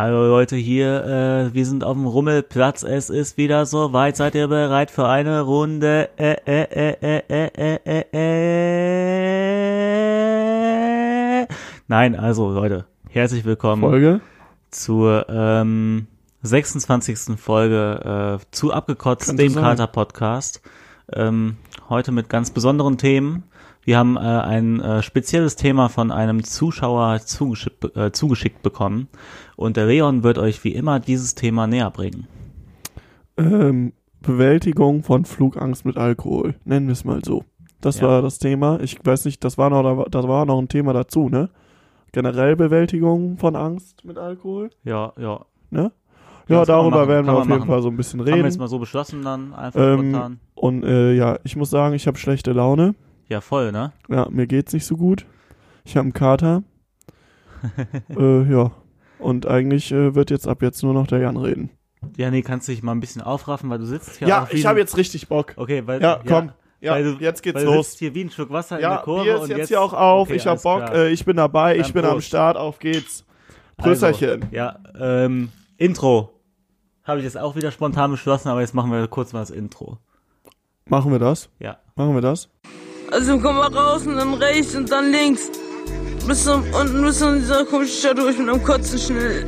Hallo 0.00 0.28
Leute 0.28 0.54
hier, 0.54 1.50
äh, 1.50 1.52
wir 1.54 1.66
sind 1.66 1.82
auf 1.82 1.94
dem 1.94 2.06
Rummelplatz, 2.06 2.84
es 2.84 3.10
ist 3.10 3.36
wieder 3.36 3.66
so 3.66 3.92
weit, 3.92 4.16
seid 4.16 4.36
ihr 4.36 4.46
bereit 4.46 4.92
für 4.92 5.08
eine 5.08 5.40
Runde? 5.40 6.08
Äh, 6.16 6.36
äh, 6.46 6.94
äh, 7.02 7.20
äh, 7.28 7.50
äh, 7.84 8.04
äh. 11.42 11.46
Nein, 11.88 12.14
also 12.14 12.48
Leute, 12.52 12.84
herzlich 13.08 13.44
willkommen 13.44 13.82
Folge? 13.82 14.20
zur 14.70 15.26
ähm, 15.28 16.06
26. 16.42 17.36
Folge 17.36 18.38
zu 18.52 18.72
abgekotzt, 18.72 19.26
Könnte 19.26 19.42
dem 19.42 19.52
sein. 19.54 19.64
Kater 19.64 19.88
Podcast. 19.88 20.62
Ähm, 21.12 21.56
heute 21.88 22.12
mit 22.12 22.28
ganz 22.28 22.52
besonderen 22.52 22.98
Themen. 22.98 23.42
Wir 23.88 23.96
haben 23.96 24.18
äh, 24.18 24.20
ein 24.20 24.80
äh, 24.80 25.02
spezielles 25.02 25.56
Thema 25.56 25.88
von 25.88 26.10
einem 26.12 26.44
Zuschauer 26.44 27.20
zugeschickt, 27.20 27.96
äh, 27.96 28.12
zugeschickt 28.12 28.62
bekommen 28.62 29.08
und 29.56 29.78
der 29.78 29.86
Leon 29.86 30.22
wird 30.22 30.36
euch 30.36 30.62
wie 30.62 30.74
immer 30.74 31.00
dieses 31.00 31.34
Thema 31.34 31.66
näher 31.66 31.90
bringen. 31.90 32.26
Ähm, 33.38 33.94
Bewältigung 34.20 35.04
von 35.04 35.24
Flugangst 35.24 35.86
mit 35.86 35.96
Alkohol. 35.96 36.54
Nennen 36.66 36.88
wir 36.88 36.92
es 36.92 37.06
mal 37.06 37.24
so. 37.24 37.44
Das 37.80 38.00
Ja. 38.00 38.08
war 38.08 38.20
das 38.20 38.38
Thema. 38.38 38.78
Ich 38.82 38.98
weiß 39.02 39.24
nicht, 39.24 39.42
das 39.42 39.56
war 39.56 39.70
noch, 39.70 40.06
das 40.10 40.28
war 40.28 40.44
noch 40.44 40.58
ein 40.58 40.68
Thema 40.68 40.92
dazu, 40.92 41.30
ne? 41.30 41.48
Generell 42.12 42.56
Bewältigung 42.56 43.38
von 43.38 43.56
Angst 43.56 44.04
mit 44.04 44.18
Alkohol, 44.18 44.68
Ja, 44.84 45.14
ja. 45.18 45.46
ne? 45.70 45.92
Ja, 46.46 46.66
darüber 46.66 46.90
machen, 46.98 47.08
werden 47.08 47.26
wir 47.26 47.32
auf 47.32 47.46
jeden 47.46 47.58
machen. 47.60 47.68
Fall 47.70 47.80
so 47.80 47.88
ein 47.88 47.96
bisschen 47.96 48.20
Haben 48.20 48.26
wir 48.26 48.36
jetzt 48.36 48.44
reden. 48.48 48.58
mal 48.58 48.68
so 48.68 48.78
beschlossen 48.78 49.22
dann 49.22 49.54
einfach 49.54 49.80
Ähm, 49.80 50.10
spontan. 50.10 50.40
Und 50.56 50.82
äh, 50.84 51.14
ja, 51.14 51.38
ich 51.44 51.56
muss 51.56 51.70
sagen, 51.70 51.94
ich 51.94 52.06
habe 52.06 52.18
schlechte 52.18 52.52
Laune. 52.52 52.94
Ja, 53.28 53.40
voll, 53.40 53.72
ne? 53.72 53.92
Ja, 54.08 54.28
mir 54.30 54.46
geht's 54.46 54.72
nicht 54.72 54.86
so 54.86 54.96
gut. 54.96 55.26
Ich 55.84 55.96
habe 55.96 56.04
einen 56.04 56.12
Kater. 56.12 56.62
äh, 58.08 58.42
ja. 58.50 58.72
Und 59.18 59.46
eigentlich 59.46 59.92
äh, 59.92 60.14
wird 60.14 60.30
jetzt 60.30 60.46
ab 60.46 60.62
jetzt 60.62 60.82
nur 60.82 60.94
noch 60.94 61.06
der 61.06 61.18
Jan 61.18 61.36
reden. 61.36 61.70
Ja, 62.16 62.30
nee, 62.30 62.42
kannst 62.42 62.68
du 62.68 62.72
dich 62.72 62.82
mal 62.82 62.92
ein 62.92 63.00
bisschen 63.00 63.22
aufraffen, 63.22 63.68
weil 63.70 63.78
du 63.78 63.86
sitzt 63.86 64.18
hier 64.18 64.28
Ja, 64.28 64.48
ich 64.50 64.66
habe 64.66 64.78
jetzt 64.78 64.96
richtig 64.96 65.28
Bock. 65.28 65.54
Okay, 65.56 65.82
weil 65.86 66.00
Ja, 66.00 66.20
komm. 66.26 66.52
Ja, 66.80 66.92
weil 66.92 67.02
du, 67.02 67.10
jetzt 67.18 67.42
geht's 67.42 67.56
weil 67.56 67.64
du 67.64 67.74
los. 67.74 67.86
sitzt 67.88 67.98
hier 67.98 68.14
wie 68.14 68.24
ein 68.24 68.30
Schluck 68.30 68.50
Wasser 68.50 68.76
in 68.76 68.82
Ja, 68.82 68.96
der 68.96 68.98
Kurve 69.02 69.24
Bier 69.24 69.34
ist 69.34 69.40
und 69.42 69.48
jetzt, 69.48 69.58
jetzt 69.58 69.68
hier 69.68 69.82
auch 69.82 69.92
auf. 69.92 70.28
Okay, 70.28 70.36
ich 70.36 70.46
hab 70.46 70.62
Bock. 70.62 70.82
Äh, 70.90 71.10
ich 71.10 71.24
bin 71.24 71.36
dabei. 71.36 71.74
Dann 71.74 71.84
ich 71.84 71.92
bin 71.92 72.04
am 72.04 72.12
Prost. 72.12 72.28
Start. 72.28 72.56
Auf 72.56 72.78
geht's. 72.78 73.24
Prösterchen. 73.76 74.42
Also, 74.44 74.54
ja, 74.54 74.78
ähm, 74.98 75.50
Intro. 75.76 76.30
Habe 77.02 77.18
ich 77.18 77.24
jetzt 77.24 77.38
auch 77.38 77.56
wieder 77.56 77.72
spontan 77.72 78.10
beschlossen, 78.10 78.48
aber 78.48 78.60
jetzt 78.60 78.74
machen 78.74 78.92
wir 78.92 79.06
kurz 79.08 79.32
mal 79.32 79.40
das 79.40 79.50
Intro. 79.50 79.98
Machen 80.86 81.10
wir 81.10 81.18
das? 81.18 81.48
Ja. 81.58 81.78
Machen 81.96 82.14
wir 82.14 82.20
das? 82.20 82.48
Also 83.10 83.38
komm 83.38 83.56
mal 83.56 83.68
raus 83.68 84.06
und 84.06 84.16
dann 84.16 84.34
rechts 84.34 84.74
und 84.74 84.90
dann 84.92 85.10
links. 85.10 85.50
Bis 86.26 86.44
zum, 86.44 86.62
unten 86.78 87.02
bis 87.02 87.18
zu 87.18 87.34
dieser 87.36 87.64
komischen 87.64 87.96
Stadt 87.96 88.18
durch 88.18 88.38
mit 88.38 88.48
einem 88.48 88.62
Kotzen 88.62 88.98
schnell. 88.98 89.46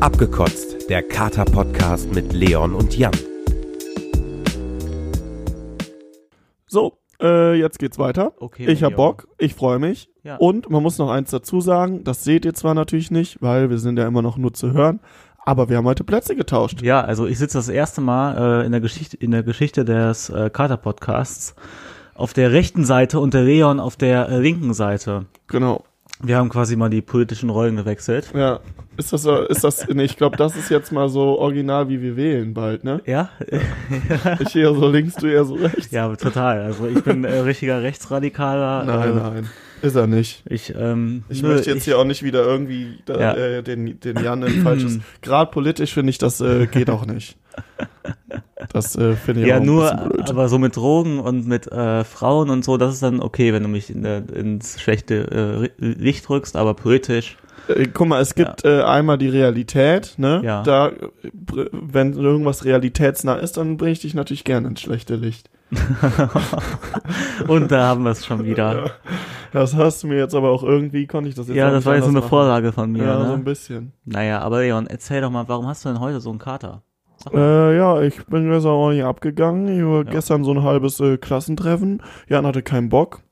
Abgekotzt, 0.00 0.90
der 0.90 1.02
Kater-Podcast 1.02 2.12
mit 2.14 2.34
Leon 2.34 2.74
und 2.74 2.96
Jan. 2.98 3.12
So, 6.66 6.98
äh, 7.18 7.54
jetzt 7.54 7.78
geht's 7.78 7.98
weiter. 7.98 8.34
Okay. 8.36 8.66
ich 8.66 8.82
hab 8.82 8.90
Leon. 8.90 8.96
Bock. 8.96 9.28
Ich 9.38 9.54
freue 9.54 9.78
mich. 9.78 10.10
Ja. 10.22 10.36
Und 10.36 10.68
man 10.68 10.82
muss 10.82 10.98
noch 10.98 11.10
eins 11.10 11.30
dazu 11.30 11.62
sagen. 11.62 12.04
Das 12.04 12.24
seht 12.24 12.44
ihr 12.44 12.52
zwar 12.52 12.74
natürlich 12.74 13.10
nicht, 13.10 13.40
weil 13.40 13.70
wir 13.70 13.78
sind 13.78 13.98
ja 13.98 14.06
immer 14.06 14.20
noch 14.20 14.36
nur 14.36 14.52
zu 14.52 14.72
hören. 14.74 15.00
Aber 15.48 15.70
wir 15.70 15.78
haben 15.78 15.86
heute 15.86 16.04
Plätze 16.04 16.36
getauscht. 16.36 16.82
Ja, 16.82 17.00
also 17.00 17.26
ich 17.26 17.38
sitze 17.38 17.56
das 17.56 17.70
erste 17.70 18.02
Mal 18.02 18.62
äh, 18.62 18.66
in 18.66 18.72
der 18.72 18.82
Geschichte 18.82 19.16
in 19.16 19.30
der 19.30 19.42
Geschichte 19.42 19.84
des 19.86 20.28
äh, 20.28 20.50
Kater 20.50 20.76
Podcasts 20.76 21.54
auf 22.14 22.34
der 22.34 22.52
rechten 22.52 22.84
Seite 22.84 23.18
und 23.18 23.32
der 23.32 23.44
Leon 23.44 23.80
auf 23.80 23.96
der 23.96 24.28
äh, 24.28 24.38
linken 24.40 24.74
Seite. 24.74 25.24
Genau. 25.46 25.84
Wir 26.20 26.36
haben 26.36 26.50
quasi 26.50 26.76
mal 26.76 26.90
die 26.90 27.00
politischen 27.00 27.48
Rollen 27.48 27.76
gewechselt. 27.76 28.30
Ja. 28.34 28.60
Ist 28.98 29.12
das, 29.12 29.22
so- 29.22 29.40
ist 29.44 29.64
das, 29.64 29.86
nee, 29.88 30.02
ich 30.02 30.16
glaube, 30.16 30.36
das 30.36 30.54
ist 30.56 30.68
jetzt 30.68 30.90
mal 30.92 31.08
so 31.08 31.38
original, 31.38 31.88
wie 31.88 32.02
wir 32.02 32.16
wählen 32.16 32.52
bald, 32.52 32.84
ne? 32.84 33.00
Ja? 33.06 33.30
Ich 34.40 34.54
eher 34.54 34.74
so 34.74 34.88
links, 34.88 35.14
du 35.14 35.28
eher 35.28 35.44
so 35.46 35.54
rechts. 35.54 35.90
ja, 35.92 36.14
total. 36.16 36.60
Also 36.62 36.86
ich 36.88 37.02
bin 37.04 37.24
äh, 37.24 37.38
richtiger 37.38 37.82
Rechtsradikaler. 37.82 38.84
Nein, 38.84 39.10
äh, 39.10 39.14
nein. 39.14 39.50
Ist 39.82 39.94
er 39.94 40.06
nicht. 40.06 40.42
Ich, 40.48 40.74
ähm, 40.76 41.24
Ich 41.28 41.42
nö, 41.42 41.48
möchte 41.48 41.70
jetzt 41.70 41.78
ich, 41.78 41.84
hier 41.84 41.98
auch 41.98 42.04
nicht 42.04 42.22
wieder 42.22 42.44
irgendwie 42.44 42.98
da, 43.04 43.20
Ja. 43.20 43.34
äh, 43.36 43.62
den, 43.62 44.00
den 44.00 44.22
Jan 44.22 44.42
in 44.42 44.62
falsches. 44.62 44.98
Gerade 45.22 45.50
politisch 45.50 45.94
finde 45.94 46.10
ich, 46.10 46.18
das 46.18 46.40
äh, 46.40 46.66
geht 46.66 46.90
auch 46.90 47.06
nicht. 47.06 47.36
Das 48.72 48.96
äh, 48.96 49.14
finde 49.14 49.42
ich 49.42 49.46
Ja, 49.48 49.56
auch 49.56 49.60
ein 49.60 49.66
nur, 49.66 49.90
bisschen 49.90 50.08
blöd. 50.10 50.30
aber 50.30 50.48
so 50.48 50.58
mit 50.58 50.76
Drogen 50.76 51.18
und 51.20 51.46
mit 51.46 51.70
äh, 51.70 52.04
Frauen 52.04 52.50
und 52.50 52.64
so, 52.64 52.76
das 52.76 52.94
ist 52.94 53.02
dann 53.02 53.20
okay, 53.20 53.52
wenn 53.52 53.62
du 53.62 53.68
mich 53.68 53.90
in 53.90 54.02
der, 54.02 54.22
ins 54.32 54.80
schlechte 54.80 55.70
äh, 55.78 55.84
Licht 55.84 56.28
rückst, 56.30 56.56
aber 56.56 56.74
politisch. 56.74 57.36
Äh, 57.68 57.86
guck 57.92 58.08
mal, 58.08 58.20
es 58.20 58.34
gibt 58.34 58.64
äh, 58.64 58.82
einmal 58.82 59.18
die 59.18 59.28
Realität, 59.28 60.14
ne? 60.16 60.40
Ja. 60.44 60.62
Da, 60.62 60.88
äh, 60.88 60.92
wenn 61.72 62.14
irgendwas 62.14 62.64
realitätsnah 62.64 63.36
ist, 63.36 63.56
dann 63.56 63.76
bringe 63.76 63.92
ich 63.92 64.00
dich 64.00 64.14
natürlich 64.14 64.44
gerne 64.44 64.68
ins 64.68 64.80
schlechte 64.80 65.16
Licht. 65.16 65.50
Und 67.48 67.70
da 67.70 67.88
haben 67.88 68.04
wir 68.04 68.10
es 68.10 68.24
schon 68.24 68.44
wieder. 68.44 68.90
Das 69.52 69.74
hast 69.74 70.02
du 70.02 70.08
mir 70.08 70.18
jetzt 70.18 70.34
aber 70.34 70.50
auch 70.50 70.62
irgendwie, 70.62 71.06
konnte 71.06 71.28
ich 71.28 71.34
das 71.34 71.48
jetzt 71.48 71.56
Ja, 71.56 71.70
das 71.70 71.84
war 71.84 71.94
jetzt 71.94 72.04
so 72.04 72.10
eine 72.10 72.20
machen. 72.20 72.28
Vorlage 72.28 72.72
von 72.72 72.90
mir. 72.90 73.04
Ja, 73.04 73.18
ne? 73.18 73.26
so 73.26 73.32
ein 73.32 73.44
bisschen. 73.44 73.92
Naja, 74.04 74.40
aber 74.40 74.60
Leon, 74.60 74.86
erzähl 74.86 75.20
doch 75.20 75.30
mal, 75.30 75.48
warum 75.48 75.66
hast 75.66 75.84
du 75.84 75.90
denn 75.90 76.00
heute 76.00 76.20
so 76.20 76.30
einen 76.30 76.38
Kater? 76.38 76.82
Äh, 77.32 77.76
ja, 77.76 78.00
ich 78.00 78.24
bin 78.26 78.48
gestern 78.48 78.72
auch 78.72 78.90
nicht 78.90 79.02
abgegangen. 79.02 79.68
Ich 79.68 79.84
war 79.84 80.04
gestern 80.04 80.44
so 80.44 80.52
ein 80.52 80.62
halbes 80.62 81.00
äh, 81.00 81.18
Klassentreffen. 81.18 82.02
Jan 82.28 82.46
hatte 82.46 82.62
keinen 82.62 82.88
Bock. 82.88 83.22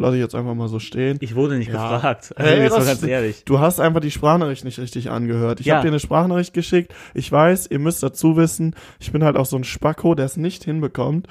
Lass 0.00 0.14
ich 0.14 0.20
jetzt 0.20 0.34
einfach 0.34 0.54
mal 0.54 0.68
so 0.68 0.78
stehen. 0.78 1.18
Ich 1.20 1.34
wurde 1.34 1.58
nicht 1.58 1.70
Ja. 1.70 1.92
gefragt. 1.96 2.32
Also 2.36 2.50
Hey, 2.50 2.62
jetzt 2.62 2.70
mal 2.72 2.78
das- 2.78 2.86
ganz 2.86 3.02
ehrlich. 3.02 3.44
Du 3.44 3.58
hast 3.58 3.80
einfach 3.80 4.00
die 4.00 4.10
Sprachnachricht 4.10 4.64
nicht 4.64 4.78
richtig 4.78 5.10
angehört. 5.10 5.60
Ich 5.60 5.66
Ja. 5.66 5.74
habe 5.74 5.82
dir 5.86 5.88
eine 5.92 6.00
Sprachnachricht 6.00 6.54
geschickt. 6.54 6.94
Ich 7.12 7.30
weiß, 7.30 7.66
ihr 7.70 7.78
müsst 7.78 8.02
dazu 8.02 8.36
wissen, 8.36 8.74
ich 8.98 9.12
bin 9.12 9.22
halt 9.24 9.36
auch 9.36 9.44
so 9.46 9.56
ein 9.56 9.64
Spacko, 9.64 10.14
der 10.14 10.24
es 10.24 10.36
nicht 10.38 10.64
hinbekommt, 10.64 11.26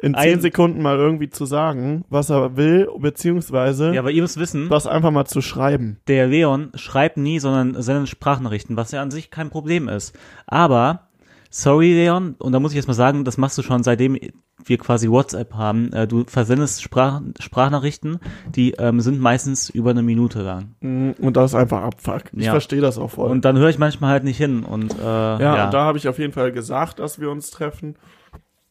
in 0.00 0.14
zehn 0.14 0.40
Sekunden 0.40 0.80
mal 0.82 0.96
irgendwie 0.96 1.28
zu 1.28 1.44
sagen, 1.46 2.04
was 2.10 2.30
er 2.30 2.56
will, 2.56 2.88
beziehungsweise 2.98 3.92
Ja, 3.94 4.00
aber 4.00 4.10
ihr 4.10 4.22
müsst 4.22 4.38
wissen, 4.38 4.68
was 4.70 4.86
einfach 4.86 5.10
mal 5.10 5.24
zu 5.26 5.40
schreiben. 5.40 5.98
der 6.08 6.26
Leon 6.26 6.72
schreibt 6.74 7.16
nie, 7.16 7.38
sondern 7.38 7.80
sendet 7.82 8.08
Sprachnachrichten, 8.08 8.76
was 8.76 8.90
ja 8.90 9.02
an 9.02 9.10
sich 9.10 9.30
kein 9.30 9.50
Problem 9.50 9.88
ist. 9.88 10.14
Aber, 10.46 11.08
sorry 11.54 11.92
Leon, 11.92 12.34
und 12.38 12.50
da 12.52 12.58
muss 12.58 12.72
ich 12.72 12.76
jetzt 12.76 12.88
mal 12.88 12.94
sagen, 12.94 13.24
das 13.24 13.38
machst 13.38 13.56
du 13.56 13.62
schon 13.62 13.84
seitdem 13.84 14.18
wir 14.66 14.78
quasi 14.78 15.08
WhatsApp 15.08 15.54
haben. 15.54 15.92
Äh, 15.92 16.08
du 16.08 16.24
versendest 16.26 16.82
Sprach 16.82 17.20
Sprachnachrichten, 17.38 18.18
die 18.54 18.72
ähm, 18.72 19.00
sind 19.00 19.20
meistens 19.20 19.70
über 19.70 19.90
eine 19.90 20.02
Minute 20.02 20.42
lang. 20.42 20.74
Mm, 20.80 21.10
Und 21.20 21.36
das 21.36 21.52
ist 21.52 21.54
einfach 21.54 21.82
Abfuck. 21.82 22.24
Ich 22.32 22.46
Ja. 22.46 22.50
verstehe 22.52 22.80
das 22.80 22.98
auch 22.98 23.10
voll. 23.12 23.30
Und 23.30 23.44
dann 23.44 23.56
höre 23.58 23.68
ich 23.68 23.78
manchmal 23.78 24.10
halt 24.10 24.24
nicht 24.24 24.36
hin. 24.38 24.64
Und 24.64 24.98
äh, 24.98 25.02
ja, 25.04 25.38
ja, 25.40 25.64
und 25.66 25.74
da 25.74 25.84
habe 25.84 25.98
ich 25.98 26.08
auf 26.08 26.18
jeden 26.18 26.32
Fall 26.32 26.50
gesagt, 26.50 26.98
dass 26.98 27.20
wir 27.20 27.30
uns 27.30 27.50
treffen. 27.50 27.96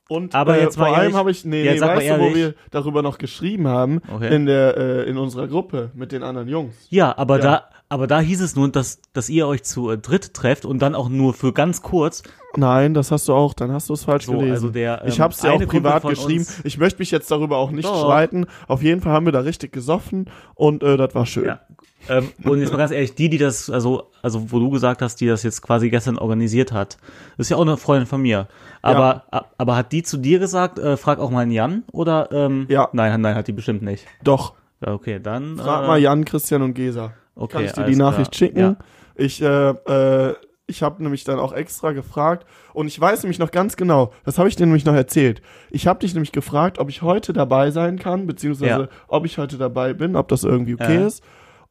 Und 0.10 0.36
Aber 0.36 0.58
äh, 0.58 0.62
jetzt 0.64 0.78
vor 0.78 0.88
allem 0.96 1.16
habe 1.16 1.32
ich, 1.32 1.46
nee, 1.46 1.64
nee 1.64 1.80
weißt 1.80 2.10
du, 2.10 2.20
wo 2.20 2.36
wir 2.36 2.56
darüber 2.72 3.02
noch 3.02 3.18
geschrieben 3.18 3.68
haben? 3.68 4.02
Okay. 4.14 4.36
In 4.36 4.46
der, 4.46 4.76
äh, 4.78 5.10
in 5.10 5.18
unserer 5.18 5.48
Gruppe 5.48 5.92
mit 5.94 6.12
den 6.12 6.24
anderen 6.24 6.48
Jungs. 6.50 6.76
ja, 6.90 7.18
aber 7.18 7.38
Ja. 7.38 7.42
da, 7.44 7.64
aber 7.90 8.08
da 8.08 8.20
hieß 8.20 8.42
es 8.42 8.56
nur, 8.56 8.70
dass, 8.70 9.00
dass 9.14 9.30
ihr 9.30 9.48
euch 9.48 9.64
zu 9.64 9.90
äh, 9.92 9.98
dritt 9.98 10.34
trefft 10.34 10.66
und 10.66 10.80
dann 10.80 10.94
auch 10.96 11.10
nur 11.10 11.34
für 11.34 11.54
ganz 11.54 11.82
kurz. 11.84 12.24
Nein, 12.56 12.94
das 12.94 13.12
hast 13.12 13.28
du 13.28 13.34
auch, 13.34 13.54
dann 13.54 13.72
hast 13.72 13.90
du 13.90 13.94
es 13.94 14.04
falsch 14.04 14.26
So, 14.26 14.34
gelesen. 14.34 14.52
also 14.52 14.70
der, 14.70 15.04
ich 15.06 15.18
ähm, 15.18 15.24
hab's 15.24 15.38
dir 15.40 15.54
auch 15.54 15.66
privat 15.66 16.04
geschrieben. 16.04 16.46
Ich 16.64 16.78
möchte 16.78 17.00
mich 17.00 17.10
jetzt 17.12 17.32
darüber 17.32 17.58
auch 17.58 17.72
nicht 17.72 17.88
Doch. 17.88 18.04
streiten. 18.04 18.46
Auf 18.68 18.84
jeden 18.84 19.02
Fall 19.02 19.14
haben 19.14 19.26
wir 19.26 19.32
da 19.32 19.40
richtig 19.40 19.72
gesoffen 19.72 20.30
und 20.56 20.84
äh, 20.84 20.98
das 20.98 21.16
war 21.16 21.26
schön. 21.26 21.46
Ja. 21.46 21.62
Ähm, 22.10 22.30
und 22.44 22.60
jetzt 22.60 22.72
mal 22.72 22.78
ganz 22.78 22.92
ehrlich, 22.92 23.16
die, 23.16 23.30
die 23.30 23.38
das, 23.38 23.70
also, 23.70 24.12
also 24.22 24.52
wo 24.52 24.60
du 24.60 24.70
gesagt 24.70 25.02
hast, 25.02 25.22
die 25.22 25.28
das 25.28 25.44
jetzt 25.44 25.62
quasi 25.62 25.90
gestern 25.90 26.18
organisiert 26.18 26.72
hat, 26.72 26.98
ist 27.38 27.50
ja 27.50 27.58
auch 27.58 27.62
eine 27.62 27.78
Freundin 27.78 28.08
von 28.08 28.22
mir. 28.22 28.48
Aber, 28.82 29.24
a- 29.32 29.46
aber 29.58 29.76
hat 29.78 29.92
die 29.92 30.04
zu 30.04 30.18
dir 30.18 30.40
gesagt, 30.40 30.80
äh, 30.80 30.98
frag 30.98 31.20
auch 31.20 31.30
mal 31.30 31.42
einen 31.42 31.52
Jan? 31.52 31.84
Oder 31.92 32.30
ähm, 32.32 32.66
Ja. 32.70 32.90
nein, 32.92 33.22
nein, 33.22 33.36
hat 33.36 33.48
die 33.48 33.54
bestimmt 33.54 33.82
nicht. 33.84 34.06
Doch, 34.24 34.54
Ja, 34.86 34.94
okay, 34.94 35.20
dann. 35.22 35.58
frag 35.58 35.84
äh, 35.84 35.88
mal 35.88 36.00
Jan, 36.00 36.26
Christian 36.26 36.62
und 36.62 36.74
Gesa. 36.74 37.14
Okay, 37.36 37.54
Kann 37.54 37.66
ich 37.66 37.72
dir 37.72 37.84
die 37.86 37.96
Nachricht 37.96 38.32
klar. 38.32 38.38
schicken? 38.38 38.60
Ja. 38.60 38.76
Ich, 39.16 39.42
äh, 39.42 39.70
äh, 39.70 40.36
ich 40.68 40.82
habe 40.84 41.02
nämlich 41.04 41.24
dann 41.24 41.40
auch 41.40 41.54
extra 41.54 41.92
gefragt 41.92 42.46
und 42.74 42.88
ich 42.88 43.00
weiß 43.00 43.24
nämlich 43.24 43.40
noch 43.40 43.52
ganz 43.52 43.76
genau, 43.78 44.12
das 44.26 44.38
habe 44.40 44.48
ich 44.50 44.56
dir 44.56 44.66
nämlich 44.66 44.86
noch 44.86 44.94
erzählt. 44.94 45.42
Ich 45.72 45.88
habe 45.88 46.00
dich 46.00 46.14
nämlich 46.14 46.32
gefragt, 46.32 46.80
ob 46.80 46.90
ich 46.90 47.02
heute 47.02 47.32
dabei 47.34 47.70
sein 47.72 48.00
kann, 48.00 48.28
beziehungsweise 48.28 48.82
Ja. 48.84 48.88
ob 49.08 49.26
ich 49.26 49.38
heute 49.38 49.58
dabei 49.58 49.94
bin, 49.94 50.16
ob 50.16 50.28
das 50.30 50.44
irgendwie 50.44 50.74
okay 50.76 51.00
Ja. 51.00 51.08
ist 51.08 51.24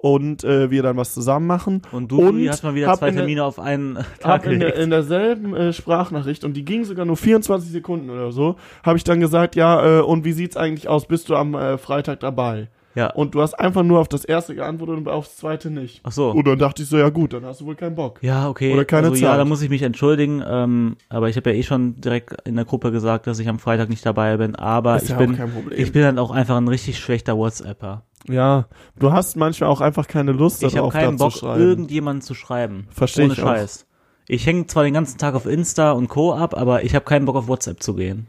und 0.02 0.42
äh, 0.42 0.70
wir 0.70 0.82
dann 0.82 0.96
was 0.96 1.14
zusammen 1.14 1.46
machen. 1.46 1.82
Und 1.92 2.10
du 2.10 2.20
Uli, 2.28 2.46
hast 2.46 2.64
mal 2.64 2.74
wieder 2.74 2.92
zwei 2.98 3.10
der- 3.10 3.20
Termine 3.20 3.44
auf 3.44 3.58
einen 3.60 3.98
Tag 4.20 4.44
in, 4.46 4.58
der, 4.60 4.74
in 4.76 4.90
derselben 4.90 5.54
äh, 5.54 5.72
Sprachnachricht 5.72 6.44
und 6.44 6.54
die 6.54 6.64
ging 6.64 6.84
sogar 6.84 7.04
nur 7.04 7.16
24 7.16 7.70
Sekunden 7.70 8.10
oder 8.10 8.32
so, 8.32 8.56
habe 8.82 8.98
ich 8.98 9.04
dann 9.04 9.20
gesagt, 9.20 9.54
ja, 9.54 10.00
äh, 10.00 10.02
und 10.02 10.24
wie 10.24 10.32
sieht's 10.32 10.56
eigentlich 10.56 10.88
aus? 10.88 11.06
Bist 11.06 11.28
du 11.28 11.36
am 11.36 11.54
äh, 11.54 11.78
Freitag 11.78 12.18
dabei? 12.20 12.68
Ja. 12.94 13.10
Und 13.10 13.34
du 13.34 13.40
hast 13.40 13.54
einfach 13.54 13.82
nur 13.84 14.00
auf 14.00 14.08
das 14.08 14.22
erste 14.24 14.54
geantwortet 14.54 14.96
und 14.98 15.08
aufs 15.08 15.36
zweite 15.38 15.70
nicht. 15.70 16.00
Ach 16.04 16.12
so. 16.12 16.30
Und 16.30 16.46
dann 16.46 16.58
dachte 16.58 16.82
ich 16.82 16.88
so, 16.90 16.98
ja 16.98 17.08
gut, 17.08 17.32
dann 17.32 17.42
hast 17.46 17.62
du 17.62 17.64
wohl 17.64 17.74
keinen 17.74 17.94
Bock. 17.94 18.18
Ja, 18.22 18.50
okay. 18.50 18.74
Oder 18.74 18.84
keine 18.84 19.08
also, 19.08 19.22
Ja, 19.22 19.30
Zeit. 19.30 19.40
da 19.40 19.44
muss 19.46 19.62
ich 19.62 19.70
mich 19.70 19.80
entschuldigen. 19.80 20.42
Ähm, 20.46 20.96
aber 21.08 21.30
ich 21.30 21.36
habe 21.36 21.48
ja 21.50 21.56
eh 21.56 21.62
schon 21.62 21.98
direkt 22.02 22.34
in 22.46 22.54
der 22.54 22.66
Gruppe 22.66 22.92
gesagt, 22.92 23.26
dass 23.26 23.38
ich 23.38 23.48
am 23.48 23.58
Freitag 23.58 23.88
nicht 23.88 24.04
dabei 24.04 24.36
bin. 24.36 24.56
Aber 24.56 24.96
Ist 24.96 25.04
ich 25.04 25.08
ja 25.10 25.16
bin, 25.16 25.38
ich 25.74 25.92
bin 25.92 26.02
dann 26.02 26.18
auch 26.18 26.30
einfach 26.32 26.58
ein 26.58 26.68
richtig 26.68 26.98
schlechter 26.98 27.38
WhatsApper. 27.38 28.02
Ja, 28.28 28.66
du 28.98 29.12
hast 29.12 29.36
manchmal 29.36 29.68
auch 29.70 29.80
einfach 29.80 30.06
keine 30.06 30.32
Lust 30.32 30.62
Ich 30.62 30.68
habe 30.76 30.76
darauf, 30.76 30.92
keinen 30.92 31.16
da 31.16 31.24
Bock, 31.24 31.32
zu 31.32 31.38
schreiben. 31.40 31.60
irgendjemanden 31.60 32.22
zu 32.22 32.34
schreiben. 32.34 32.86
Versteh 32.90 33.24
Ohne 33.24 33.32
ich 33.32 33.42
auch. 33.42 33.46
Scheiß. 33.46 33.86
Ich 34.28 34.46
hänge 34.46 34.66
zwar 34.66 34.84
den 34.84 34.94
ganzen 34.94 35.18
Tag 35.18 35.34
auf 35.34 35.46
Insta 35.46 35.92
und 35.92 36.08
Co. 36.08 36.32
ab, 36.32 36.56
aber 36.56 36.84
ich 36.84 36.94
habe 36.94 37.04
keinen 37.04 37.24
Bock 37.26 37.36
auf 37.36 37.48
WhatsApp 37.48 37.82
zu 37.82 37.94
gehen. 37.94 38.28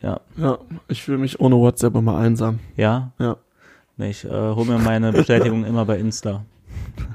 Ja. 0.00 0.20
Ja, 0.36 0.58
ich 0.88 1.02
fühle 1.02 1.18
mich 1.18 1.38
ohne 1.40 1.56
WhatsApp 1.56 1.94
immer 1.94 2.16
einsam. 2.16 2.58
Ja? 2.76 3.12
Ja. 3.18 3.36
Nee, 3.98 4.10
ich 4.10 4.24
äh, 4.24 4.30
hole 4.30 4.66
mir 4.66 4.78
meine 4.78 5.12
Bestätigung 5.12 5.64
immer 5.66 5.84
bei 5.84 5.98
Insta. 5.98 6.44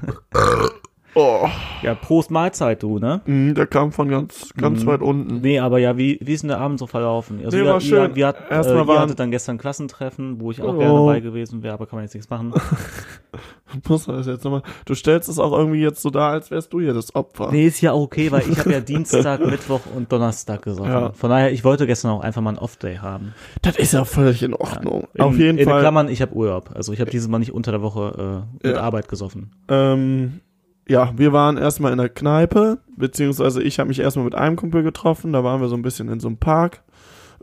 Oh. 1.13 1.45
Ja, 1.81 1.93
Prost 1.95 2.31
Mahlzeit, 2.31 2.81
du, 2.83 2.97
ne? 2.97 3.19
Mhm, 3.25 3.53
der 3.53 3.67
kam 3.67 3.91
von 3.91 4.07
ganz, 4.07 4.53
ganz 4.55 4.83
Mhm. 4.83 4.87
weit 4.87 5.01
unten. 5.01 5.41
Nee, 5.41 5.59
aber 5.59 5.77
ja, 5.79 5.97
wie, 5.97 6.17
wie 6.21 6.33
ist 6.33 6.41
denn 6.43 6.47
der 6.49 6.59
Abend 6.59 6.79
so 6.79 6.87
verlaufen? 6.87 7.41
Also 7.43 7.57
Nee, 7.57 7.63
ihr, 7.63 7.69
war 7.69 7.81
schön. 7.81 8.11
Ihr, 8.11 8.17
ihr, 8.17 8.27
hat, 8.27 8.37
Erstmal 8.49 8.83
äh, 8.83 8.87
waren- 8.87 8.99
hattet 8.99 9.19
dann 9.19 9.29
gestern 9.31 9.57
Klassentreffen, 9.57 10.39
wo 10.39 10.51
ich 10.51 10.61
auch 10.61 10.73
Oh. 10.73 10.77
gerne 10.77 10.93
dabei 10.93 11.19
gewesen 11.19 11.63
wäre, 11.63 11.73
aber 11.73 11.85
kann 11.85 11.97
man 11.97 12.05
jetzt 12.05 12.13
nichts 12.13 12.29
machen. 12.29 12.53
Muss 13.87 14.07
man 14.07 14.17
das 14.17 14.27
jetzt 14.27 14.43
nochmal. 14.43 14.63
Du 14.85 14.95
stellst 14.95 15.29
es 15.29 15.39
auch 15.39 15.51
irgendwie 15.57 15.81
jetzt 15.81 16.01
so 16.01 16.09
dar, 16.09 16.31
als 16.31 16.51
wärst 16.51 16.73
du 16.73 16.81
hier 16.81 16.93
das 16.93 17.15
Opfer. 17.15 17.49
Nee, 17.51 17.67
ist 17.67 17.79
ja 17.81 17.93
okay, 17.93 18.31
weil 18.31 18.43
ich 18.49 18.57
habe 18.59 18.71
ja 18.71 18.79
Dienstag, 18.81 19.45
Mittwoch 19.45 19.81
und 19.95 20.11
Donnerstag 20.11 20.61
gesagt. 20.61 20.87
Ja. 20.89 21.11
Von 21.13 21.29
daher, 21.29 21.51
ich 21.51 21.63
wollte 21.63 21.87
gestern 21.87 22.11
auch 22.11 22.21
einfach 22.21 22.41
mal 22.41 22.49
einen 22.51 22.59
Off-Day 22.59 22.97
haben. 22.97 23.33
Das 23.61 23.77
ist 23.77 23.93
ja 23.93 24.03
völlig 24.05 24.43
in 24.43 24.53
Ordnung. 24.53 25.07
In, 25.13 25.21
Auf 25.21 25.37
jeden 25.37 25.57
in 25.57 25.67
Fall. 25.67 25.79
Klammern, 25.81 26.09
ich 26.09 26.21
habe 26.21 26.33
Urlaub. 26.33 26.71
Also 26.73 26.91
ich 26.93 26.99
habe 26.99 27.09
dieses 27.11 27.27
Mal 27.29 27.39
nicht 27.39 27.53
unter 27.53 27.71
der 27.71 27.81
Woche 27.81 28.43
äh, 28.63 28.67
mit 28.67 28.75
Ja. 28.75 28.81
Arbeit 28.81 29.07
gesoffen. 29.07 29.51
Ähm, 29.69 30.41
ja, 30.91 31.11
wir 31.15 31.31
waren 31.33 31.57
erstmal 31.57 31.91
in 31.91 31.97
der 31.97 32.09
Kneipe, 32.09 32.79
beziehungsweise 32.97 33.63
ich 33.63 33.79
habe 33.79 33.87
mich 33.89 33.99
erstmal 33.99 34.25
mit 34.25 34.35
einem 34.35 34.55
Kumpel 34.55 34.83
getroffen, 34.83 35.33
da 35.33 35.43
waren 35.43 35.61
wir 35.61 35.67
so 35.69 35.75
ein 35.75 35.81
bisschen 35.81 36.09
in 36.09 36.19
so 36.19 36.27
einem 36.27 36.37
Park, 36.37 36.83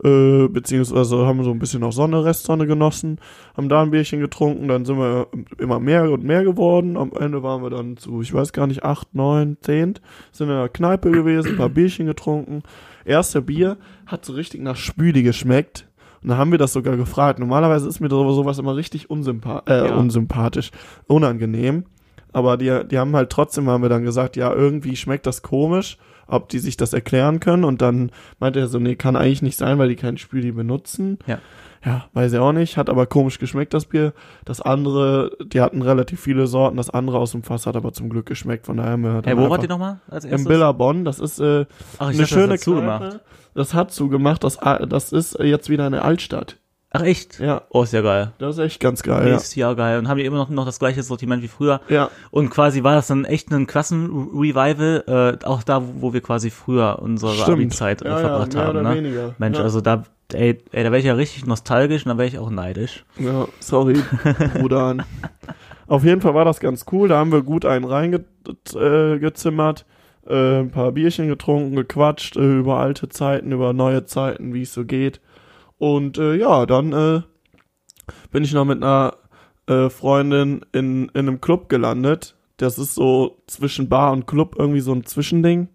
äh, 0.03 0.47
beziehungsweise 0.47 1.25
haben 1.25 1.43
so 1.43 1.51
ein 1.51 1.59
bisschen 1.59 1.81
noch 1.81 1.91
Sonne, 1.91 2.23
Restsonne 2.23 2.67
genossen, 2.67 3.19
haben 3.57 3.67
da 3.67 3.81
ein 3.81 3.91
Bierchen 3.91 4.19
getrunken, 4.19 4.67
dann 4.67 4.85
sind 4.85 4.97
wir 4.97 5.27
immer 5.57 5.79
mehr 5.79 6.09
und 6.11 6.23
mehr 6.23 6.43
geworden, 6.43 6.95
am 6.95 7.11
Ende 7.19 7.43
waren 7.43 7.63
wir 7.63 7.69
dann 7.69 7.97
zu, 7.97 8.21
ich 8.21 8.33
weiß 8.33 8.53
gar 8.53 8.67
nicht, 8.67 8.83
acht, 8.83 9.13
neun, 9.15 9.57
zehn, 9.61 9.95
sind 10.31 10.49
in 10.49 10.55
der 10.55 10.69
Kneipe 10.69 11.11
gewesen, 11.11 11.51
ein 11.51 11.57
paar 11.57 11.69
Bierchen 11.69 12.05
getrunken, 12.05 12.61
erste 13.03 13.41
Bier 13.41 13.77
hat 14.05 14.23
so 14.25 14.33
richtig 14.33 14.61
nach 14.61 14.75
Spüli 14.77 15.23
geschmeckt, 15.23 15.87
und 16.21 16.29
dann 16.29 16.37
haben 16.37 16.51
wir 16.51 16.57
das 16.57 16.73
sogar 16.73 16.97
gefragt. 16.97 17.39
Normalerweise 17.39 17.87
ist 17.87 18.01
mir 18.01 18.09
so- 18.09 18.29
sowas 18.33 18.59
immer 18.59 18.75
richtig 18.75 19.09
unsympa 19.09 19.63
äh, 19.67 19.87
Ja. 19.87 19.95
unsympathisch, 19.95 20.69
unangenehm. 21.07 21.85
Aber 22.33 22.57
die, 22.57 22.81
die 22.89 22.97
haben 22.99 23.15
halt 23.15 23.29
trotzdem, 23.29 23.69
haben 23.69 23.81
wir 23.81 23.89
dann 23.89 24.03
gesagt, 24.03 24.35
ja, 24.35 24.53
irgendwie 24.53 24.95
schmeckt 24.95 25.25
das 25.25 25.41
komisch, 25.41 25.97
ob 26.27 26.49
die 26.49 26.59
sich 26.59 26.77
das 26.77 26.93
erklären 26.93 27.39
können. 27.39 27.63
Und 27.63 27.81
dann 27.81 28.11
meinte 28.39 28.59
er 28.59 28.67
so, 28.67 28.79
nee, 28.79 28.95
kann 28.95 29.15
eigentlich 29.15 29.41
nicht 29.41 29.57
sein, 29.57 29.79
weil 29.79 29.89
die 29.89 29.95
kein 29.95 30.17
Spüli 30.17 30.51
benutzen. 30.51 31.17
Ja. 31.27 31.39
Ja, 31.85 32.07
weiß 32.13 32.33
ich 32.33 32.39
auch 32.39 32.51
nicht. 32.51 32.75
Hat 32.75 32.89
aber 32.89 33.05
komisch 33.05 33.39
geschmeckt, 33.39 33.73
das 33.73 33.85
Bier. 33.85 34.11
Das 34.43 34.59
andere, 34.59 35.31
die 35.45 35.61
hatten 35.61 35.81
relativ 35.81 36.19
viele 36.19 36.45
Sorten. 36.45 36.75
Das 36.75 36.89
andere 36.89 37.17
aus 37.19 37.31
dem 37.31 37.41
Fass 37.41 37.65
hat 37.65 37.77
aber 37.77 37.93
zum 37.93 38.09
Glück 38.09 38.25
geschmeckt. 38.25 38.65
Von 38.65 38.75
daher 38.77 38.91
haben 38.91 39.03
wir 39.03 39.21
Hey, 39.23 39.37
wo 39.37 39.49
wart 39.49 39.63
ihr 39.63 39.69
nochmal 39.69 40.01
als 40.09 40.25
Im 40.25 40.31
erstes? 40.31 40.47
Billabong. 40.49 41.05
Das 41.05 41.19
ist 41.21 41.39
äh, 41.39 41.65
Ach, 41.97 42.09
eine 42.09 42.17
dachte, 42.17 42.27
schöne 42.27 42.47
das 42.49 42.61
Kneipe. 42.61 42.79
zugemacht. 42.79 43.19
Das 43.55 43.73
hat 43.73 43.91
zugemacht. 43.93 44.43
Das, 44.43 44.57
das 44.89 45.13
ist 45.13 45.39
jetzt 45.39 45.69
wieder 45.69 45.85
eine 45.85 46.01
Altstadt. 46.01 46.57
Ach 46.91 47.03
echt? 47.03 47.39
Ja, 47.39 47.61
Oh, 47.69 47.83
ist 47.83 47.93
ja 47.93 48.01
geil. 48.01 48.31
das 48.39 48.57
ist 48.57 48.63
echt 48.65 48.79
ganz 48.79 49.03
geil. 49.03 49.27
Ist 49.27 49.55
ja 49.55 49.73
geil. 49.73 49.99
Und 49.99 50.07
haben 50.07 50.17
die 50.17 50.25
immer 50.25 50.37
noch, 50.37 50.49
noch 50.49 50.65
das 50.65 50.79
gleiche 50.79 51.03
Sortiment 51.03 51.43
wie 51.43 51.47
früher. 51.47 51.81
Ja. 51.87 51.95
ja. 51.95 52.09
Und 52.31 52.49
quasi 52.49 52.83
war 52.83 52.95
das 52.95 53.07
dann 53.07 53.25
echt 53.25 53.51
ein 53.51 53.67
Klassen-Revival, 53.67 55.37
äh, 55.41 55.45
auch 55.45 55.61
da, 55.63 55.83
wo 56.01 56.13
wir 56.13 56.21
quasi 56.21 56.49
früher 56.49 56.99
unsere. 56.99 57.43
Abi-Zeit 57.45 58.01
Ja, 58.03 58.09
ja, 58.09 58.17
verbracht 58.17 58.53
mehr 58.53 58.63
haben. 58.63 58.69
oder 58.71 58.81
Ne? 58.89 58.95
weniger. 58.95 59.35
Mensch, 59.37 59.57
Ja. 59.59 59.63
also 59.63 59.81
da, 59.81 60.03
ey, 60.33 60.57
ey 60.71 60.83
da 60.83 60.91
wäre 60.91 60.97
ich 60.99 61.05
ja 61.05 61.13
richtig 61.13 61.45
nostalgisch 61.45 62.05
und 62.05 62.09
da 62.11 62.17
wäre 62.17 62.27
ich 62.27 62.39
auch 62.39 62.49
neidisch. 62.49 63.05
Ja, 63.19 63.47
sorry, 63.59 64.01
Bruder. 64.59 64.97
Auf 65.87 66.03
jeden 66.03 66.21
Fall 66.21 66.33
war 66.33 66.45
das 66.45 66.59
ganz 66.59 66.85
cool. 66.91 67.07
Da 67.07 67.17
haben 67.17 67.31
wir 67.31 67.41
gut 67.43 67.65
einen 67.65 67.85
reingezimmert, 67.85 69.85
äh, 70.27 70.33
äh, 70.33 70.59
ein 70.61 70.71
paar 70.71 70.91
Bierchen 70.91 71.27
getrunken, 71.27 71.75
gequatscht 71.75 72.35
äh, 72.37 72.57
über 72.59 72.77
alte 72.79 73.09
Zeiten, 73.09 73.51
über 73.51 73.73
neue 73.73 74.05
Zeiten, 74.05 74.53
wie 74.53 74.61
es 74.63 74.73
so 74.73 74.85
geht. 74.85 75.19
Und 75.79 76.17
äh, 76.17 76.35
ja, 76.35 76.65
dann 76.67 76.93
äh, 76.93 77.21
bin 78.31 78.43
ich 78.43 78.53
noch 78.53 78.65
mit 78.65 78.83
einer 78.83 79.15
äh, 79.65 79.89
Freundin 79.89 80.65
in, 80.71 81.09
in 81.09 81.19
einem 81.19 81.41
Club 81.41 81.69
gelandet. 81.69 82.35
Das 82.57 82.77
ist 82.77 82.93
so 82.93 83.37
zwischen 83.47 83.89
Bar 83.89 84.11
und 84.11 84.27
Club 84.27 84.55
irgendwie 84.59 84.81
so 84.81 84.91
ein 84.91 85.05
Zwischending. 85.05 85.69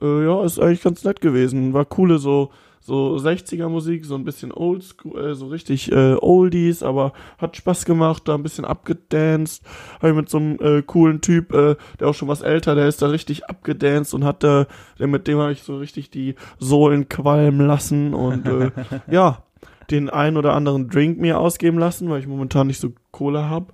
Äh, 0.00 0.24
ja, 0.24 0.42
ist 0.44 0.58
eigentlich 0.58 0.82
ganz 0.82 1.04
nett 1.04 1.20
gewesen. 1.20 1.74
War 1.74 1.84
coole 1.84 2.18
so 2.18 2.50
so 2.86 3.16
60er 3.16 3.70
Musik, 3.70 4.04
so 4.04 4.14
ein 4.14 4.24
bisschen 4.24 4.52
oldschool, 4.52 5.30
äh, 5.30 5.34
so 5.34 5.46
richtig 5.46 5.90
äh, 5.90 6.16
Oldies, 6.20 6.82
aber 6.82 7.14
hat 7.38 7.56
Spaß 7.56 7.86
gemacht, 7.86 8.28
da 8.28 8.34
ein 8.34 8.42
bisschen 8.42 8.66
abgedanced. 8.66 9.62
Habe 10.00 10.10
ich 10.10 10.14
mit 10.14 10.28
so 10.28 10.36
einem 10.36 10.58
äh, 10.60 10.82
coolen 10.82 11.22
Typ, 11.22 11.54
äh, 11.54 11.76
der 11.98 12.08
auch 12.08 12.14
schon 12.14 12.28
was 12.28 12.42
älter, 12.42 12.74
der 12.74 12.86
ist 12.86 13.00
da 13.00 13.06
richtig 13.06 13.46
abgedanced 13.46 14.12
und 14.12 14.24
hat 14.24 14.42
da, 14.42 14.66
der, 14.98 15.06
mit 15.06 15.26
dem 15.26 15.38
habe 15.38 15.52
ich 15.52 15.62
so 15.62 15.78
richtig 15.78 16.10
die 16.10 16.34
Sohlen 16.58 17.08
qualmen 17.08 17.66
lassen 17.66 18.12
und 18.12 18.46
äh, 18.46 18.70
ja, 19.10 19.38
den 19.90 20.10
ein 20.10 20.36
oder 20.36 20.52
anderen 20.52 20.90
Drink 20.90 21.18
mir 21.18 21.38
ausgeben 21.38 21.78
lassen, 21.78 22.10
weil 22.10 22.20
ich 22.20 22.26
momentan 22.26 22.66
nicht 22.66 22.80
so 22.80 22.92
Kohle 23.12 23.48
hab. 23.48 23.72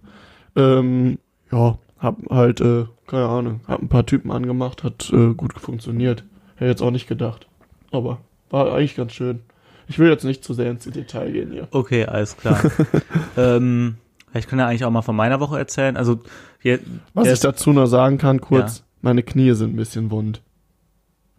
Ähm, 0.55 1.19
ja, 1.51 1.79
hab 1.99 2.17
halt, 2.31 2.61
äh, 2.61 2.85
keine 3.09 3.27
Ahnung, 3.27 3.61
hab 3.67 3.83
ein 3.83 3.89
paar 3.89 4.07
Typen 4.07 4.31
angemacht, 4.31 4.85
hat 4.85 5.13
äh, 5.13 5.35
gut 5.35 5.59
funktioniert. 5.59 6.23
Hätte 6.55 6.71
jetzt 6.71 6.83
auch 6.83 6.93
nicht 6.93 7.09
gedacht. 7.09 7.49
Aber 7.91 8.19
war 8.51 8.73
eigentlich 8.75 8.97
ganz 8.97 9.13
schön. 9.13 9.41
Ich 9.89 9.99
will 9.99 10.09
jetzt 10.09 10.25
nicht 10.25 10.45
zu 10.45 10.55
sehr 10.55 10.71
ins 10.71 10.85
Detail 10.85 11.33
gehen 11.33 11.51
hier. 11.51 11.67
Okay, 11.71 12.05
alles 12.07 12.37
klar. 12.37 12.61
ähm, 13.37 13.97
ich 14.35 14.47
kann 14.47 14.59
ja 14.59 14.67
eigentlich 14.67 14.85
auch 14.85 14.91
mal 14.91 15.03
von 15.03 15.17
meiner 15.17 15.41
Woche 15.41 15.59
erzählen. 15.59 15.97
Also, 15.97 16.21
hier, 16.61 16.79
Was 17.15 17.27
ich 17.29 17.41
dazu 17.41 17.73
noch 17.73 17.87
sagen 17.87 18.19
kann, 18.19 18.41
kurz, 18.41 18.85
meine 19.01 19.23
Knie 19.23 19.53
sind 19.55 19.73
ein 19.73 19.77
bisschen 19.77 20.11
wund. 20.11 20.43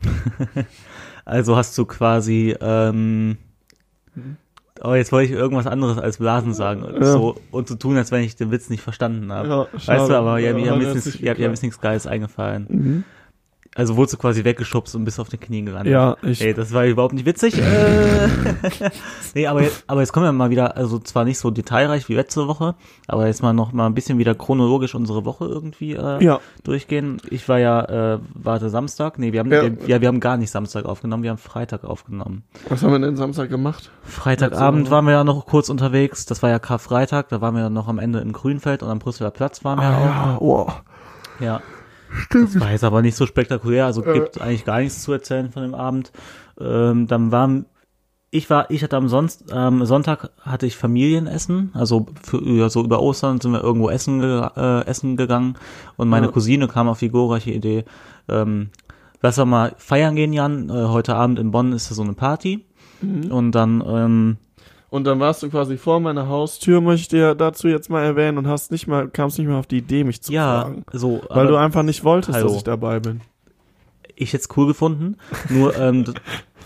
also 1.26 1.56
hast 1.56 1.78
du 1.78 1.86
quasi, 1.86 2.56
ähm, 2.60 3.38
oh, 4.84 4.94
jetzt 4.96 5.12
wollte 5.12 5.32
ich 5.32 5.40
irgendwas 5.40 5.68
anderes 5.68 5.98
als 5.98 6.18
Blasen 6.18 6.54
sagen 6.54 6.84
und 6.84 6.96
Ja. 6.96 7.12
so 7.12 7.38
und 7.52 7.68
zu 7.68 7.76
tun, 7.76 7.96
als 7.98 8.12
wenn 8.12 8.24
ich 8.24 8.36
den 8.36 8.52
Witz 8.52 8.70
nicht 8.70 8.82
verstanden 8.82 9.32
habe. 9.32 9.48
Ja, 9.48 9.68
weißt 9.74 10.10
du, 10.10 10.16
aber 10.16 10.40
ja, 10.40 10.54
mir, 10.54 10.66
Ja, 10.66 10.76
mir, 10.76 10.88
ist 10.90 10.96
jetzt 10.96 11.06
nichts, 11.06 11.06
nicht 11.06 11.22
ja, 11.22 11.32
mir 11.32 11.32
ist 11.32 11.38
geklappt. 11.38 11.64
nichts 11.64 11.82
Geiles 11.82 12.08
eingefallen. 12.08 12.66
Mhm. 12.70 13.04
Also 13.74 13.96
wurdest 13.96 14.16
du 14.16 14.18
quasi 14.18 14.44
weggeschubst 14.44 14.96
und 14.98 15.06
bist 15.06 15.18
auf 15.18 15.30
den 15.30 15.40
Knien 15.40 15.66
gelandet. 15.66 15.94
Ja, 15.94 16.18
ich, 16.24 16.42
Ey, 16.42 16.54
das 16.54 16.74
war 16.74 16.86
überhaupt 16.86 17.14
nicht 17.14 17.26
witzig. 17.26 17.58
Äh. 17.58 18.28
nee, 19.34 19.48
aber 19.48 19.62
jetzt, 19.62 19.86
aber 19.88 20.02
jetzt 20.02 20.12
kommen 20.12 20.26
wir 20.26 20.34
mal 20.34 20.50
wieder, 20.50 20.76
also 20.76 21.00
zwar 21.00 21.24
nicht 21.24 21.40
so 21.40 21.52
detailreich 21.52 22.10
wie 22.10 22.14
letzte 22.16 22.50
Woche, 22.50 22.76
aber 23.08 23.28
jetzt 23.28 23.42
mal 23.42 23.54
noch 23.54 23.72
mal 23.72 23.86
ein 23.86 23.94
bisschen 23.94 24.18
wieder 24.18 24.36
chronologisch 24.36 24.94
unsere 24.94 25.24
Woche 25.24 25.46
irgendwie 25.46 25.94
äh, 25.94 26.22
ja, 26.22 26.42
durchgehen. 26.66 27.22
Ich 27.30 27.48
war 27.48 27.60
ja, 27.60 28.16
äh, 28.16 28.20
warte 28.34 28.70
Samstag, 28.70 29.18
nee, 29.18 29.32
wir 29.32 29.40
haben, 29.40 29.52
Ja. 29.52 29.64
ja. 29.64 29.72
Wir, 29.88 30.02
wir 30.02 30.08
haben 30.10 30.20
gar 30.20 30.36
nicht 30.36 30.52
Samstag 30.52 30.84
aufgenommen, 30.84 31.24
wir 31.24 31.30
haben 31.30 31.38
Freitag 31.38 31.86
aufgenommen. 31.86 32.44
was 32.68 32.84
haben 32.84 32.92
wir 32.92 33.00
denn 33.00 33.16
Samstag 33.16 33.50
gemacht? 33.50 33.90
Freitagabend 34.04 34.92
waren 34.92 35.06
wir 35.06 35.14
ja 35.14 35.24
noch 35.24 35.46
kurz 35.46 35.70
unterwegs, 35.70 36.26
das 36.26 36.44
war 36.44 36.50
ja 36.50 36.60
Karfreitag, 36.60 37.30
da 37.30 37.40
waren 37.40 37.56
wir 37.56 37.64
dann 37.64 37.74
noch 37.74 37.88
am 37.88 38.00
Ende 38.00 38.20
im 38.20 38.34
Grünfeld 38.34 38.84
und 38.84 38.90
am 38.90 39.00
Brüsseler 39.00 39.32
Platz 39.32 39.64
waren 39.64 39.80
wir 39.80 39.90
ja 39.90 39.98
auch. 39.98 40.04
ja, 40.04 40.38
oh. 40.42 40.72
Ja. 41.40 41.62
Stimmt. 42.14 42.56
Das 42.56 42.62
war 42.62 42.72
jetzt 42.72 42.84
aber 42.84 43.02
nicht 43.02 43.16
so 43.16 43.26
spektakulär, 43.26 43.86
also 43.86 44.04
Äh. 44.04 44.14
gibt 44.14 44.42
eigentlich 44.42 44.66
gar 44.66 44.80
nichts 44.80 45.02
zu 45.04 45.12
erzählen 45.14 45.50
von 45.52 45.64
dem 45.64 45.76
Abend. 45.76 46.12
Ähm, 46.60 47.08
dann 47.08 47.32
waren, 47.32 47.66
ich 48.30 48.50
war, 48.50 48.70
ich 48.72 48.84
hatte 48.84 48.98
am 48.98 49.08
sonst, 49.10 49.46
ähm, 49.54 49.86
Sonntag 49.86 50.30
hatte 50.42 50.66
ich 50.66 50.76
Familienessen, 50.78 51.72
also 51.74 52.08
für, 52.22 52.42
ja, 52.44 52.70
so 52.70 52.84
über 52.84 53.02
Ostern 53.02 53.40
sind 53.42 53.52
wir 53.52 53.64
irgendwo 53.64 53.90
essen, 53.90 54.22
äh, 54.22 54.82
essen 54.86 55.18
gegangen 55.18 55.56
und 55.98 56.10
meine 56.10 56.28
Ja. 56.28 56.32
Cousine 56.32 56.68
kam 56.68 56.88
auf 56.88 57.00
die 57.00 57.10
glorreiche 57.10 57.52
Idee, 57.52 57.86
ähm, 58.30 58.70
lass 59.22 59.36
doch 59.36 59.46
mal 59.46 59.74
feiern 59.78 60.16
gehen, 60.16 60.34
Jan, 60.34 60.70
äh, 60.70 60.74
heute 60.88 61.16
Abend 61.16 61.40
in 61.40 61.52
Bonn 61.52 61.74
ist 61.74 61.90
da 61.92 61.96
so 61.96 62.04
eine 62.04 62.14
Party 62.14 62.66
Mhm. 63.02 63.32
und 63.32 63.52
dann, 63.54 63.84
ähm, 63.86 64.38
Und 64.92 65.06
dann 65.06 65.20
warst 65.22 65.42
du 65.42 65.50
quasi 65.50 65.78
vor 65.78 66.00
meiner 66.02 66.28
Haustür, 66.28 66.82
möchte 66.82 67.02
ich 67.02 67.08
dir 67.08 67.34
dazu 67.34 67.68
jetzt 67.70 67.90
mal 67.90 68.04
erwähnen, 68.04 68.38
und 68.38 68.48
hast 68.48 68.72
nicht 68.72 68.88
mal, 68.88 69.08
kamst 69.08 69.40
nicht 69.40 69.48
mal 69.48 69.58
auf 69.58 69.66
die 69.66 69.78
Idee, 69.78 70.04
mich 70.04 70.22
zu 70.22 70.34
ja, 70.34 70.62
fragen. 70.64 70.84
so, 70.92 71.22
Weil 71.30 71.48
du 71.48 71.56
einfach 71.56 71.82
nicht 71.82 72.04
wolltest, 72.04 72.34
Hallo. 72.38 72.48
dass 72.50 72.58
ich 72.58 72.64
dabei 72.64 73.00
bin. 73.00 73.22
ich 74.16 74.34
jetzt 74.34 74.56
cool 74.58 74.68
gefunden. 74.68 75.16
Nur 75.50 75.76
ähm, 75.80 76.04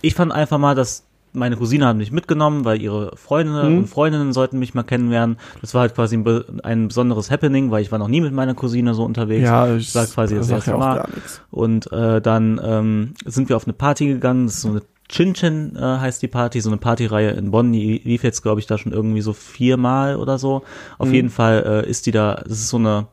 ich 0.02 0.16
fand 0.16 0.32
einfach 0.34 0.58
mal, 0.58 0.74
dass 0.76 1.06
meine 1.34 1.56
Cousine 1.58 1.86
hat 1.86 1.98
mich 1.98 2.12
mitgenommen, 2.12 2.66
weil 2.66 2.82
ihre 2.82 3.16
Freunde 3.16 3.64
Mhm. 3.70 3.78
und 3.80 3.88
Freundinnen 3.88 4.34
sollten 4.34 4.58
mich 4.58 4.74
mal 4.74 4.84
kennenlernen. 4.84 5.38
Das 5.62 5.74
war 5.76 5.82
halt 5.82 5.94
quasi 5.94 6.18
ein, 6.18 6.62
ein 6.64 6.88
besonderes 6.88 7.30
Happening, 7.30 7.70
weil 7.72 7.82
ich 7.84 7.92
war 7.92 8.00
noch 8.00 8.08
nie 8.08 8.22
mit 8.22 8.34
meiner 8.34 8.56
Cousine 8.56 8.94
so 8.96 9.04
unterwegs. 9.04 9.44
Ja, 9.44 9.76
ich 9.76 9.92
sag 9.92 10.10
quasi 10.12 10.36
das 10.36 10.50
erste 10.50 10.72
ja 10.72 10.78
Mal. 10.78 10.96
gar 10.96 11.10
nichts. 11.14 11.42
Und 11.52 11.92
äh, 11.92 12.22
dann 12.22 12.60
ähm, 12.64 13.14
sind 13.26 13.50
wir 13.50 13.56
auf 13.58 13.66
eine 13.66 13.74
Party 13.74 14.08
gegangen. 14.08 14.48
Das 14.48 14.56
ist 14.56 14.62
so 14.64 14.70
eine 14.70 14.82
Chin 15.08 15.34
Chin 15.36 15.76
äh, 15.76 15.80
heißt 15.82 16.22
die 16.22 16.28
Party, 16.28 16.62
so 16.62 16.70
eine 16.70 16.78
Partyreihe 16.78 17.32
in 17.32 17.52
Bonn. 17.52 17.72
Die 17.72 18.02
lief 18.04 18.24
jetzt, 18.24 18.42
glaube 18.42 18.60
ich, 18.60 18.68
da 18.68 18.78
schon 18.78 18.92
irgendwie 18.92 19.22
so 19.22 19.34
viermal 19.34 20.16
oder 20.16 20.38
so. 20.40 20.64
Auf 20.98 21.10
Mhm. 21.10 21.14
jeden 21.14 21.30
Fall 21.30 21.84
äh, 21.86 21.90
ist 21.90 22.06
die 22.08 22.12
da, 22.12 22.36
das 22.44 22.60
ist 22.60 22.70
so 22.70 22.78
eine, 22.78 23.08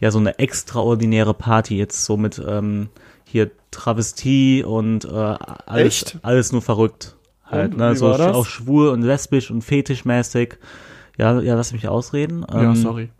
ja, 0.00 0.10
so 0.10 0.18
eine 0.18 0.38
extraordinäre 0.38 1.34
Party 1.34 1.76
jetzt 1.76 2.04
so 2.04 2.16
mit 2.16 2.42
ähm, 2.46 2.88
hier 3.24 3.50
Travestie 3.70 4.64
und 4.64 5.04
äh, 5.04 5.08
alles, 5.08 5.86
Echt? 5.86 6.18
alles 6.22 6.52
nur 6.52 6.62
verrückt. 6.62 7.16
Halt, 7.44 7.72
Und 7.72 7.78
ne? 7.78 7.94
So 7.94 8.10
auch 8.12 8.46
schwul 8.46 8.88
und 8.88 9.02
lesbisch 9.02 9.50
und 9.50 9.62
fetischmäßig. 9.62 10.56
Ja, 11.18 11.40
ja, 11.40 11.54
lass 11.54 11.72
mich 11.72 11.86
ausreden. 11.88 12.44
ja, 12.50 12.62
Ähm, 12.62 12.74
sorry. 12.76 13.10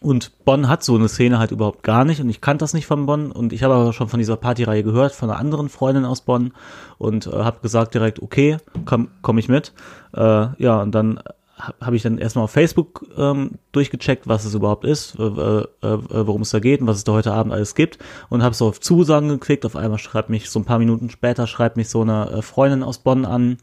Und 0.00 0.44
Bonn 0.44 0.68
hat 0.68 0.84
so 0.84 0.94
eine 0.94 1.08
Szene 1.08 1.38
halt 1.40 1.50
überhaupt 1.50 1.82
gar 1.82 2.04
nicht 2.04 2.20
und 2.20 2.28
ich 2.28 2.40
kannte 2.40 2.62
das 2.62 2.72
nicht 2.72 2.86
von 2.86 3.06
Bonn 3.06 3.32
und 3.32 3.52
ich 3.52 3.64
habe 3.64 3.74
aber 3.74 3.92
schon 3.92 4.08
von 4.08 4.18
dieser 4.20 4.36
Partyreihe 4.36 4.84
gehört, 4.84 5.12
von 5.12 5.28
einer 5.28 5.38
anderen 5.40 5.68
Freundin 5.68 6.04
aus 6.04 6.20
Bonn 6.20 6.52
und 6.98 7.26
äh, 7.26 7.30
habe 7.32 7.58
gesagt 7.62 7.94
direkt, 7.94 8.22
okay, 8.22 8.58
komm, 8.84 9.08
komm 9.22 9.38
ich 9.38 9.48
mit. 9.48 9.72
Äh, 10.14 10.46
ja, 10.62 10.80
und 10.80 10.92
dann 10.94 11.18
ha- 11.58 11.74
habe 11.80 11.96
ich 11.96 12.02
dann 12.02 12.18
erstmal 12.18 12.44
auf 12.44 12.52
Facebook 12.52 13.06
ähm, 13.16 13.52
durchgecheckt, 13.72 14.28
was 14.28 14.44
es 14.44 14.54
überhaupt 14.54 14.84
ist, 14.84 15.16
äh, 15.18 15.22
äh, 15.22 15.64
worum 15.82 16.42
es 16.42 16.50
da 16.50 16.60
geht 16.60 16.80
und 16.80 16.86
was 16.86 16.98
es 16.98 17.04
da 17.04 17.12
heute 17.12 17.32
Abend 17.32 17.52
alles 17.52 17.74
gibt 17.74 17.98
und 18.28 18.44
habe 18.44 18.54
so 18.54 18.68
auf 18.68 18.78
Zusagen 18.80 19.28
geklickt. 19.28 19.66
Auf 19.66 19.74
einmal 19.74 19.98
schreibt 19.98 20.30
mich 20.30 20.48
so 20.48 20.60
ein 20.60 20.64
paar 20.64 20.78
Minuten 20.78 21.10
später 21.10 21.48
schreibt 21.48 21.76
mich 21.76 21.88
so 21.88 22.02
eine 22.02 22.30
äh, 22.30 22.42
Freundin 22.42 22.84
aus 22.84 22.98
Bonn 22.98 23.24
an. 23.24 23.58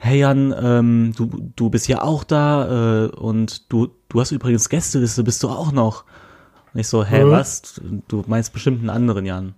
Hey 0.00 0.20
Jan, 0.20 0.54
ähm, 0.58 1.12
du, 1.16 1.50
du 1.56 1.70
bist 1.70 1.88
ja 1.88 2.02
auch 2.02 2.22
da 2.22 3.04
äh, 3.04 3.08
und 3.08 3.70
du, 3.72 3.88
du 4.08 4.20
hast 4.20 4.30
übrigens 4.30 4.68
Gästeliste, 4.68 5.24
bist 5.24 5.42
du 5.42 5.48
auch 5.48 5.72
noch? 5.72 6.04
Und 6.72 6.80
ich 6.80 6.86
so, 6.86 7.04
hä, 7.04 7.18
Hä? 7.18 7.24
was? 7.24 7.80
Du 8.06 8.22
meinst 8.28 8.52
bestimmt 8.52 8.78
einen 8.78 8.90
anderen 8.90 9.26
Jan. 9.26 9.54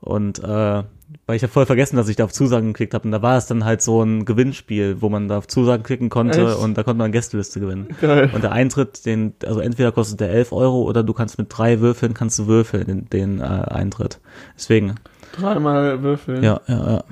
Und 0.00 0.38
äh, 0.38 0.82
weil 1.26 1.36
ich 1.36 1.42
ja 1.42 1.48
voll 1.48 1.66
vergessen, 1.66 1.96
dass 1.96 2.08
ich 2.08 2.16
da 2.16 2.24
auf 2.24 2.32
Zusagen 2.32 2.68
geklickt 2.68 2.94
habe. 2.94 3.04
Und 3.06 3.12
da 3.12 3.20
war 3.20 3.36
es 3.36 3.46
dann 3.46 3.64
halt 3.64 3.82
so 3.82 4.02
ein 4.02 4.24
Gewinnspiel, 4.24 5.00
wo 5.00 5.08
man 5.08 5.28
da 5.28 5.38
auf 5.38 5.48
Zusagen 5.48 5.82
klicken 5.82 6.08
konnte 6.08 6.46
Echt? 6.46 6.58
und 6.58 6.78
da 6.78 6.82
konnte 6.82 6.98
man 6.98 7.12
Gästeliste 7.12 7.60
gewinnen. 7.60 7.88
Geil. 8.00 8.30
Und 8.32 8.44
der 8.44 8.52
Eintritt, 8.52 9.04
den, 9.06 9.34
also 9.44 9.60
entweder 9.60 9.90
kostet 9.90 10.20
der 10.20 10.30
11 10.30 10.52
Euro 10.52 10.82
oder 10.82 11.02
du 11.02 11.12
kannst 11.14 11.36
mit 11.36 11.48
drei 11.50 11.80
Würfeln, 11.80 12.14
kannst 12.14 12.38
du 12.38 12.46
würfeln, 12.46 12.86
den, 12.86 13.10
den 13.10 13.40
äh, 13.40 13.44
Eintritt. 13.44 14.20
Deswegen, 14.56 14.94
Dreimal 15.32 16.02
würfeln. 16.02 16.44
ja, 16.44 16.60
ja, 16.68 16.92
ja. 16.92 17.04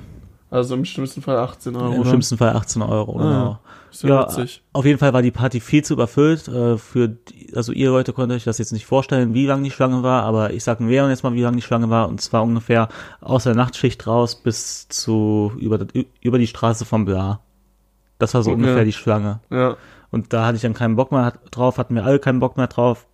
Also 0.53 0.75
im 0.75 0.85
schlimmsten 0.85 1.23
Fall 1.23 1.37
18 1.37 1.75
Euro. 1.75 1.93
Im 1.93 1.99
ne? 2.01 2.05
schlimmsten 2.05 2.37
Fall 2.37 2.55
18 2.55 2.83
Euro, 2.83 3.19
Ah, 3.19 3.23
genau. 3.23 3.59
Ist 3.91 4.03
ja, 4.03 4.21
witzig. 4.21 4.63
Auf 4.71 4.85
jeden 4.85 4.99
Fall 4.99 5.11
war 5.11 5.23
die 5.23 5.31
Party 5.31 5.59
viel 5.59 5.83
zu 5.83 5.93
überfüllt. 5.93 6.47
Äh, 6.47 6.77
für 6.77 7.07
die, 7.09 7.51
also 7.55 7.71
ihr 7.71 7.89
Leute 7.89 8.13
könnt 8.13 8.31
euch 8.31 8.43
das 8.43 8.59
jetzt 8.59 8.71
nicht 8.71 8.85
vorstellen, 8.85 9.33
wie 9.33 9.47
lang 9.47 9.63
die 9.63 9.71
Schlange 9.71 10.03
war, 10.03 10.21
aber 10.21 10.53
ich 10.53 10.63
sag 10.63 10.79
Leon 10.79 11.09
jetzt 11.09 11.23
mal, 11.23 11.33
wie 11.33 11.41
lang 11.41 11.55
die 11.55 11.63
Schlange 11.63 11.89
war. 11.89 12.07
Und 12.07 12.21
zwar 12.21 12.43
ungefähr 12.43 12.87
aus 13.19 13.45
der 13.45 13.55
Nachtschicht 13.55 14.05
raus 14.05 14.35
bis 14.35 14.87
zu 14.89 15.53
über, 15.57 15.87
über 16.21 16.37
die 16.37 16.45
Straße 16.45 16.85
vom 16.85 17.05
Bla. 17.05 17.39
Das 18.19 18.35
war 18.35 18.43
so 18.43 18.51
Okay. 18.51 18.59
ungefähr 18.61 18.85
die 18.85 18.93
Schlange. 18.93 19.39
Ja. 19.49 19.75
Und 20.11 20.33
da 20.33 20.45
hatte 20.45 20.57
ich 20.57 20.61
dann 20.61 20.75
keinen 20.75 20.95
Bock 20.95 21.11
mehr 21.11 21.33
drauf, 21.49 21.79
hatten 21.79 21.95
wir 21.95 22.05
alle 22.05 22.19
keinen 22.19 22.39
Bock 22.39 22.57
mehr 22.57 22.67
drauf. 22.67 23.07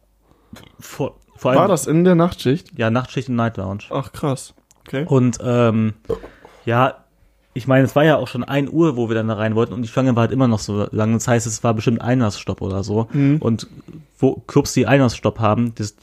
Vor, 0.77 1.15
vor 1.37 1.51
allem, 1.51 1.61
War 1.61 1.67
das 1.69 1.87
in 1.87 2.03
der 2.03 2.15
Nachtschicht? 2.15 2.77
Ja, 2.77 2.89
Nachtschicht 2.89 3.29
und 3.29 3.37
Night 3.37 3.55
Lounge. 3.55 3.83
Ach 3.91 4.11
krass. 4.11 4.53
Okay. 4.81 5.05
Und 5.07 5.37
ähm, 5.41 5.93
ja, 6.65 7.05
ich 7.59 7.67
meine, 7.67 7.83
es 7.83 7.93
war 7.93 8.05
ja 8.05 8.15
auch 8.15 8.29
schon 8.29 8.45
1 8.45 8.69
Uhr, 8.71 8.95
wo 8.95 9.09
wir 9.09 9.15
dann 9.15 9.27
da 9.27 9.33
rein 9.33 9.53
wollten 9.53 9.73
und 9.73 9.81
die 9.81 9.89
Schlange 9.89 10.15
war 10.15 10.21
halt 10.21 10.31
immer 10.31 10.47
noch 10.47 10.59
so 10.59 10.87
lang. 10.91 11.11
Das 11.11 11.27
heißt, 11.27 11.45
es 11.45 11.61
war 11.61 11.73
bestimmt 11.73 12.01
Einlassstopp 12.01 12.61
oder 12.61 12.83
so. 12.83 13.09
Mhm. 13.11 13.35
Und 13.41 13.67
wo 14.17 14.35
Clubs, 14.47 14.71
die 14.71 14.87
Einlassstopp 14.87 15.39
haben, 15.39 15.75
das, 15.75 15.93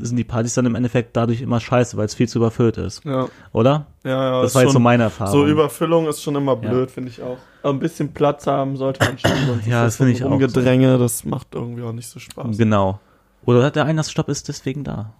sind 0.00 0.16
die 0.16 0.22
Partys 0.24 0.54
dann 0.54 0.66
im 0.66 0.76
Endeffekt 0.76 1.16
dadurch 1.16 1.42
immer 1.42 1.58
scheiße, 1.58 1.96
weil 1.96 2.06
es 2.06 2.14
viel 2.14 2.28
zu 2.28 2.38
überfüllt 2.38 2.76
ist. 2.76 3.04
Ja. 3.04 3.26
Oder? 3.52 3.86
Ja, 4.04 4.10
ja. 4.10 4.42
Das 4.42 4.54
war 4.54 4.62
jetzt 4.62 4.72
so 4.72 4.78
meine 4.78 5.02
Erfahrung. 5.02 5.32
So 5.32 5.46
Überfüllung 5.46 6.06
ist 6.06 6.22
schon 6.22 6.36
immer 6.36 6.52
Ja. 6.62 6.70
blöd, 6.70 6.92
finde 6.92 7.10
ich 7.10 7.20
auch. 7.20 7.38
Aber 7.64 7.72
ein 7.72 7.80
bisschen 7.80 8.12
Platz 8.14 8.46
haben 8.46 8.76
sollte 8.76 9.04
man 9.04 9.18
schon. 9.18 9.32
Sonst 9.48 9.66
Ja, 9.66 9.84
ist 9.84 9.86
das 9.86 9.96
finde 9.96 10.12
ich 10.12 10.18
so 10.20 10.26
auch 10.26 10.30
Rumgedränge, 10.30 10.96
das 10.96 11.24
macht 11.24 11.48
irgendwie 11.56 11.82
auch 11.82 11.92
nicht 11.92 12.08
so 12.08 12.20
Spaß. 12.20 12.56
Genau. 12.56 13.00
Oder 13.44 13.72
der 13.72 13.84
Einlassstopp 13.84 14.28
ist 14.28 14.48
deswegen 14.48 14.84
da. 14.84 15.12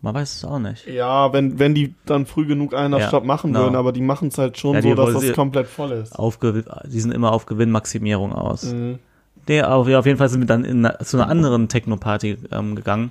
Man 0.00 0.14
weiß 0.14 0.36
es 0.36 0.44
auch 0.44 0.60
nicht. 0.60 0.86
Ja, 0.86 1.32
wenn, 1.32 1.58
wenn 1.58 1.74
die 1.74 1.94
dann 2.06 2.24
früh 2.26 2.46
genug 2.46 2.72
einen 2.72 2.98
Ja, 2.98 3.08
Stopp 3.08 3.24
machen 3.24 3.52
genau. 3.52 3.64
würden, 3.64 3.74
aber 3.74 3.92
die 3.92 4.00
machen 4.00 4.28
es 4.28 4.38
halt 4.38 4.56
schon 4.56 4.76
Ja, 4.76 4.82
so, 4.82 4.94
dass 4.94 5.12
das 5.14 5.32
komplett 5.32 5.66
voll 5.66 5.90
ist. 5.92 6.16
Auf, 6.16 6.38
die 6.38 7.00
sind 7.00 7.12
immer 7.12 7.32
auf 7.32 7.46
Gewinnmaximierung 7.46 8.32
aus. 8.32 8.64
Mhm. 8.64 9.00
Der, 9.48 9.74
auf, 9.74 9.88
ja, 9.88 9.98
auf 9.98 10.06
jeden 10.06 10.18
Fall 10.18 10.28
sind 10.28 10.42
wir 10.42 10.46
dann 10.46 10.64
in, 10.64 10.88
zu 11.02 11.16
einer 11.16 11.28
anderen 11.28 11.68
Techno-Party 11.68 12.38
ähm, 12.52 12.76
gegangen, 12.76 13.10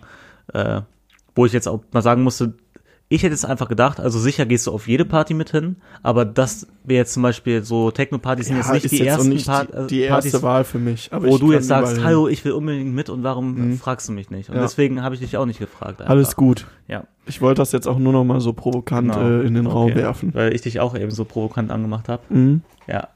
äh, 0.53 0.81
wo 1.35 1.45
ich 1.45 1.51
jetzt 1.51 1.67
auch 1.67 1.81
mal 1.91 2.01
sagen 2.01 2.23
musste, 2.23 2.53
ich 3.09 3.23
hätte 3.23 3.31
jetzt 3.33 3.45
einfach 3.45 3.69
gedacht, 3.69 3.99
also 4.01 4.19
sicher 4.19 4.45
gehst 4.45 4.67
du 4.67 4.71
auf 4.71 4.87
jede 4.87 5.05
Party 5.05 5.33
mit 5.33 5.51
hin, 5.51 5.77
aber 6.03 6.25
das 6.25 6.67
wäre 6.83 6.97
jetzt 6.99 7.13
zum 7.13 7.23
Beispiel 7.23 7.63
so 7.63 7.89
Techno-Partys 7.91 8.47
sind 8.47 8.57
jetzt 8.57 8.71
nicht 8.73 8.83
ist 8.85 8.91
die 8.91 8.97
jetzt 8.97 9.07
ersten 9.07 9.29
nicht 9.29 9.47
Part- 9.47 9.69
die, 9.69 9.77
äh, 9.77 9.87
die 9.87 10.01
erste 10.01 10.29
Partys, 10.31 10.43
Wahl 10.43 10.63
für 10.65 10.79
mich. 10.79 11.07
Aber 11.13 11.27
wo 11.27 11.37
du 11.37 11.53
jetzt 11.53 11.67
sagst, 11.67 12.03
hallo, 12.03 12.27
ich 12.27 12.43
will 12.43 12.51
unbedingt 12.51 12.93
mit 12.93 13.09
und 13.09 13.23
warum 13.23 13.55
Mhm. 13.71 13.77
fragst 13.77 14.09
du 14.09 14.11
mich 14.13 14.29
nicht? 14.29 14.49
Und 14.49 14.55
Ja. 14.57 14.61
deswegen 14.61 15.01
habe 15.03 15.15
ich 15.15 15.21
dich 15.21 15.37
auch 15.37 15.45
nicht 15.45 15.59
gefragt. 15.59 16.01
Einfach. 16.01 16.09
Alles 16.11 16.35
gut. 16.35 16.65
Ja. 16.89 17.05
Ich 17.25 17.41
wollte 17.41 17.61
das 17.61 17.71
jetzt 17.71 17.87
auch 17.87 17.97
nur 17.97 18.11
noch 18.13 18.23
mal 18.25 18.41
so 18.41 18.51
provokant 18.53 19.11
Genau. 19.13 19.25
äh, 19.41 19.45
in 19.47 19.53
den 19.53 19.67
Raum 19.67 19.91
Okay. 19.91 19.95
werfen. 19.95 20.33
Weil 20.33 20.53
ich 20.53 20.61
dich 20.61 20.79
auch 20.81 20.93
eben 20.97 21.11
so 21.11 21.23
provokant 21.25 21.71
angemacht 21.71 22.09
habe. 22.09 22.21
Mhm. 22.29 22.61
Ja. 22.87 23.09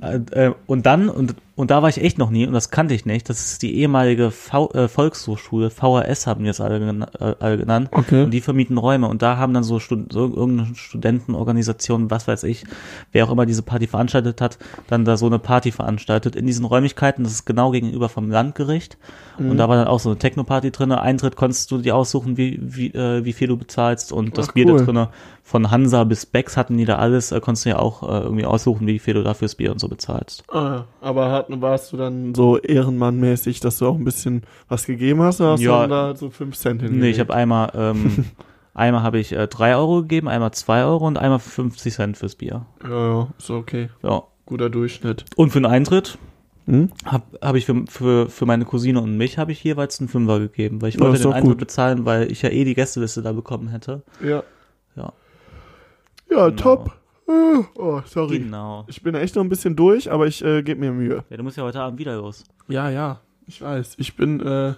Äh, 0.00 0.46
äh, 0.46 0.54
und 0.66 0.86
dann, 0.86 1.08
und, 1.08 1.34
und 1.56 1.70
da 1.72 1.82
war 1.82 1.88
ich 1.88 2.00
echt 2.00 2.16
noch 2.18 2.30
nie, 2.30 2.46
und 2.46 2.52
das 2.52 2.70
kannte 2.70 2.94
ich 2.94 3.06
nicht, 3.06 3.28
das 3.28 3.40
ist 3.40 3.62
die 3.62 3.74
ehemalige 3.76 4.30
v, 4.30 4.70
äh, 4.72 4.86
Volkshochschule, 4.86 5.70
VHS 5.70 6.28
haben 6.28 6.46
alle, 6.46 6.78
gena- 6.78 7.10
äh, 7.20 7.34
alle 7.40 7.58
genannt. 7.58 7.88
Okay. 7.90 8.22
Und 8.24 8.30
die 8.30 8.40
vermieten 8.40 8.78
Räume. 8.78 9.08
Und 9.08 9.22
da 9.22 9.36
haben 9.36 9.52
dann 9.52 9.64
so, 9.64 9.80
Stud 9.80 10.12
so 10.12 10.32
irgendeine 10.32 10.74
Studentenorganisation, 10.76 12.10
was 12.10 12.28
weiß 12.28 12.44
ich, 12.44 12.64
wer 13.12 13.24
auch 13.26 13.32
immer 13.32 13.46
diese 13.46 13.62
Party 13.62 13.86
veranstaltet 13.86 14.40
hat, 14.40 14.58
dann 14.88 15.04
da 15.04 15.16
so 15.16 15.26
eine 15.26 15.38
Party 15.38 15.72
veranstaltet 15.72 16.36
in 16.36 16.46
diesen 16.46 16.64
Räumlichkeiten. 16.64 17.24
Das 17.24 17.32
ist 17.32 17.44
genau 17.44 17.70
gegenüber 17.72 18.08
vom 18.08 18.30
Landgericht. 18.30 18.96
Mhm. 19.38 19.50
Und 19.50 19.56
da 19.56 19.68
war 19.68 19.76
dann 19.76 19.88
auch 19.88 20.00
so 20.00 20.10
eine 20.10 20.18
Techno-Party 20.18 20.70
drinne. 20.70 21.00
Eintritt 21.00 21.36
konntest 21.36 21.70
du 21.70 21.78
dir 21.78 21.96
aussuchen, 21.96 22.36
wie, 22.36 22.58
wie, 22.62 22.88
äh, 22.94 23.24
wie 23.24 23.32
viel 23.32 23.48
du 23.48 23.56
bezahlst. 23.56 24.12
Und 24.12 24.38
das 24.38 24.50
Ach, 24.50 24.52
Bier 24.52 24.66
da 24.66 24.72
cool. 24.74 24.84
drinne 24.84 25.08
von 25.50 25.70
Hansa 25.72 26.04
bis 26.04 26.26
Becks 26.26 26.56
hatten 26.56 26.76
die 26.78 26.84
da 26.84 26.96
alles. 26.96 27.32
Äh, 27.32 27.40
konntest 27.40 27.64
du 27.66 27.70
ja 27.70 27.78
auch 27.80 28.02
äh, 28.04 28.22
irgendwie 28.22 28.44
aussuchen, 28.46 28.86
wie 28.86 28.98
viel 29.00 29.14
du 29.14 29.22
dafür 29.24 29.46
das 29.46 29.56
Bier 29.56 29.72
und 29.72 29.80
so 29.80 29.88
bezahlst. 29.88 30.44
Ah, 30.48 30.58
ja. 30.58 30.84
aber 31.00 31.32
hat, 31.32 31.46
warst 31.60 31.92
du 31.92 31.96
dann 31.96 32.34
so 32.34 32.56
ehrenmannmäßig, 32.58 33.58
dass 33.60 33.78
du 33.78 33.86
auch 33.88 33.96
ein 33.96 34.04
bisschen 34.04 34.42
was 34.68 34.86
gegeben 34.86 35.20
hast, 35.22 35.40
oder 35.40 35.50
hast 35.52 35.60
Ja. 35.60 35.82
du 35.82 35.88
dann 35.88 35.90
da 36.12 36.16
so 36.16 36.30
5 36.30 36.56
Cent 36.56 36.82
hingelegt? 36.82 37.02
Nee, 37.02 37.10
ich 37.10 37.18
habe 37.20 37.34
einmal, 37.34 37.70
ähm, 37.74 38.26
einmal 38.74 39.02
habe 39.02 39.18
ich 39.18 39.32
äh, 39.32 39.48
drei 39.48 39.74
Euro 39.74 40.02
gegeben, 40.02 40.28
einmal 40.28 40.52
zwei 40.52 40.84
Euro 40.84 41.06
und 41.06 41.18
einmal 41.18 41.40
50 41.40 41.94
Cent 41.94 42.16
fürs 42.16 42.36
Bier. 42.36 42.66
Ja, 42.84 42.88
ja, 43.14 43.28
ist 43.38 43.50
okay. 43.50 43.88
Ja. 44.02 44.22
Guter 44.46 44.70
Durchschnitt. 44.70 45.24
Und 45.36 45.50
für 45.50 45.60
den 45.60 45.66
Eintritt 45.66 46.16
Hm? 46.66 46.90
habe 47.04 47.24
hab 47.42 47.56
ich 47.56 47.64
für, 47.66 47.84
für, 47.88 48.28
für 48.28 48.46
meine 48.46 48.64
Cousine 48.64 49.00
und 49.00 49.16
mich 49.16 49.38
habe 49.38 49.50
ich 49.50 49.64
jeweils 49.64 49.98
einen 49.98 50.08
Fünfer 50.08 50.38
gegeben, 50.38 50.80
weil 50.82 50.90
ich 50.90 50.96
Ja, 50.96 51.00
wollte 51.00 51.16
ist 51.16 51.24
den 51.24 51.32
Eintritt 51.32 51.52
gut. 51.52 51.58
bezahlen, 51.58 52.04
weil 52.04 52.30
ich 52.30 52.42
ja 52.42 52.50
eh 52.50 52.64
die 52.64 52.74
Gästeliste 52.74 53.22
da 53.22 53.32
bekommen 53.32 53.68
hätte. 53.68 54.02
Ja. 54.22 54.42
Ja. 54.94 55.12
Ja, 56.30 56.48
Genau. 56.48 56.62
top. 56.62 56.92
Äh, 57.28 57.62
Oh, 57.76 58.00
sorry. 58.06 58.38
Genau. 58.40 58.84
Ich 58.88 59.02
bin 59.02 59.14
echt 59.14 59.36
noch 59.36 59.42
ein 59.44 59.48
bisschen 59.48 59.76
durch, 59.76 60.10
aber 60.10 60.26
ich 60.26 60.44
äh, 60.44 60.62
gebe 60.62 60.80
mir 60.80 60.92
Mühe. 60.92 61.24
Ja, 61.30 61.36
du 61.36 61.42
musst 61.42 61.56
ja 61.56 61.62
heute 61.62 61.80
Abend 61.80 61.98
wieder 61.98 62.16
los. 62.16 62.44
Ja, 62.68 62.90
ja. 62.90 63.20
Ich 63.46 63.60
weiß. 63.62 63.94
Ich 63.98 64.16
bin, 64.16 64.40
äh, 64.40 64.74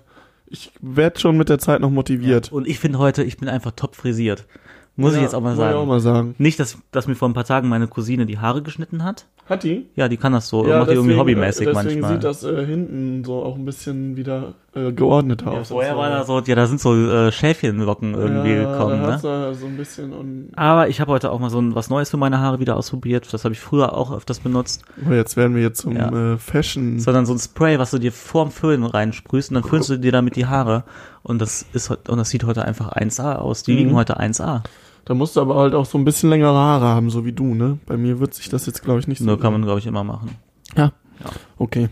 ich 0.46 0.70
werde 0.80 1.18
schon 1.18 1.36
mit 1.36 1.48
der 1.48 1.58
Zeit 1.58 1.80
noch 1.80 1.90
motiviert. 1.90 2.52
Und 2.52 2.66
ich 2.66 2.78
finde 2.78 2.98
heute, 2.98 3.22
ich 3.22 3.36
bin 3.38 3.48
einfach 3.48 3.72
top 3.72 3.94
frisiert. 3.96 4.46
Muss 4.94 5.12
ich 5.12 5.16
Ja, 5.18 5.22
jetzt 5.22 5.34
auch 5.34 5.40
mal 5.40 5.56
sagen. 5.56 5.70
Ich 5.70 5.76
auch 5.76 5.86
mal 5.86 6.00
sagen. 6.00 6.34
Nicht, 6.38 6.60
dass, 6.60 6.76
dass 6.90 7.06
mir 7.06 7.14
vor 7.14 7.28
ein 7.28 7.32
paar 7.34 7.44
Tagen 7.46 7.68
meine 7.68 7.88
Cousine 7.88 8.26
die 8.26 8.38
Haare 8.38 8.60
geschnitten 8.62 9.04
hat. 9.04 9.26
Hat 9.48 9.64
die? 9.64 9.86
Ja, 9.96 10.08
die 10.08 10.18
kann 10.18 10.32
das 10.32 10.48
so. 10.48 10.62
macht 10.64 10.90
die 10.90 10.94
irgendwie 10.94 11.16
hobbymäßig 11.16 11.66
äh, 11.66 11.72
deswegen 11.72 12.00
manchmal. 12.00 12.12
sieht 12.12 12.24
das 12.24 12.44
äh, 12.44 12.64
hinten 12.64 13.24
so 13.24 13.42
auch 13.42 13.56
ein 13.56 13.64
bisschen 13.64 14.16
wieder 14.16 14.54
äh, 14.74 14.92
geordnet 14.92 15.42
ja, 15.42 15.48
aus. 15.52 15.68
vorher 15.68 15.92
und 15.94 15.98
war 15.98 16.10
da 16.10 16.24
so, 16.24 16.38
ja, 16.40 16.54
da 16.54 16.66
sind 16.66 16.80
so 16.80 16.94
äh, 16.94 17.32
Schäfchenlocken 17.32 18.14
irgendwie 18.14 18.52
ja, 18.52 18.70
gekommen, 18.72 19.02
da 19.02 19.16
ne? 19.16 19.18
da 19.22 19.54
so 19.54 19.66
ein 19.66 19.76
bisschen 19.76 20.12
und 20.12 20.50
Aber 20.56 20.88
ich 20.88 21.00
habe 21.00 21.10
heute 21.10 21.32
auch 21.32 21.40
mal 21.40 21.50
so 21.50 21.58
ein, 21.60 21.74
was 21.74 21.90
Neues 21.90 22.10
für 22.10 22.16
meine 22.18 22.38
Haare 22.38 22.60
wieder 22.60 22.76
ausprobiert. 22.76 23.32
Das 23.32 23.44
habe 23.44 23.52
ich 23.54 23.60
früher 23.60 23.94
auch 23.94 24.12
öfters 24.12 24.40
benutzt. 24.40 24.84
oh, 25.08 25.12
jetzt 25.12 25.36
werden 25.36 25.56
wir 25.56 25.62
jetzt 25.62 25.80
zum 25.80 25.96
Ja. 25.96 26.34
äh, 26.34 26.38
Fashion. 26.38 27.00
Sondern 27.00 27.26
so 27.26 27.32
ein 27.32 27.38
Spray, 27.38 27.78
was 27.78 27.90
du 27.90 27.98
dir 27.98 28.12
vorm 28.12 28.50
Föhn 28.52 28.84
reinsprühst 28.84 29.50
und 29.50 29.54
dann 29.56 29.64
föhnst 29.64 29.88
du 29.90 29.96
dir 29.98 30.12
damit 30.12 30.36
die 30.36 30.46
Haare. 30.46 30.84
Und 31.24 31.40
das 31.40 31.64
ist 31.72 31.90
und 31.90 32.16
das 32.16 32.30
sieht 32.30 32.44
heute 32.44 32.64
einfach 32.64 32.92
1A 32.92 33.36
aus. 33.36 33.62
Die 33.64 33.72
Mhm. 33.72 33.78
liegen 33.78 33.94
heute 33.94 34.18
1A. 34.20 34.62
Da 35.04 35.14
musst 35.14 35.36
du 35.36 35.40
aber 35.40 35.56
halt 35.56 35.74
auch 35.74 35.84
so 35.86 35.98
ein 35.98 36.04
bisschen 36.04 36.30
längere 36.30 36.54
Haare 36.54 36.86
haben, 36.86 37.10
so 37.10 37.24
wie 37.24 37.32
du, 37.32 37.54
ne? 37.54 37.78
Bei 37.86 37.96
mir 37.96 38.20
wird 38.20 38.34
sich 38.34 38.48
das 38.48 38.66
jetzt, 38.66 38.82
glaube 38.84 39.00
ich, 39.00 39.08
nicht 39.08 39.18
so. 39.18 39.24
Nur 39.24 39.40
kann 39.40 39.52
man, 39.52 39.62
glaube 39.62 39.80
ich, 39.80 39.86
immer 39.86 40.04
machen. 40.04 40.36
Ja. 40.76 40.92
Ja. 41.22 41.30
Okay. 41.58 41.88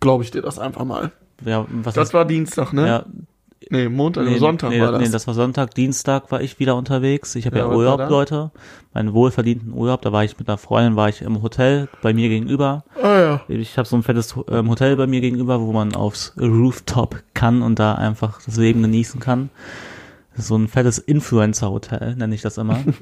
Glaube 0.00 0.24
ich 0.24 0.30
dir 0.30 0.42
das 0.42 0.58
einfach 0.58 0.84
mal. 0.84 1.12
Ja, 1.44 1.66
was 1.82 1.94
Das 1.94 2.08
ist, 2.08 2.14
war 2.14 2.24
Dienstag, 2.24 2.72
ne? 2.72 2.86
ja, 2.86 3.04
Nee, 3.70 3.88
Montag, 3.88 4.24
nee, 4.26 4.38
Sonntag 4.38 4.70
nee, 4.70 4.80
war 4.80 4.92
das. 4.92 5.02
Nee, 5.02 5.08
das 5.10 5.26
war 5.26 5.34
Sonntag. 5.34 5.74
Dienstag 5.74 6.30
war 6.30 6.40
ich 6.40 6.58
wieder 6.58 6.76
unterwegs. 6.76 7.34
Ich 7.34 7.46
habe 7.46 7.58
Ja, 7.58 7.66
ja, 7.68 7.74
Urlaub? 7.74 8.10
Leute. 8.10 8.50
Meinen 8.92 9.12
wohlverdienten 9.12 9.72
Urlaub. 9.72 10.02
Da 10.02 10.12
war 10.12 10.24
ich 10.24 10.38
mit 10.38 10.48
einer 10.48 10.58
Freundin, 10.58 10.96
war 10.96 11.08
ich 11.08 11.22
im 11.22 11.42
Hotel 11.42 11.88
bei 12.02 12.12
mir 12.12 12.28
gegenüber. 12.28 12.84
ah 13.02 13.18
ja. 13.18 13.40
Ich 13.48 13.78
habe 13.78 13.88
so 13.88 13.96
ein 13.96 14.02
fettes 14.02 14.34
ähm, 14.50 14.68
Hotel 14.68 14.96
bei 14.96 15.06
mir 15.06 15.20
gegenüber, 15.20 15.60
wo 15.60 15.72
man 15.72 15.94
aufs 15.94 16.34
Rooftop 16.38 17.22
kann 17.34 17.62
und 17.62 17.78
da 17.78 17.94
einfach 17.94 18.40
das 18.44 18.56
Leben 18.56 18.82
genießen 18.82 19.20
kann. 19.20 19.50
So 20.36 20.56
ein 20.56 20.68
fettes 20.68 20.98
Influencer-Hotel, 20.98 22.16
nenne 22.16 22.34
ich 22.34 22.42
das 22.42 22.58
immer. 22.58 22.78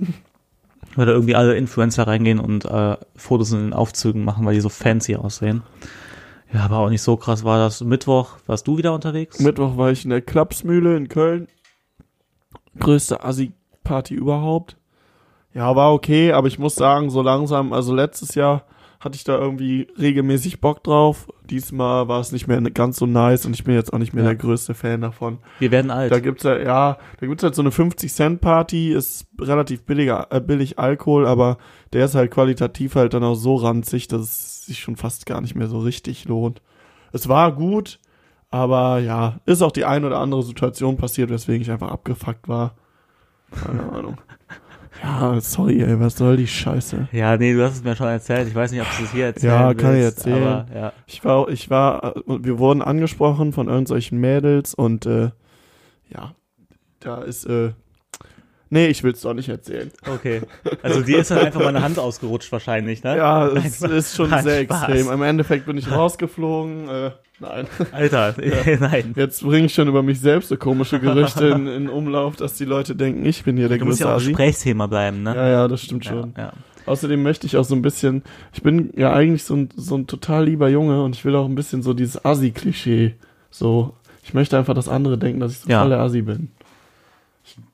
weil 0.96 1.06
da 1.06 1.12
irgendwie 1.12 1.34
alle 1.34 1.56
Influencer 1.56 2.06
reingehen 2.06 2.38
und 2.38 2.64
äh, 2.64 2.96
Fotos 3.16 3.52
in 3.52 3.60
den 3.60 3.72
Aufzügen 3.72 4.24
machen, 4.24 4.44
weil 4.44 4.54
die 4.54 4.60
so 4.60 4.68
fancy 4.68 5.16
aussehen. 5.16 5.62
Ja, 6.52 6.64
aber 6.64 6.78
auch 6.78 6.90
nicht 6.90 7.02
so 7.02 7.16
krass 7.16 7.44
war 7.44 7.58
das. 7.58 7.82
Mittwoch 7.82 8.36
warst 8.46 8.66
du 8.66 8.76
wieder 8.76 8.92
unterwegs? 8.92 9.40
Mittwoch 9.40 9.76
war 9.76 9.90
ich 9.90 10.04
in 10.04 10.10
der 10.10 10.20
Klapsmühle 10.20 10.96
in 10.96 11.08
Köln. 11.08 11.48
Größte 12.78 13.24
Assi-Party 13.24 14.14
überhaupt. 14.14 14.76
Ja, 15.54 15.74
war 15.76 15.92
okay, 15.92 16.32
aber 16.32 16.48
ich 16.48 16.58
muss 16.58 16.74
sagen, 16.74 17.10
so 17.10 17.22
langsam, 17.22 17.72
also 17.72 17.94
letztes 17.94 18.34
Jahr 18.34 18.64
hatte 19.04 19.16
ich 19.16 19.24
da 19.24 19.36
irgendwie 19.36 19.88
regelmäßig 19.98 20.60
Bock 20.60 20.84
drauf. 20.84 21.26
Diesmal 21.50 22.06
war 22.06 22.20
es 22.20 22.30
nicht 22.30 22.46
mehr 22.46 22.60
ganz 22.60 22.98
so 22.98 23.06
nice 23.06 23.44
und 23.46 23.52
ich 23.52 23.64
bin 23.64 23.74
jetzt 23.74 23.92
auch 23.92 23.98
nicht 23.98 24.12
mehr 24.14 24.22
Ja. 24.22 24.30
der 24.30 24.38
größte 24.38 24.74
Fan 24.74 25.00
davon. 25.00 25.38
Wir 25.58 25.72
werden 25.72 25.90
alt. 25.90 26.12
Da 26.12 26.20
gibt's 26.20 26.44
ja, 26.44 26.56
ja, 26.56 26.98
da 27.18 27.26
gibt's 27.26 27.42
halt 27.42 27.56
so 27.56 27.62
eine 27.62 27.70
50-Cent-Party, 27.70 28.92
ist 28.92 29.26
relativ 29.40 29.82
billiger, 29.82 30.28
äh, 30.30 30.40
billig 30.40 30.78
Alkohol, 30.78 31.26
aber 31.26 31.58
der 31.92 32.04
ist 32.04 32.14
halt 32.14 32.30
qualitativ 32.30 32.94
halt 32.94 33.12
dann 33.14 33.24
auch 33.24 33.34
so 33.34 33.56
ranzig, 33.56 34.06
dass 34.06 34.20
es 34.20 34.66
sich 34.66 34.78
schon 34.78 34.94
fast 34.94 35.26
gar 35.26 35.40
nicht 35.40 35.56
mehr 35.56 35.66
so 35.66 35.80
richtig 35.80 36.24
lohnt. 36.26 36.62
Es 37.10 37.28
war 37.28 37.50
gut, 37.56 37.98
aber 38.50 39.00
ja, 39.00 39.40
ist 39.46 39.62
auch 39.62 39.72
die 39.72 39.84
ein 39.84 40.04
oder 40.04 40.20
andere 40.20 40.44
Situation 40.44 40.96
passiert, 40.96 41.28
weswegen 41.30 41.62
ich 41.62 41.72
einfach 41.72 41.90
abgefuckt 41.90 42.46
war. 42.48 42.76
Keine 43.50 43.82
Ahnung. 43.92 44.18
Ja, 45.02 45.40
sorry, 45.40 45.82
ey, 45.82 45.98
was 45.98 46.16
soll 46.16 46.36
die 46.36 46.46
Scheiße? 46.46 47.08
ja, 47.12 47.36
nee, 47.36 47.52
du 47.54 47.64
hast 47.64 47.74
es 47.74 47.84
mir 47.84 47.96
schon 47.96 48.06
erzählt. 48.06 48.46
Ich 48.48 48.54
weiß 48.54 48.70
nicht, 48.70 48.80
ob 48.80 48.86
du 48.96 49.04
es 49.04 49.12
hier 49.12 49.26
erzählen 49.26 49.52
Ja, 49.52 49.74
kann 49.74 49.96
ich 49.96 50.02
willst, 50.02 50.18
erzählen. 50.18 50.46
Aber, 50.46 50.66
ja. 50.74 50.92
Ich 51.06 51.24
war, 51.24 51.48
ich 51.48 51.70
war, 51.70 52.16
äh, 52.16 52.22
wir 52.26 52.58
wurden 52.58 52.82
angesprochen 52.82 53.52
von 53.52 53.68
irgendwelchen 53.68 54.20
Mädels 54.20 54.74
und 54.74 55.06
äh, 55.06 55.30
ja, 56.08 56.34
da 57.00 57.22
ist, 57.22 57.46
äh, 57.46 57.72
nee, 58.72 58.86
ich 58.88 59.02
will's 59.04 59.20
doch 59.20 59.34
nicht 59.34 59.48
erzählen. 59.48 59.90
Okay. 60.12 60.40
Also 60.82 61.02
dir 61.02 61.18
ist 61.18 61.30
dann 61.30 61.38
einfach 61.38 61.62
meine 61.62 61.82
Hand 61.82 61.98
ausgerutscht 61.98 62.50
wahrscheinlich, 62.50 63.04
ne? 63.04 63.16
Ja, 63.16 63.46
es 63.48 63.82
ist 63.82 64.16
schon 64.16 64.30
Nein, 64.30 64.42
sehr 64.44 64.64
Spaß. 64.64 64.88
extrem. 64.88 65.12
Im 65.12 65.22
Endeffekt 65.22 65.66
bin 65.66 65.76
ich 65.78 65.90
rausgeflogen. 65.90 66.88
Äh, 66.88 67.10
nein. 67.40 67.66
Alter, 67.92 68.34
nein. 68.80 69.12
Jetzt 69.16 69.42
bringe 69.42 69.66
ich 69.66 69.74
schon 69.74 69.88
über 69.88 70.02
mich 70.02 70.20
selbst 70.20 70.48
so 70.48 70.56
komische 70.56 70.98
Gerüchte 70.98 71.46
in, 71.48 71.66
in 71.66 71.88
Umlauf, 71.88 72.36
dass 72.36 72.54
die 72.54 72.64
Leute 72.64 72.96
denken, 72.96 73.24
ich 73.26 73.44
bin 73.44 73.56
hier 73.56 73.68
der 73.68 73.78
Du 73.78 73.84
musst 73.84 74.00
ja 74.00 74.14
auch. 74.14 74.18
Gesprächsthema 74.18 74.86
bleiben, 74.86 75.22
ne? 75.22 75.34
Ja, 75.36 75.48
ja, 75.48 75.68
das 75.68 75.82
stimmt 75.82 76.04
schon. 76.04 76.34
Ja, 76.36 76.42
ja. 76.44 76.52
Außerdem 76.86 77.22
möchte 77.22 77.46
ich 77.46 77.56
auch 77.56 77.64
so 77.64 77.76
ein 77.76 77.82
bisschen, 77.82 78.24
ich 78.52 78.62
bin 78.62 78.92
ja 78.96 79.12
eigentlich 79.12 79.44
so 79.44 79.54
ein, 79.54 79.68
so 79.76 79.94
ein 79.96 80.08
total 80.08 80.46
lieber 80.46 80.68
Junge 80.68 81.04
und 81.04 81.14
ich 81.14 81.24
will 81.24 81.36
auch 81.36 81.44
ein 81.46 81.54
bisschen 81.54 81.80
so 81.82 81.94
dieses 81.94 82.24
Assi-Klischee. 82.24 83.14
So, 83.50 83.94
ich 84.24 84.34
möchte 84.34 84.58
einfach, 84.58 84.74
dass 84.74 84.88
andere 84.88 85.16
denken, 85.18 85.38
dass 85.38 85.52
ich 85.52 85.58
so 85.58 85.68
Ja. 85.70 85.80
voll 85.82 85.90
der 85.90 86.00
Assi 86.00 86.22
bin. 86.22 86.50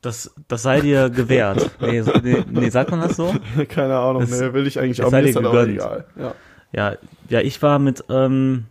Das, 0.00 0.34
das 0.48 0.62
sei 0.62 0.80
dir 0.80 1.10
gewährt. 1.10 1.70
Nee, 1.80 2.02
nee, 2.22 2.44
nee, 2.50 2.68
sagt 2.70 2.90
man 2.90 3.00
das 3.00 3.16
so? 3.16 3.34
Keine 3.68 3.96
Ahnung, 3.98 4.22
Das- 4.22 4.40
ne, 4.40 4.52
will 4.54 4.66
ich 4.66 4.78
eigentlich 4.78 5.02
auch, 5.02 5.12
egal. 5.12 6.04
Ja. 6.16 6.34
Ja, 6.72 6.96
ja, 7.28 7.40
ich 7.40 7.62
war 7.62 7.78
mit 7.78 8.04
ähm, 8.10 8.66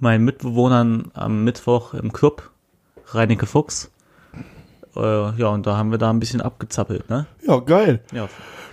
meinen 0.00 0.24
Mitbewohnern 0.24 1.10
am 1.14 1.44
Mittwoch 1.44 1.92
im 1.94 2.12
Club, 2.12 2.50
Reinecke 3.08 3.46
Fuchs. 3.46 3.90
Äh, 4.96 5.00
ja, 5.36 5.48
und 5.48 5.66
da 5.66 5.76
haben 5.76 5.90
wir 5.90 5.98
da 5.98 6.10
ein 6.10 6.20
bisschen 6.20 6.40
abgezappelt, 6.40 7.10
ne? 7.10 7.26
ja, 7.46 7.58
geil. 7.58 8.00
Ja, 8.12 8.28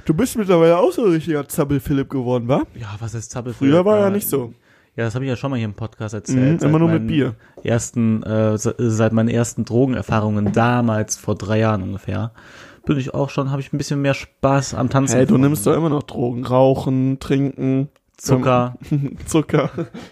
Du 0.06 0.14
bist 0.16 0.36
mittlerweile 0.38 0.78
auch 0.78 0.92
so 0.92 1.06
ein 1.06 1.12
richtiger 1.12 1.48
Zappel-Philipp 1.48 2.10
geworden, 2.10 2.48
wa? 2.48 2.64
ja 2.76 2.88
was 3.00 3.14
ist 3.14 3.32
Zappel? 3.32 3.54
Früher 3.54 3.86
war 3.86 3.98
Äh, 3.98 4.02
ja 4.02 4.10
nicht 4.10 4.28
so. 4.30 4.54
Ja, 4.98 5.06
das 5.06 5.16
habe 5.16 5.24
ich 5.26 5.30
ja 5.30 5.36
schon 5.38 5.52
mal 5.52 5.58
hier 5.58 5.66
im 5.66 5.74
Podcast 5.74 6.14
Mhm, 6.14 6.18
erzählt. 6.20 6.60
Seit 6.62 6.70
immer 6.70 6.80
nur 6.80 6.90
mit 6.90 7.08
Bier. 7.08 7.36
Ersten, 7.64 8.24
äh, 8.24 8.58
se- 8.58 8.76
seit 8.78 9.14
meinen 9.14 9.30
ersten 9.30 9.64
Drogenerfahrungen 9.66 10.52
damals, 10.52 11.16
vor 11.18 11.36
drei 11.36 11.60
Jahren 11.60 11.82
ungefähr, 11.84 12.32
bin 12.86 12.98
ich 12.98 13.14
auch 13.14 13.30
schon, 13.30 13.52
habe 13.52 13.62
ich 13.62 13.72
ein 13.72 13.78
bisschen 13.78 14.02
mehr 14.02 14.14
Spaß 14.14 14.74
am 14.74 14.90
Tanzen. 14.90 15.16
Hey, 15.16 15.26
du 15.26 15.38
nimmst 15.38 15.66
doch 15.68 15.76
immer 15.76 15.90
noch 15.90 16.04
Drogen. 16.04 16.46
Rauchen, 16.46 17.20
trinken, 17.20 17.90
Zucker. 18.24 18.76
Zucker, 19.26 19.72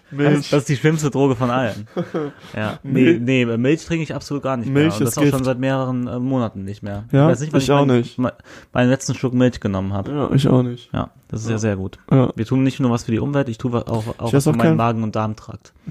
Milch. 0.10 0.50
das 0.50 0.62
ist 0.62 0.70
die 0.70 0.76
schlimmste 0.78 1.12
Droge 1.12 1.36
von 1.36 1.50
allen. 1.52 1.88
Ja. 2.56 2.80
Nee, 2.82 3.20
nee, 3.22 3.46
Milch 3.46 3.86
trinke 3.86 4.02
ich 4.04 4.16
absolut 4.16 4.42
gar 4.42 4.58
nicht 4.58 4.68
Milch 4.68 4.88
mehr. 4.88 4.94
Und 4.94 5.02
das 5.02 5.10
ist 5.10 5.18
auch 5.20 5.22
schon 5.24 5.32
Gift. 5.32 5.46
seit 5.46 5.60
mehreren 5.60 6.08
äh, 6.08 6.18
Monaten 6.20 6.64
nicht 6.64 6.82
mehr. 6.82 7.04
Ja, 7.12 7.28
weiß 7.28 7.42
nicht, 7.42 7.54
wann 7.54 7.62
ich 7.62 7.72
auch 7.72 7.86
meinen- 7.86 7.98
nicht. 8.00 8.18
me- 8.18 8.34
meinen 8.74 8.90
letzten 8.90 9.14
Schluck 9.14 9.34
Milch 9.36 9.60
genommen 9.60 9.94
habe. 9.94 10.12
ja, 10.12 10.32
ich 10.34 10.48
auch 10.48 10.64
nicht. 10.64 10.90
Ja, 10.92 11.12
das 11.28 11.44
ist 11.44 11.50
ja 11.52 11.60
sehr 11.60 11.76
gut. 11.76 12.00
Ja. 12.12 12.32
Wir 12.36 12.46
tun 12.46 12.64
nicht 12.64 12.80
nur 12.80 12.90
was 12.90 13.04
für 13.04 13.12
die 13.12 13.20
Umwelt, 13.20 13.48
ich 13.48 13.60
tue 13.60 13.72
was 13.74 13.86
auch, 13.88 14.06
auch 14.18 14.28
Ich 14.30 14.34
was 14.34 14.44
für 14.46 14.50
auch 14.50 14.56
meinen 14.56 14.70
kein- 14.70 14.78
Magen- 14.78 15.04
und 15.04 15.16
Darmtrakt. 15.16 15.74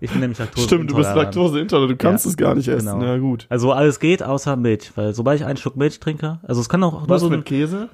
Ich 0.00 0.10
bin 0.10 0.20
nämlich 0.20 0.38
Laktose 0.38 0.66
Stimmt, 0.66 0.90
du 0.90 0.96
bist 0.96 1.14
Laktoseintolerant, 1.14 1.92
du 1.92 1.96
kannst 1.96 2.24
Ja, 2.24 2.30
es 2.30 2.36
gar 2.38 2.54
nicht 2.54 2.68
essen. 2.68 2.88
genau. 2.98 3.04
Ja, 3.04 3.18
gut. 3.18 3.46
Also 3.50 3.72
alles 3.72 4.00
geht 4.00 4.22
außer 4.22 4.56
Milch, 4.56 4.90
weil 4.96 5.14
sobald 5.14 5.38
ich 5.38 5.44
einen 5.46 5.58
Schluck 5.58 5.76
Milch 5.76 6.00
trinke, 6.00 6.38
also 6.42 6.60
es 6.62 6.68
kann 6.70 6.82
auch 6.82 7.00
nur 7.00 7.08
Was 7.10 7.20
so 7.20 7.26
mit 7.28 7.34
eine, 7.38 7.42
Käse? 7.44 7.88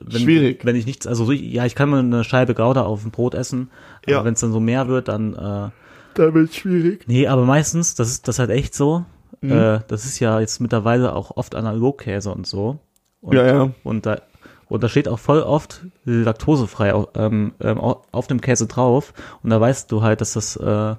Wenn, 0.00 0.20
schwierig. 0.20 0.64
Wenn 0.64 0.76
ich 0.76 0.86
nichts, 0.86 1.06
also 1.06 1.24
so- 1.24 1.32
ja, 1.32 1.64
ich 1.66 1.74
kann 1.74 1.88
mal 1.88 2.00
eine 2.00 2.24
Scheibe 2.24 2.54
Gouda 2.54 2.82
auf 2.82 3.02
dem 3.02 3.10
Brot 3.10 3.34
essen, 3.34 3.70
Ja. 4.06 4.16
aber 4.18 4.26
wenn 4.26 4.34
es 4.34 4.40
dann 4.40 4.52
so 4.52 4.60
mehr 4.60 4.88
wird, 4.88 5.08
dann 5.08 5.34
äh, 5.34 5.70
Da 6.14 6.34
wird 6.34 6.54
schwierig. 6.54 7.04
Nee, 7.08 7.26
aber 7.26 7.44
meistens, 7.44 7.94
das 7.94 8.08
ist 8.10 8.28
das 8.28 8.36
ist 8.36 8.38
halt 8.40 8.50
echt 8.50 8.74
so. 8.74 9.04
Mhm. 9.40 9.50
Äh, 9.52 9.80
das 9.88 10.04
ist 10.04 10.18
ja 10.20 10.40
jetzt 10.40 10.60
mittlerweile 10.60 11.14
auch 11.14 11.36
oft 11.36 11.54
Analogkäse 11.54 12.30
und 12.30 12.46
so. 12.46 12.78
Und, 13.20 13.36
Ja, 13.36 13.46
ja. 13.46 13.70
Und 13.82 14.04
da, 14.06 14.20
und 14.68 14.82
da 14.82 14.88
steht 14.88 15.08
auch 15.08 15.18
voll 15.18 15.40
oft 15.40 15.82
laktosefrei 16.04 16.94
au- 16.94 17.08
ähm, 17.14 17.52
ähm, 17.60 17.78
au- 17.80 18.02
auf 18.12 18.26
dem 18.26 18.40
Käse 18.40 18.66
drauf. 18.66 19.12
Und 19.42 19.50
da 19.50 19.60
weißt 19.60 19.90
du 19.90 20.02
halt, 20.02 20.20
dass 20.20 20.32
das 20.34 20.56
äh, 20.56 20.94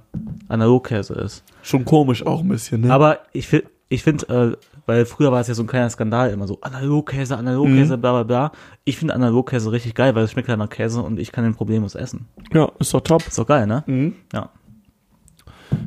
Analogkäse 0.48 1.13
ist. 1.13 1.43
Schon 1.62 1.86
komisch 1.86 2.26
auch 2.26 2.41
ein 2.41 2.48
bisschen, 2.50 2.82
ne? 2.82 2.93
Aber 2.93 3.19
ich 3.32 3.48
finde, 3.48 3.67
ich 3.89 4.04
finde, 4.04 4.58
äh, 4.58 4.73
weil 4.86 5.06
früher 5.06 5.32
war 5.32 5.41
es 5.41 5.48
ja 5.48 5.54
so 5.54 5.63
ein 5.63 5.67
kleiner 5.67 5.89
Skandal 5.89 6.30
immer 6.32 6.48
so 6.48 6.60
Analogkäse, 6.62 7.34
Mhm. 7.36 7.39
Analogkäse, 7.39 7.98
bla 7.98 8.12
bla 8.12 8.24
bla. 8.24 8.52
Ich 8.84 8.98
finde 8.98 9.13
Analogkäse 9.15 9.72
richtig 9.72 9.96
geil, 9.96 10.13
weil 10.15 10.24
es 10.24 10.32
schmeckt 10.32 10.50
halt 10.50 10.60
nach 10.60 10.69
Käse 10.69 11.02
und 11.02 11.19
ich 11.19 11.32
kann 11.32 11.43
den 11.43 11.56
problemlos 11.56 11.96
essen. 11.96 12.28
ja, 12.54 12.72
ist 12.80 12.93
doch 12.93 13.02
top. 13.02 13.26
Ist 13.28 13.38
doch 13.38 13.48
geil, 13.48 13.65
ne? 13.67 13.84
Mhm. 13.88 14.13
Ja. 14.34 14.50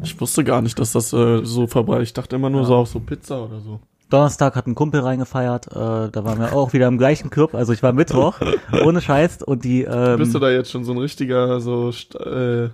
Ich 0.02 0.20
wusste 0.20 0.42
gar 0.44 0.62
nicht, 0.62 0.78
dass 0.78 0.92
das 0.92 1.12
äh, 1.12 1.44
so 1.44 1.66
verbreitet. 1.66 2.04
Ich 2.08 2.12
dachte 2.12 2.36
immer 2.36 2.50
nur 2.50 2.62
Ja. 2.62 2.66
so 2.66 2.74
auf 2.76 2.88
so 2.88 3.00
Pizza 3.00 3.42
oder 3.44 3.60
so. 3.60 3.80
Donnerstag 4.08 4.54
hat 4.54 4.68
ein 4.68 4.76
Kumpel 4.76 5.00
reingefeiert, 5.00 5.66
äh, 5.66 5.74
da 6.10 6.24
waren 6.24 6.38
wir 6.38 6.52
auch 6.52 6.72
wieder 6.72 6.86
im 6.86 6.96
gleichen 6.96 7.28
Club, 7.28 7.56
also 7.56 7.72
ich 7.72 7.82
war 7.82 7.92
Mittwoch, 7.92 8.38
ohne 8.84 9.00
Scheiß 9.00 9.42
und 9.42 9.64
die, 9.64 9.82
ähm, 9.82 10.18
Bist 10.18 10.32
du 10.32 10.38
da 10.38 10.48
jetzt 10.48 10.70
schon 10.70 10.84
so 10.84 10.92
ein 10.92 10.98
richtiger 10.98 11.58
so 11.58 11.90
äh, 12.20 12.68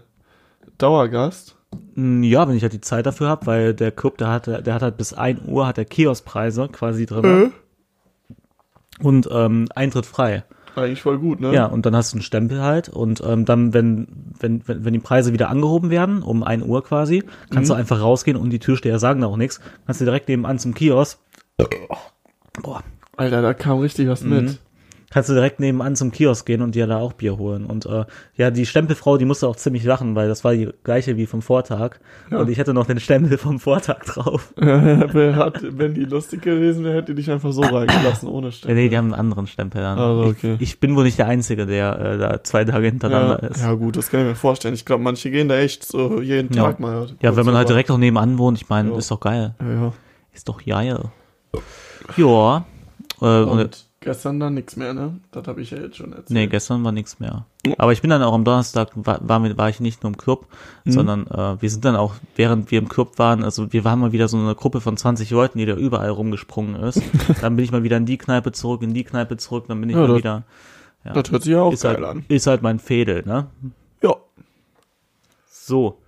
Dauergast? 0.77 1.57
Mh, 1.95 2.27
ja, 2.27 2.49
wenn 2.49 2.57
ich 2.57 2.63
halt 2.63 2.73
die 2.73 2.81
Zeit 2.81 3.07
dafür 3.07 3.29
habe, 3.29 3.47
weil 3.47 3.75
der 3.75 3.91
Club, 3.93 4.19
der 4.19 4.29
hat, 4.29 4.47
der 4.47 4.75
hat 4.75 4.83
halt 4.83 4.97
bis 4.97 5.13
1 5.15 5.41
Uhr, 5.47 5.67
hat 5.67 5.77
der 5.77 5.85
Kioskpreise 5.85 6.69
quasi 6.69 7.07
drin 7.07 7.25
Äh? 7.25 7.51
und 9.05 9.29
ähm, 9.33 9.69
Eintritt 9.75 10.07
frei. 10.07 10.45
Eigentlich 10.75 11.03
voll 11.03 11.19
gut, 11.19 11.39
ne? 11.41 11.53
Ja, 11.53 11.67
und 11.67 11.85
dann 11.85 11.95
hast 11.95 12.13
du 12.13 12.17
einen 12.17 12.23
Stempel 12.23 12.63
halt 12.63 12.89
und 12.89 13.23
ähm, 13.27 13.45
dann, 13.45 13.75
wenn, 13.75 14.07
wenn, 14.41 14.67
wenn, 14.67 14.85
wenn 14.87 14.93
die 14.95 14.99
Preise 15.01 15.35
wieder 15.35 15.51
angehoben 15.51 15.91
werden, 15.91 16.23
um 16.23 16.43
1 16.43 16.65
Uhr 16.65 16.83
quasi, 16.83 17.25
kannst 17.51 17.69
Mhm. 17.69 17.75
du 17.75 17.79
einfach 17.79 18.01
rausgehen 18.01 18.39
und 18.39 18.49
die 18.51 18.59
Türsteher 18.59 18.99
sagen 18.99 19.21
da 19.21 19.27
auch 19.27 19.37
nichts, 19.37 19.61
kannst 19.85 20.01
du 20.01 20.07
direkt 20.07 20.29
nebenan 20.29 20.59
zum 20.59 20.73
Kiosk, 20.73 21.19
boah, 22.63 22.83
Alter, 23.17 23.43
da 23.43 23.53
kam 23.53 23.81
richtig 23.81 24.09
was 24.09 24.23
mit. 24.23 24.59
Kannst 25.13 25.29
du 25.29 25.35
direkt 25.35 25.61
nebenan 25.61 25.95
zum 25.95 26.11
Kiosk 26.11 26.47
gehen 26.47 26.63
und 26.63 26.75
dir 26.75 26.87
da 26.87 26.99
auch 26.99 27.13
Bier 27.13 27.37
holen. 27.37 27.67
Und 27.67 27.85
äh, 27.87 28.05
ja, 28.37 28.51
die 28.51 28.65
Stempelfrau, 28.67 29.19
die 29.19 29.25
musste 29.27 29.47
auch 29.47 29.57
ziemlich 29.57 29.85
lachen, 29.85 30.15
weil 30.15 30.27
das 30.29 30.43
war 30.45 30.55
die 30.55 30.71
gleiche 30.85 31.17
wie 31.19 31.27
vom 31.27 31.43
Vortag. 31.43 31.99
Und 32.31 32.49
ich 32.49 32.57
hätte 32.59 32.73
noch 32.73 32.87
den 32.87 32.99
Stempel 32.99 33.37
vom 33.39 33.61
Vortag 33.61 34.05
drauf. 34.05 34.53
Hat, 34.61 35.61
wenn 35.63 35.95
die 35.95 36.05
lustig 36.05 36.43
gewesen 36.43 36.85
wäre, 36.85 36.95
hätte 36.97 37.15
die 37.15 37.21
dich 37.23 37.31
einfach 37.31 37.53
so 37.53 37.61
reingelassen, 37.63 38.29
ohne 38.29 38.47
Ja, 38.47 38.53
Stempel. 38.53 38.75
nee, 38.77 38.89
die 38.89 38.97
haben 38.97 39.07
einen 39.13 39.21
anderen 39.21 39.47
Stempel 39.47 39.83
dann. 39.83 39.99
Also, 39.99 40.25
okay. 40.31 40.55
ich, 40.55 40.63
ich 40.73 40.81
bin 40.81 40.97
wohl 40.97 41.05
nicht 41.05 41.19
der 41.19 41.27
Einzige, 41.27 41.67
der 41.67 41.99
äh, 41.99 42.19
da 42.19 42.43
zwei 42.43 42.65
Tage 42.65 42.87
hintereinander 42.87 43.39
ja, 43.43 43.49
ist. 43.49 43.61
ja, 43.61 43.73
gut, 43.75 43.97
das 43.97 44.11
kann 44.11 44.21
ich 44.21 44.27
mir 44.27 44.35
vorstellen. 44.35 44.75
Ich 44.75 44.85
glaube, 44.85 45.03
manche 45.05 45.31
gehen 45.31 45.49
da 45.49 45.57
echt 45.59 45.85
so 45.85 46.21
jeden 46.23 46.53
Ja. 46.55 46.65
Tag 46.65 46.81
mal. 46.81 47.09
Ja, 47.21 47.37
wenn 47.37 47.45
man 47.47 47.55
halt 47.57 47.69
direkt 47.69 47.91
auch 47.91 47.99
nebenan 47.99 48.39
wohnt, 48.39 48.59
ich 48.61 48.69
meine, 48.69 48.91
Ja. 48.91 48.97
ist 48.97 49.11
doch 49.11 49.21
geil. 49.21 49.55
Ja, 49.61 49.73
ja. 49.73 49.93
Ist 50.33 50.49
doch 50.49 50.65
geil. 50.65 50.99
Ja. 52.17 52.65
Äh, 53.21 53.43
Und 53.45 53.87
gestern 54.03 54.39
dann 54.41 54.55
nichts 54.55 54.77
mehr, 54.77 54.93
ne? 54.95 55.19
Das 55.31 55.47
habe 55.47 55.63
ich 55.63 55.71
ja 55.71 55.79
jetzt 55.79 55.97
schon 55.97 56.11
erzählt. 56.13 56.31
nee, 56.31 56.47
gestern 56.47 56.85
war 56.85 56.93
nichts 56.93 57.19
mehr. 57.21 57.47
Aber 57.79 57.93
ich 57.93 58.01
bin 58.03 58.11
dann 58.11 58.23
auch 58.23 58.35
am 58.35 58.45
Donnerstag, 58.45 58.91
war, 58.95 59.21
war, 59.27 59.57
war 59.57 59.69
ich 59.69 59.81
nicht 59.81 60.03
nur 60.03 60.11
im 60.13 60.17
Club, 60.19 60.47
Mhm. 60.85 60.93
sondern 60.93 61.27
äh, 61.29 61.63
wir 61.63 61.71
sind 61.71 61.85
dann 61.85 61.97
auch, 61.97 62.15
während 62.37 62.71
wir 62.71 62.79
im 62.79 62.89
Club 62.89 63.19
waren, 63.19 63.43
also 63.45 63.73
wir 63.73 63.85
waren 63.85 64.01
mal 64.01 64.13
wieder 64.13 64.29
so 64.29 64.37
eine 64.37 64.55
Gruppe 64.55 64.81
von 64.81 64.97
20 64.97 65.31
Leuten, 65.31 65.59
die 65.59 65.67
da 65.67 65.75
überall 65.75 66.11
rumgesprungen 66.11 66.77
ist. 66.77 67.01
dann 67.41 67.57
bin 67.57 67.65
ich 67.65 67.73
mal 67.73 67.83
wieder 67.85 67.97
in 67.97 68.07
die 68.07 68.19
Kneipe 68.19 68.53
zurück, 68.53 68.83
in 68.83 68.93
die 68.95 69.05
Kneipe 69.05 69.37
zurück, 69.39 69.65
dann 69.69 69.81
bin 69.81 69.89
ich 69.91 69.95
Ja, 69.97 70.03
mal 70.03 70.09
das- 70.09 70.19
wieder. 70.19 70.43
Ja. 71.05 71.13
Das 71.15 71.31
hört 71.33 71.43
sich 71.43 71.53
ja 71.53 71.63
auch 71.63 71.73
ist, 71.73 71.83
geil 71.83 71.95
halt, 71.97 72.05
an. 72.05 72.25
ist 72.29 72.47
halt 72.47 72.63
mein 72.63 72.79
Fädel, 72.79 73.25
ne? 73.27 73.47
Ja. 74.03 74.15
So. 75.51 75.99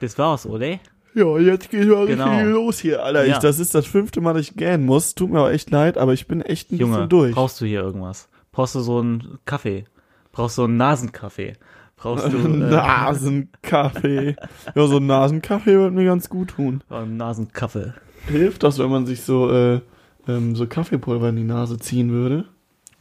Das 0.00 0.18
war's, 0.18 0.44
oder? 0.46 0.78
Ja, 1.14 1.38
jetzt 1.38 1.70
geht 1.70 1.88
mal 1.88 2.06
Genau. 2.06 2.24
richtig 2.30 2.46
los 2.52 2.78
hier, 2.80 3.02
Alter. 3.04 3.24
Ja. 3.24 3.32
Ich, 3.34 3.38
das 3.38 3.58
ist 3.60 3.74
das 3.74 3.86
fünfte 3.86 4.20
Mal, 4.20 4.32
dass 4.34 4.42
ich 4.42 4.56
gähnen 4.56 4.84
muss. 4.84 5.14
Tut 5.14 5.30
mir 5.30 5.40
auch 5.40 5.48
echt 5.50 5.70
leid, 5.70 5.96
aber 5.98 6.12
ich 6.12 6.26
bin 6.26 6.40
echt 6.42 6.72
ein 6.72 6.78
Junge, 6.78 6.94
bisschen 6.96 7.08
durch. 7.08 7.34
brauchst 7.34 7.60
du 7.60 7.64
hier 7.66 7.80
irgendwas? 7.82 8.28
Brauchst 8.52 8.74
du 8.74 8.80
so 8.80 8.98
einen 8.98 9.38
Kaffee? 9.44 9.84
Brauchst 10.32 10.58
du 10.58 10.64
einen 10.64 10.76
Nasenkaffee? 10.76 11.54
Brauchst 11.96 12.32
du 12.32 12.36
äh, 12.44 12.48
Nasenkaffee. 12.48 14.36
ja, 14.74 14.86
so 14.86 14.96
ein 14.96 15.06
Nasenkaffee 15.06 15.74
würde 15.74 15.94
mir 15.94 16.04
ganz 16.04 16.28
gut 16.28 16.50
tun. 16.50 16.82
einen 16.90 17.16
Nasenkaffee? 17.16 17.92
Hilft 18.26 18.62
das, 18.62 18.78
wenn 18.78 18.90
man 18.90 19.06
sich 19.06 19.22
so, 19.22 19.50
äh, 19.50 19.80
ähm, 20.28 20.56
so 20.56 20.66
Kaffeepulver 20.66 21.28
in 21.28 21.36
die 21.36 21.44
Nase 21.44 21.78
ziehen 21.78 22.10
würde? 22.10 22.44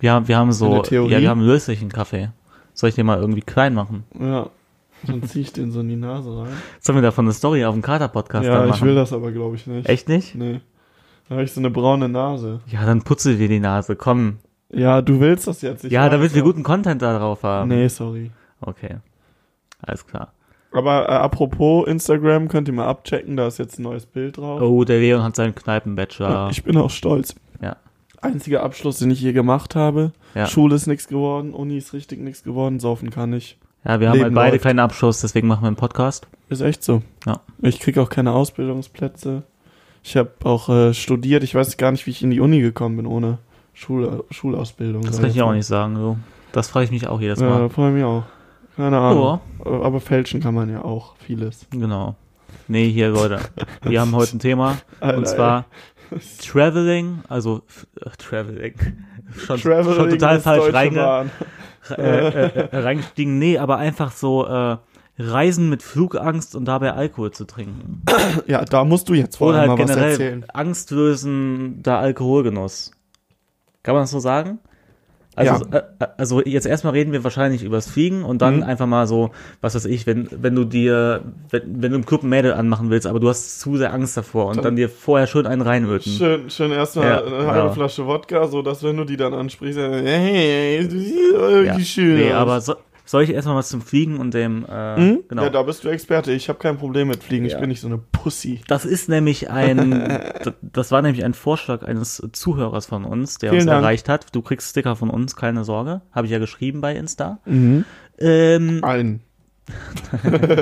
Haben, 0.04 0.28
wir 0.28 0.38
haben 0.38 0.52
so, 0.52 0.84
ja, 0.84 1.22
wir 1.22 1.30
haben 1.30 1.40
löslichen 1.42 1.90
Kaffee. 1.90 2.30
Soll 2.74 2.90
ich 2.90 2.96
den 2.96 3.06
mal 3.06 3.20
irgendwie 3.22 3.42
klein 3.42 3.74
machen? 3.74 4.04
Ja. 4.20 4.50
Dann 5.08 5.24
ziehe 5.24 5.44
ich 5.44 5.54
den 5.54 5.72
so 5.72 5.82
in 5.82 5.90
die 5.90 5.96
Nase 5.96 6.36
rein. 6.38 6.54
Sollen 6.80 6.98
wir 6.98 7.02
davon 7.02 7.26
eine 7.26 7.34
Story 7.34 7.66
auf 7.66 7.74
dem 7.74 7.82
Kater-Podcast 7.82 8.46
ja, 8.46 8.60
dann 8.60 8.66
ich 8.66 8.76
machen? 8.76 8.88
will 8.88 8.96
das 8.96 9.14
aber, 9.14 9.32
glaube 9.32 9.56
ich, 9.56 9.68
nicht. 9.68 9.88
Echt 9.90 10.08
nicht? 10.08 10.36
Nee. 10.36 10.62
Da 11.28 11.36
habe 11.36 11.44
ich 11.44 11.52
so 11.52 11.62
eine 11.62 11.70
braune 11.70 12.10
Nase. 12.10 12.62
Ja, 12.68 12.86
dann 12.86 13.02
putze 13.02 13.36
dir 13.36 13.48
die 13.48 13.60
Nase, 13.60 13.96
komm. 13.96 14.38
Ja, 14.72 15.02
du 15.02 15.20
willst 15.20 15.48
das 15.48 15.62
jetzt. 15.62 15.84
Ich 15.84 15.92
ja, 15.92 16.10
damit 16.10 16.34
wir 16.34 16.42
auch. 16.42 16.48
guten 16.48 16.64
Content 16.64 17.02
da 17.02 17.18
drauf 17.18 17.44
haben. 17.44 17.70
Nee, 17.70 17.88
sorry. 17.88 18.32
Okay. 18.60 18.98
Alles 19.82 20.06
klar. 20.06 20.34
Aber 20.72 21.08
äh, 21.08 21.12
apropos 21.12 21.88
Instagram, 21.88 22.48
könnt 22.48 22.68
ihr 22.68 22.74
mal 22.74 22.88
abchecken, 22.88 23.38
da 23.38 23.48
ist 23.48 23.60
jetzt 23.60 23.80
ein 23.80 23.84
neues 23.84 24.06
Bild 24.06 24.38
drauf. 24.38 24.60
Oh, 24.62 24.84
der 24.84 25.00
Leon 25.00 25.24
hat 25.24 25.36
seinen 25.36 25.54
Kneipen-Bachelor. 25.54 26.30
Ja, 26.30 26.50
ich 26.50 26.64
bin 26.64 26.78
auch 26.78 26.90
stolz. 26.90 27.36
Ja. 27.62 27.78
Einziger 28.22 28.64
Abschluss, 28.64 28.98
den 28.98 29.12
ich 29.12 29.22
je 29.22 29.34
gemacht 29.34 29.76
habe. 29.76 30.14
Ja. 30.34 30.48
Schule 30.48 30.76
ist 30.76 30.88
nichts 30.88 31.08
geworden, 31.08 31.54
Uni 31.54 31.78
ist 31.78 31.94
richtig 31.94 32.20
nichts 32.20 32.44
geworden, 32.44 32.80
saufen 32.80 33.12
kann 33.12 33.34
ich. 33.34 33.60
Ja, 33.86 34.00
wir 34.00 34.08
haben 34.10 34.14
Leben 34.16 34.26
halt 34.26 34.36
beide 34.36 34.52
läuft. 34.56 34.64
keinen 34.64 34.80
Abschluss, 34.80 35.22
deswegen 35.22 35.48
machen 35.48 35.64
wir 35.64 35.68
einen 35.68 35.76
Podcast. 35.76 36.28
Ist 36.50 36.62
echt 36.62 36.84
so. 36.84 37.02
Ja. 37.26 37.42
Ich 37.62 37.80
krieg 37.80 37.98
auch 37.98 38.10
keine 38.10 38.32
Ausbildungsplätze. 38.32 39.44
Ich 40.04 40.16
habe 40.18 40.32
auch 40.44 40.70
äh, 40.70 40.94
studiert. 40.94 41.44
Ich 41.44 41.56
weiß 41.56 41.78
gar 41.78 41.92
nicht, 41.92 42.06
wie 42.06 42.12
ich 42.12 42.22
in 42.24 42.30
die 42.32 42.40
Uni 42.40 42.62
gekommen 42.62 42.98
bin 42.98 43.06
ohne 43.06 43.40
Schul 43.74 44.24
Schulausbildung. 44.32 45.04
Das 45.04 45.20
kann 45.20 45.30
ich 45.30 45.42
auch 45.42 45.54
nicht 45.54 45.66
sagen. 45.66 45.96
So. 45.96 46.18
Das 46.52 46.70
frage 46.70 46.86
ich 46.86 46.92
mich 46.92 47.08
auch 47.08 47.20
jedes 47.20 47.40
Ja, 47.40 47.50
Mal. 47.50 47.70
freue 47.70 47.92
mich 47.92 48.04
auch. 48.04 48.24
Keine 48.76 48.98
Ahnung. 49.00 49.40
Aber 49.64 50.00
fälschen 50.00 50.42
kann 50.42 50.54
man 50.54 50.70
ja 50.70 50.84
auch 50.84 51.16
vieles. 51.18 51.66
Genau. 51.72 52.16
Nee, 52.68 52.90
hier, 52.90 53.10
Leute. 53.10 53.40
Wir 53.82 54.02
haben 54.02 54.16
heute 54.16 54.38
ein 54.38 54.40
Thema. 54.40 54.78
Alter, 55.00 55.18
und 55.18 55.28
zwar 55.28 55.66
Traveling, 56.42 57.20
also 57.30 57.62
äh, 58.02 58.10
Traveling. 58.18 58.74
Schon, 59.46 59.58
schon 59.60 60.10
total 60.10 60.40
falsch 60.40 60.74
reinge, 60.74 61.00
Bahn. 61.00 61.32
äh, 61.98 62.02
äh, 62.02 62.68
äh, 62.72 62.78
reingestiegen. 62.78 63.40
Nee, 63.40 63.58
aber 63.58 63.78
einfach 63.78 64.12
so 64.12 64.46
äh, 64.46 64.78
Reisen 65.18 65.70
mit 65.70 65.84
Flugangst 65.84 66.56
und 66.56 66.66
dabei 66.66 66.94
Alkohol 66.94 67.32
zu 67.32 67.46
trinken. 67.46 68.02
Ja, 68.48 68.66
da 68.66 68.84
musst 68.84 69.10
du 69.10 69.14
jetzt 69.14 69.38
vor 69.38 69.50
Oder 69.50 69.60
allem 69.62 69.70
halt 69.72 69.80
mal 69.80 69.84
was 69.86 69.96
generell 69.96 70.12
erzählen. 70.12 70.46
angstlösender 70.54 72.00
Alkoholgenuss. 72.00 72.92
Kann 73.84 73.96
man 73.96 74.04
das 74.04 74.12
so 74.12 74.20
sagen? 74.20 74.60
Also, 75.36 75.66
äh, 75.72 75.78
äh, 76.00 76.06
also 76.18 76.42
jetzt 76.44 76.68
erstmal 76.68 76.94
reden 76.94 77.12
wir 77.12 77.24
wahrscheinlich 77.24 77.64
übers 77.64 77.90
Fliegen 77.90 78.24
und 78.24 78.42
dann 78.42 78.58
Mhm. 78.58 78.64
einfach 78.64 78.86
mal 78.86 79.08
so, 79.08 79.32
was 79.62 79.74
weiß 79.74 79.86
ich, 79.86 80.06
wenn, 80.06 80.28
wenn 80.32 80.54
du 80.56 80.64
dir, 80.64 81.22
wenn, 81.50 81.82
wenn 81.82 81.92
du 81.92 81.98
im 81.98 82.06
Club 82.06 82.22
ein 82.24 82.30
Mädel 82.30 82.54
anmachen 82.54 82.90
willst, 82.92 83.08
aber 83.08 83.20
du 83.20 83.30
hast 83.30 83.60
zu 83.60 83.78
sehr 83.78 83.94
Angst 83.94 84.16
davor 84.16 84.48
und 84.48 84.58
Dann- 84.58 84.64
dann, 84.64 84.76
dir 84.76 84.90
vorher 84.90 85.26
schön 85.28 85.48
einen 85.48 85.62
reinöten. 85.64 86.12
Schön, 86.12 86.50
schön 86.50 86.72
erstmal 86.72 87.08
Ja, 87.08 87.24
eine 87.24 87.38
halbe 87.48 87.62
genau. 87.62 87.74
Flasche 87.74 88.06
Wodka, 88.06 88.48
so 88.48 88.62
dass 88.62 88.84
wenn 88.84 88.96
du 88.98 89.06
die 89.06 89.18
dann 89.18 89.34
ansprichst, 89.34 89.80
dann, 89.80 89.94
hey, 90.06 90.88
du 90.88 91.00
siehst 91.00 91.16
irgendwie 91.34 91.80
Ja. 91.80 91.86
schön 91.86 92.16
Nee, 92.16 92.32
aber 92.32 92.62
so, 92.62 92.76
soll 93.06 93.24
ich 93.24 93.32
erstmal 93.32 93.56
was 93.56 93.70
zum 93.70 93.82
Fliegen 93.82 94.18
und 94.18 94.34
dem, 94.34 94.66
äh, 94.66 94.96
Hm? 94.96 95.24
genau. 95.28 95.44
Ja, 95.44 95.50
da 95.50 95.64
bist 95.64 95.84
du 95.84 95.90
Experte. 95.90 96.32
Ich 96.32 96.48
habe 96.50 96.60
kein 96.60 96.78
Problem 96.78 97.10
mit 97.10 97.24
Fliegen. 97.24 97.46
Ich 97.46 97.54
Ja. 97.54 97.60
bin 97.60 97.70
nicht 97.70 97.82
so 97.82 97.88
eine 97.88 97.98
Pussy. 97.98 98.62
Das 98.68 98.86
ist 98.86 99.10
nämlich 99.10 99.50
ein, 99.50 100.20
das 100.62 100.92
war 100.92 101.02
nämlich 101.02 101.24
ein 101.26 101.34
Vorschlag 101.34 101.84
eines 101.84 102.22
Zuhörers 102.32 102.86
von 102.86 103.04
uns, 103.06 103.38
der 103.40 103.50
Vielen 103.52 103.62
uns 103.64 103.70
Dank. 103.70 103.82
erreicht 103.84 104.10
hat. 104.10 104.28
Du 104.36 104.42
kriegst 104.42 104.70
Sticker 104.72 104.96
von 104.96 105.10
uns, 105.10 105.36
keine 105.36 105.64
Sorge. 105.64 106.02
Habe 106.12 106.28
ich 106.28 106.32
ja 106.32 106.40
geschrieben 106.40 106.82
bei 106.82 106.96
Insta. 106.96 107.40
Mhm. 107.46 107.84
Ähm, 108.20 108.80
Ein. 108.84 109.22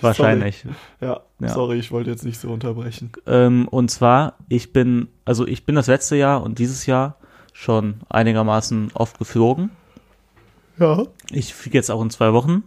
wahrscheinlich. 0.00 0.64
Ja, 1.00 1.20
Ja. 1.40 1.48
sorry, 1.48 1.78
ich 1.78 1.90
wollte 1.92 2.10
jetzt 2.10 2.24
nicht 2.24 2.38
so 2.38 2.48
unterbrechen. 2.50 3.10
Ähm, 3.26 3.68
und 3.68 3.90
zwar, 3.90 4.34
ich 4.48 4.72
bin, 4.72 5.08
also 5.24 5.46
ich 5.46 5.66
bin 5.66 5.74
das 5.74 5.86
letzte 5.86 6.16
Jahr 6.16 6.42
und 6.42 6.58
dieses 6.58 6.86
Jahr 6.86 7.16
schon 7.52 8.00
einigermaßen 8.08 8.90
oft 8.94 9.18
geflogen. 9.18 9.70
Ja. 10.78 11.04
Ich 11.30 11.54
fliege 11.54 11.78
jetzt 11.78 11.90
auch 11.90 12.02
in 12.02 12.10
zwei 12.10 12.32
Wochen. 12.32 12.64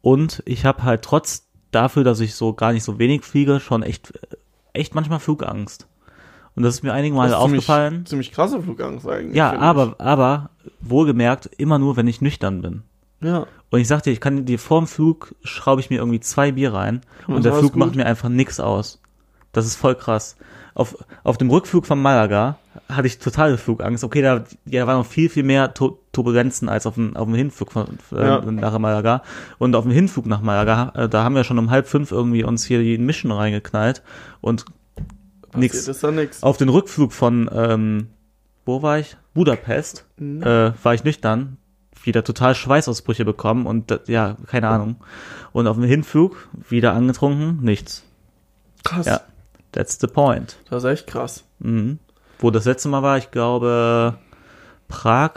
Und 0.00 0.42
ich 0.46 0.64
habe 0.64 0.82
halt 0.84 1.02
trotz 1.02 1.46
dafür, 1.70 2.04
dass 2.04 2.20
ich 2.20 2.34
so 2.34 2.52
gar 2.54 2.72
nicht 2.72 2.84
so 2.84 2.98
wenig 2.98 3.24
fliege, 3.24 3.60
schon 3.60 3.82
echt, 3.82 4.12
echt 4.72 4.94
manchmal 4.94 5.18
Flugangst. 5.20 5.86
Und 6.54 6.62
das 6.64 6.76
ist 6.76 6.82
mir 6.82 6.92
einige 6.92 7.14
Male 7.14 7.32
ist 7.32 7.40
ziemlich- 7.40 7.58
aufgefallen. 7.60 8.06
Ziemlich 8.06 8.32
krasse 8.32 8.60
Flugangst 8.62 9.06
eigentlich. 9.06 9.36
Ja, 9.36 9.56
aber, 9.58 9.96
aber 9.98 10.50
wohlgemerkt 10.80 11.46
immer 11.56 11.78
nur, 11.78 11.96
wenn 11.96 12.06
ich 12.08 12.20
nüchtern 12.20 12.62
bin. 12.62 12.82
Ich. 13.20 13.28
Ja. 13.28 13.46
Und 13.70 13.80
ich 13.80 13.88
sag 13.88 14.02
dir, 14.02 14.12
ich 14.12 14.20
kann 14.20 14.44
dir 14.46 14.58
vorm 14.58 14.86
Flug 14.86 15.34
schraube 15.44 15.80
ich 15.80 15.90
mir 15.90 15.96
irgendwie 15.98 16.20
zwei 16.20 16.52
Bier 16.52 16.72
rein 16.72 17.02
und 17.26 17.34
Und 17.36 17.44
der 17.44 17.52
Flug 17.54 17.76
macht 17.76 17.94
mir 17.96 18.06
einfach 18.06 18.28
nix 18.28 18.60
aus. 18.60 19.00
Das 19.52 19.66
ist 19.66 19.76
voll 19.76 19.94
krass. 19.94 20.36
Auf, 20.74 20.96
auf 21.24 21.36
dem 21.38 21.50
Rückflug 21.50 21.84
von 21.86 22.00
Malaga 22.00 22.58
hatte 22.88 23.08
ich 23.08 23.18
totale 23.18 23.58
Flugangst. 23.58 24.04
Okay, 24.04 24.22
da, 24.22 24.44
ja, 24.64 24.80
da 24.82 24.86
waren 24.86 24.98
noch 24.98 25.06
viel, 25.06 25.28
viel 25.28 25.42
mehr 25.42 25.74
Tu- 25.74 25.96
Turbulenzen 26.18 26.68
als 26.68 26.84
auf 26.86 26.94
dem, 26.94 27.16
auf 27.16 27.26
dem 27.26 27.34
Hinflug 27.36 27.70
von, 27.72 27.86
äh, 28.12 28.26
Ja. 28.26 28.40
nach 28.50 28.76
Malaga. 28.80 29.22
Und 29.58 29.76
auf 29.76 29.84
dem 29.84 29.92
Hinflug 29.92 30.26
nach 30.26 30.40
Malaga, 30.40 30.92
äh, 30.96 31.08
da 31.08 31.22
haben 31.22 31.36
wir 31.36 31.44
schon 31.44 31.58
um 31.60 31.70
halb 31.70 31.86
fünf 31.86 32.10
irgendwie 32.10 32.42
uns 32.42 32.64
hier 32.64 32.80
die 32.80 32.98
Mission 32.98 33.30
reingeknallt 33.30 34.02
und 34.40 34.64
nix. 35.54 35.88
Auf 36.42 36.56
den 36.56 36.68
Rückflug 36.70 37.12
von, 37.12 37.48
ähm, 37.52 38.08
wo 38.64 38.82
war 38.82 38.98
ich? 38.98 39.16
Budapest, 39.34 40.06
Mhm. 40.18 40.42
äh, 40.42 40.72
war 40.84 40.94
ich 40.94 41.04
nüchtern, 41.04 41.56
wieder 42.02 42.24
total 42.24 42.54
Schweißausbrüche 42.56 43.24
bekommen 43.24 43.66
und 43.66 44.00
ja, 44.08 44.36
keine 44.46 44.68
Ahnung. 44.68 44.96
Und 45.52 45.68
auf 45.68 45.76
dem 45.76 45.84
Hinflug 45.84 46.48
wieder 46.68 46.94
angetrunken, 46.94 47.60
nichts. 47.62 48.02
Krass. 48.82 49.06
Ja, 49.06 49.20
that's 49.70 49.98
the 50.00 50.08
point. 50.08 50.56
Das 50.68 50.82
ist 50.82 50.90
echt 50.90 51.06
krass. 51.06 51.44
Mhm. 51.60 52.00
Wo 52.40 52.50
das 52.50 52.64
letzte 52.64 52.88
Mal 52.88 53.02
war, 53.02 53.18
ich 53.18 53.30
glaube, 53.30 54.16
Prag 54.88 55.32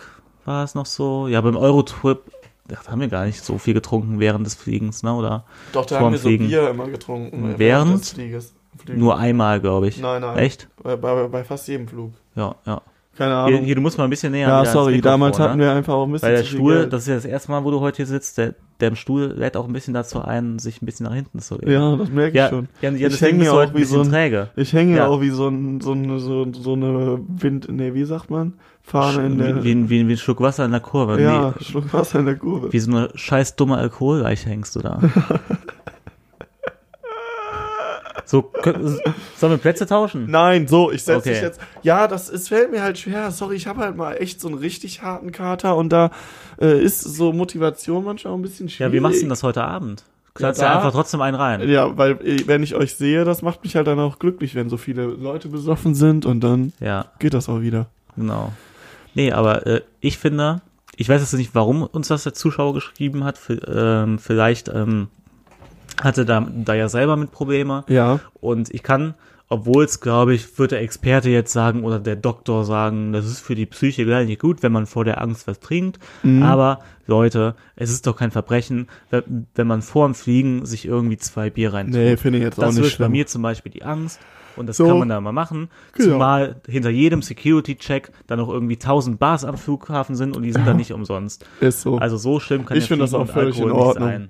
war 0.46 0.64
es 0.64 0.76
noch 0.76 0.86
so. 0.86 1.28
Ja, 1.28 1.42
beim 1.42 1.56
Eurotrip, 1.56 2.32
da 2.68 2.78
haben 2.88 3.02
wir 3.02 3.08
gar 3.08 3.26
nicht 3.26 3.44
so 3.44 3.58
viel 3.58 3.74
getrunken 3.74 4.20
während 4.20 4.46
des 4.46 4.56
Fliegens, 4.56 5.04
ne? 5.04 5.14
Oder 5.14 5.46
Doch, 5.74 5.86
da 5.86 6.00
haben 6.00 6.12
wir 6.12 6.20
so 6.20 6.28
Fliegen. 6.28 6.48
Bier 6.48 6.70
immer 6.70 6.88
getrunken. 6.88 7.56
Während? 7.58 8.02
des 8.02 8.14
Flieges. 8.14 8.54
Nur 8.88 9.18
einmal, 9.18 9.60
glaube 9.60 9.88
ich. 9.88 10.00
Nein, 10.00 10.22
nein. 10.22 10.38
Echt? 10.38 10.68
Bei, 10.82 10.96
bei, 10.96 11.28
bei 11.28 11.44
fast 11.44 11.68
jedem 11.68 11.88
Flug. 11.88 12.14
Ja, 12.36 12.56
ja. 12.66 12.82
Keine 13.18 13.32
Hier, 13.34 13.38
Ahnung. 13.58 13.64
hier, 13.66 13.76
du 13.76 13.82
musst 13.82 13.98
mal 13.98 14.06
ein 14.06 14.10
bisschen 14.10 14.32
näher 14.32 14.48
ja, 14.48 14.66
sorry, 14.66 15.02
damals 15.02 15.38
ne? 15.38 15.44
hatten 15.44 15.60
wir 15.60 15.72
einfach 15.74 15.94
auch 15.94 16.06
ein 16.06 16.12
bisschen 16.14 16.30
Weil 16.30 16.38
der 16.38 16.44
Stuhl, 16.46 16.74
Geld. 16.76 16.94
das 16.94 17.02
ist 17.04 17.08
ja 17.10 17.16
das 17.16 17.26
erste 17.26 17.52
Mal, 17.52 17.64
wo 17.66 17.70
du 17.72 17.82
heute 17.82 17.98
hier 17.98 18.06
sitzt, 18.06 18.38
der, 18.38 18.56
der 18.80 18.88
im 18.88 18.96
Stuhl 18.96 19.34
lädt 19.36 19.58
auch 19.58 19.68
ein 19.68 19.74
bisschen 19.74 19.94
dazu 19.94 20.22
ein, 20.22 20.60
sich 20.60 20.82
ein 20.82 20.86
bisschen 20.86 21.06
nach 21.08 21.14
hinten 21.14 21.40
zu 21.40 21.56
legen. 21.56 21.72
Ja, 21.72 21.96
das 21.98 22.10
merke 22.10 22.30
ich 22.30 22.36
ja, 22.36 22.50
schon. 22.50 22.70
ja, 22.82 22.90
ja 22.92 23.08
Ich 23.10 23.22
hänge 23.22 23.44
ja 23.44 23.52
auch 23.52 23.74
wie 23.74 23.84
so 23.84 24.00
ein- 24.02 24.10
träge. 24.10 24.50
Ich 24.56 24.72
hänge 24.72 24.96
ja 24.96 25.08
auch 25.08 25.20
wie 25.20 25.30
so, 25.30 25.50
ein, 25.50 25.82
so, 25.82 25.92
eine, 25.92 26.20
so, 26.20 26.48
so 26.54 26.74
eine 26.74 27.20
Wind, 27.28 27.68
nee, 27.70 27.94
wie 27.94 28.06
sagt 28.06 28.30
man? 28.30 28.54
Fahne 28.82 29.26
in 29.28 29.38
der, 29.38 29.64
Wie, 29.64 29.76
wie, 29.76 29.90
wie, 29.90 30.08
wie 30.08 30.14
ein 30.14 30.18
Schluck 30.18 30.40
Wasser 30.40 30.64
in 30.66 30.72
der 30.72 30.80
Kurve. 30.80 31.22
ja, 31.22 31.54
Nee, 31.60 31.64
Schluck 31.66 31.94
Wasser 31.94 32.20
in 32.22 32.26
der 32.28 32.38
Kurve. 32.38 32.72
wie 32.72 32.80
so 32.80 32.92
eine 32.92 33.10
scheiß 33.14 33.58
dumme 33.58 33.76
Alkoholleiche 33.78 34.50
hängst 34.50 34.76
du 34.76 34.80
da. 34.80 35.00
so, 38.32 38.52
sollen 39.38 39.52
wir 39.54 39.58
Plätze 39.58 39.86
tauschen? 39.86 40.26
Nein, 40.30 40.68
so, 40.68 40.90
ich 40.92 41.04
setze 41.04 41.18
Okay. 41.20 41.30
dich 41.34 41.42
jetzt. 41.42 41.60
Ja, 41.84 42.08
das 42.08 42.30
ist, 42.30 42.48
fällt 42.48 42.72
mir 42.72 42.82
halt 42.82 42.98
schwer. 42.98 43.30
Sorry, 43.32 43.56
ich 43.56 43.68
habe 43.68 43.82
halt 43.82 43.98
mal 43.98 44.14
echt 44.14 44.40
so 44.40 44.48
einen 44.48 44.58
richtig 44.58 45.02
harten 45.02 45.32
Kater 45.32 45.76
und 45.76 45.90
da 45.90 46.12
äh, 46.62 46.82
ist 46.82 47.02
so 47.02 47.34
Motivation 47.34 48.06
manchmal 48.06 48.34
ein 48.34 48.42
bisschen 48.42 48.70
schwierig. 48.70 48.92
Ja, 48.92 48.94
wie 48.94 49.02
machst 49.02 49.18
du 49.18 49.22
denn 49.22 49.30
das 49.30 49.44
heute 49.44 49.64
Abend? 49.64 50.04
Knallst 50.34 50.62
Ja, 50.62 50.70
da- 50.70 50.76
einfach 50.78 50.92
trotzdem 50.94 51.20
einen 51.22 51.36
rein? 51.36 51.68
Ja, 51.70 51.98
weil 51.98 52.12
äh, 52.26 52.48
wenn 52.48 52.64
ich 52.64 52.74
euch 52.76 52.96
sehe, 52.96 53.26
das 53.26 53.42
macht 53.42 53.64
mich 53.64 53.76
halt 53.76 53.88
dann 53.88 54.00
auch 54.00 54.18
glücklich, 54.18 54.56
wenn 54.56 54.70
so 54.70 54.78
viele 54.78 55.04
Leute 55.06 55.50
besoffen 55.50 55.94
sind 55.94 56.26
und 56.26 56.40
dann 56.42 56.72
Ja, 56.80 57.08
geht 57.20 57.34
das 57.34 57.50
auch 57.50 57.60
wieder. 57.60 57.88
genau. 58.16 58.54
Nee, 59.14 59.34
aber 59.34 59.68
äh, 59.68 59.82
ich 60.00 60.18
finde, 60.18 60.62
ich 60.96 61.10
weiß 61.10 61.20
jetzt 61.20 61.34
nicht, 61.34 61.54
warum 61.54 61.84
uns 61.84 62.08
das 62.08 62.24
der 62.24 62.34
Zuschauer 62.34 62.74
geschrieben 62.74 63.26
hat. 63.26 63.38
V 63.38 63.56
ähm, 63.68 64.20
vielleicht 64.20 64.70
ähm, 64.70 65.10
hatte 66.04 66.26
da, 66.26 66.46
da 66.54 66.74
ja 66.74 66.90
selber 66.90 67.16
mit 67.18 67.32
Probleme. 67.32 67.84
Ja. 67.88 68.20
Und 68.40 68.74
ich 68.74 68.84
kann, 68.84 69.14
obwohl 69.50 69.84
es, 69.84 70.00
glaube 70.00 70.34
ich, 70.34 70.58
wird 70.60 70.72
der 70.72 70.82
Experte 70.82 71.30
jetzt 71.30 71.52
sagen 71.54 71.84
oder 71.84 72.00
der 72.00 72.16
Doktor 72.16 72.64
sagen, 72.66 73.12
das 73.14 73.26
ist 73.26 73.40
für 73.40 73.56
die 73.56 73.66
Psyche 73.66 74.06
gleich 74.06 74.28
nicht 74.28 74.42
gut, 74.42 74.64
wenn 74.64 74.72
man 74.72 74.86
vor 74.86 75.04
der 75.06 75.22
Angst 75.22 75.48
was 75.48 75.60
trinkt. 75.60 76.00
Mhm. 76.24 76.44
Aber 76.44 76.80
Leute, 77.08 77.56
es 77.76 77.92
ist 77.92 78.08
doch 78.08 78.16
kein 78.16 78.32
Verbrechen, 78.32 78.88
wenn 79.10 79.68
man 79.68 79.82
vor 79.82 80.08
dem 80.08 80.16
Fliegen 80.16 80.66
sich 80.66 80.86
irgendwie 80.86 81.18
zwei 81.18 81.50
Bier 81.50 81.74
rein 81.74 81.88
Nee, 81.90 82.16
finde 82.18 82.38
ich 82.40 82.44
jetzt 82.46 82.58
auch 82.60 82.64
Das 82.64 82.76
nicht 82.76 82.84
löst 82.84 82.98
bei 82.98 83.04
schlimm. 83.06 83.12
mir 83.12 83.28
zum 83.28 83.42
Beispiel 83.42 83.72
die 83.72 83.84
Angst. 83.84 84.20
Und 84.58 84.68
das 84.68 84.76
So. 84.78 84.86
kann 84.86 85.00
man 85.00 85.08
da 85.10 85.22
mal 85.22 85.32
machen. 85.32 85.70
Genau. 85.94 86.12
Zumal 86.14 86.56
hinter 86.68 86.90
jedem 86.90 87.22
Security-Check 87.22 88.12
dann 88.28 88.38
noch 88.40 88.50
irgendwie 88.50 88.76
1000 88.76 89.18
Bars 89.18 89.46
am 89.46 89.58
Flughafen 89.58 90.16
sind 90.16 90.36
und 90.36 90.44
die 90.44 90.52
sind 90.52 90.68
dann 90.68 90.76
nicht 90.78 90.92
umsonst. 90.92 91.46
Ist 91.62 91.82
so. 91.82 91.98
Also 91.98 92.18
so 92.18 92.40
schlimm 92.42 92.66
kann 92.66 92.76
Ich 92.78 92.84
ja 92.84 92.88
finde 92.90 93.06
das 93.06 93.14
auch 93.14 93.28
völlig 93.30 93.58
in 93.58 93.64
Alkohol 93.64 93.82
Ordnung. 93.82 94.08
nicht 94.10 94.18
sein. 94.18 94.30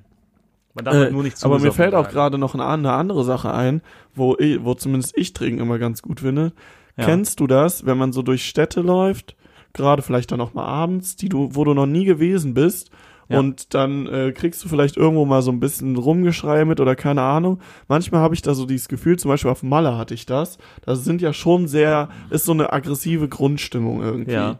Man 0.73 0.85
darf 0.85 0.93
halt 0.95 1.09
Äh, 1.09 1.11
nur 1.11 1.23
nicht 1.23 1.43
aber 1.43 1.59
mir 1.59 1.71
fällt 1.71 1.93
auch 1.95 2.09
gerade 2.09 2.37
noch 2.37 2.53
eine, 2.53 2.65
eine 2.65 2.91
andere 2.93 3.23
Sache 3.23 3.53
ein, 3.53 3.81
wo, 4.15 4.35
ich, 4.37 4.63
wo 4.63 4.73
zumindest 4.73 5.17
ich 5.17 5.33
Trinken 5.33 5.59
immer 5.61 5.79
ganz 5.79 6.01
gut 6.01 6.21
finde. 6.21 6.53
Ja. 6.97 7.05
Kennst 7.05 7.39
du 7.39 7.47
das, 7.47 7.85
wenn 7.85 7.97
man 7.97 8.13
so 8.13 8.21
durch 8.21 8.45
Städte 8.45 8.81
läuft, 8.81 9.35
gerade 9.73 10.01
vielleicht 10.01 10.31
dann 10.31 10.41
auch 10.41 10.53
mal 10.53 10.65
abends, 10.65 11.15
die 11.15 11.29
du, 11.29 11.49
wo 11.53 11.63
du 11.63 11.73
noch 11.73 11.85
nie 11.85 12.05
gewesen 12.05 12.53
bist, 12.53 12.89
Ja. 13.29 13.39
und 13.39 13.73
dann 13.73 14.07
äh, 14.07 14.31
kriegst 14.33 14.63
du 14.63 14.67
vielleicht 14.69 14.97
irgendwo 14.97 15.23
mal 15.25 15.41
so 15.41 15.51
ein 15.51 15.61
bisschen 15.61 15.95
Rumgeschrei 15.95 16.65
mit 16.65 16.79
oder 16.81 16.95
keine 16.97 17.21
Ahnung. 17.21 17.59
Manchmal 17.87 18.19
habe 18.21 18.33
ich 18.35 18.41
da 18.41 18.53
so 18.53 18.65
dieses 18.65 18.89
Gefühl, 18.89 19.17
zum 19.17 19.29
Beispiel 19.29 19.51
auf 19.51 19.63
Malle 19.63 19.97
hatte 19.97 20.13
ich 20.13 20.25
das. 20.25 20.57
Das 20.85 21.03
sind 21.05 21.21
ja 21.21 21.31
schon 21.31 21.67
sehr, 21.67 22.09
ist 22.29 22.43
so 22.45 22.51
eine 22.51 22.73
aggressive 22.73 23.29
Grundstimmung 23.29 24.01
irgendwie. 24.01 24.33
Ja. 24.33 24.59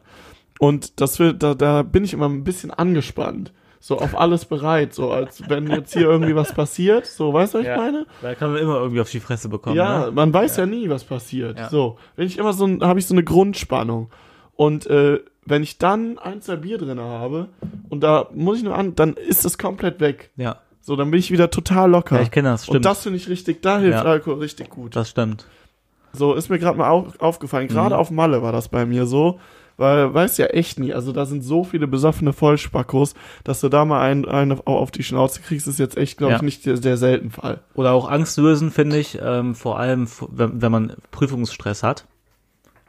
Und 0.60 1.02
das 1.02 1.19
wird, 1.19 1.43
da, 1.43 1.54
da 1.54 1.84
bin 1.84 2.04
ich 2.06 2.13
immer 2.13 2.30
ein 2.30 2.43
bisschen 2.45 2.71
angespannt. 2.71 3.52
So 3.84 3.98
auf 3.98 4.15
alles 4.15 4.46
bereit, 4.46 4.94
so 4.94 5.12
als 5.12 5.41
wenn 5.50 5.65
jetzt 5.67 5.91
hier 5.94 6.04
irgendwie 6.04 6.36
was 6.36 6.54
passiert. 6.54 7.08
So, 7.08 7.34
weißt 7.34 7.56
du, 7.56 7.58
was 7.58 7.63
ich 7.63 7.70
Ja. 7.72 7.78
meine? 7.78 8.06
Da 8.22 8.36
kann 8.36 8.54
man 8.54 8.62
immer 8.62 8.76
irgendwie 8.76 9.02
auf 9.02 9.10
die 9.10 9.20
Fresse 9.20 9.50
bekommen. 9.50 9.76
ja, 9.76 10.06
ne? 10.06 10.12
man 10.12 10.32
weiß 10.34 10.58
ja. 10.58 10.65
nie, 10.67 10.88
was 10.89 11.04
passiert. 11.04 11.58
Ja. 11.58 11.67
So, 11.70 11.98
wenn 12.15 12.28
ich 12.28 12.38
immer 12.38 12.54
so, 12.54 12.65
ein- 12.65 12.82
habe 12.84 13.00
ich 13.00 13.08
so 13.08 13.15
eine 13.15 13.24
Grundspannung. 13.24 14.12
Und 14.56 14.86
äh, 14.86 15.20
wenn 15.48 15.63
ich 15.63 15.80
dann 15.80 16.20
ein, 16.20 16.41
zwei 16.41 16.58
Bier 16.58 16.78
drin 16.78 17.00
habe 17.00 17.50
und 17.89 18.04
da 18.04 18.28
muss 18.36 18.60
ich 18.60 18.63
nur 18.63 18.78
an, 18.78 18.94
dann 18.94 19.13
ist 19.15 19.44
das 19.46 19.58
komplett 19.58 20.00
weg. 20.00 20.30
Ja, 20.38 20.58
So, 20.82 20.96
dann 20.96 21.10
bin 21.10 21.20
ich 21.20 21.32
wieder 21.32 21.50
total 21.50 21.89
locker. 21.89 22.17
ja 22.17 22.22
ich 22.22 22.30
kenne 22.30 22.50
das, 22.50 22.65
stimmt. 22.65 22.76
und 22.78 22.86
das 22.86 23.02
finde 23.02 23.17
ich 23.17 23.28
richtig, 23.30 23.63
da 23.63 23.80
hilft 23.80 23.98
Ja. 23.98 24.04
Alkohol 24.04 24.38
richtig 24.39 24.70
gut. 24.70 24.96
das 24.96 25.10
stimmt. 25.10 25.48
So, 26.13 26.36
ist 26.36 26.50
mir 26.50 26.60
gerade 26.60 26.78
mal 26.78 26.89
au 26.91 27.08
aufgefallen. 27.17 27.67
Gerade 27.67 27.96
Mhm. 27.96 28.02
auf 28.02 28.12
Malle 28.12 28.44
war 28.44 28.52
das 28.52 28.67
bei 28.70 28.86
mir 28.86 29.08
so. 29.08 29.39
Weil, 29.82 30.13
weiß 30.13 30.38
ja 30.38 30.46
echt 30.46 30.80
nie, 30.80 30.94
also 30.94 31.12
da 31.12 31.26
sind 31.26 31.41
so 31.44 31.63
viele 31.63 31.88
besoffene 31.88 32.34
Vollspackos, 32.34 33.15
dass 33.44 33.60
du 33.62 33.67
da 33.67 33.84
mal 33.84 34.00
einen, 34.02 34.26
einen 34.26 34.62
auf- 34.65 34.91
die 34.91 35.04
Schnauze 35.04 35.41
kriegst, 35.41 35.67
ist 35.67 35.80
jetzt 35.80 35.98
echt, 35.98 36.17
glaube 36.17 36.34
Ja. 36.34 36.38
ich, 36.38 36.44
nicht 36.44 36.65
der, 36.65 36.76
der 36.76 36.98
selten 36.98 37.32
Fall. 37.32 37.62
Oder 37.74 37.91
auch 37.94 38.10
Angst 38.10 38.38
lösen, 38.38 38.70
finde 38.72 38.98
ich, 39.00 39.17
ähm, 39.22 39.56
vor 39.56 39.80
allem, 39.80 40.08
wenn, 40.30 40.62
wenn 40.62 40.72
man 40.72 40.94
Prüfungsstress 41.10 41.84
hat. 41.84 42.06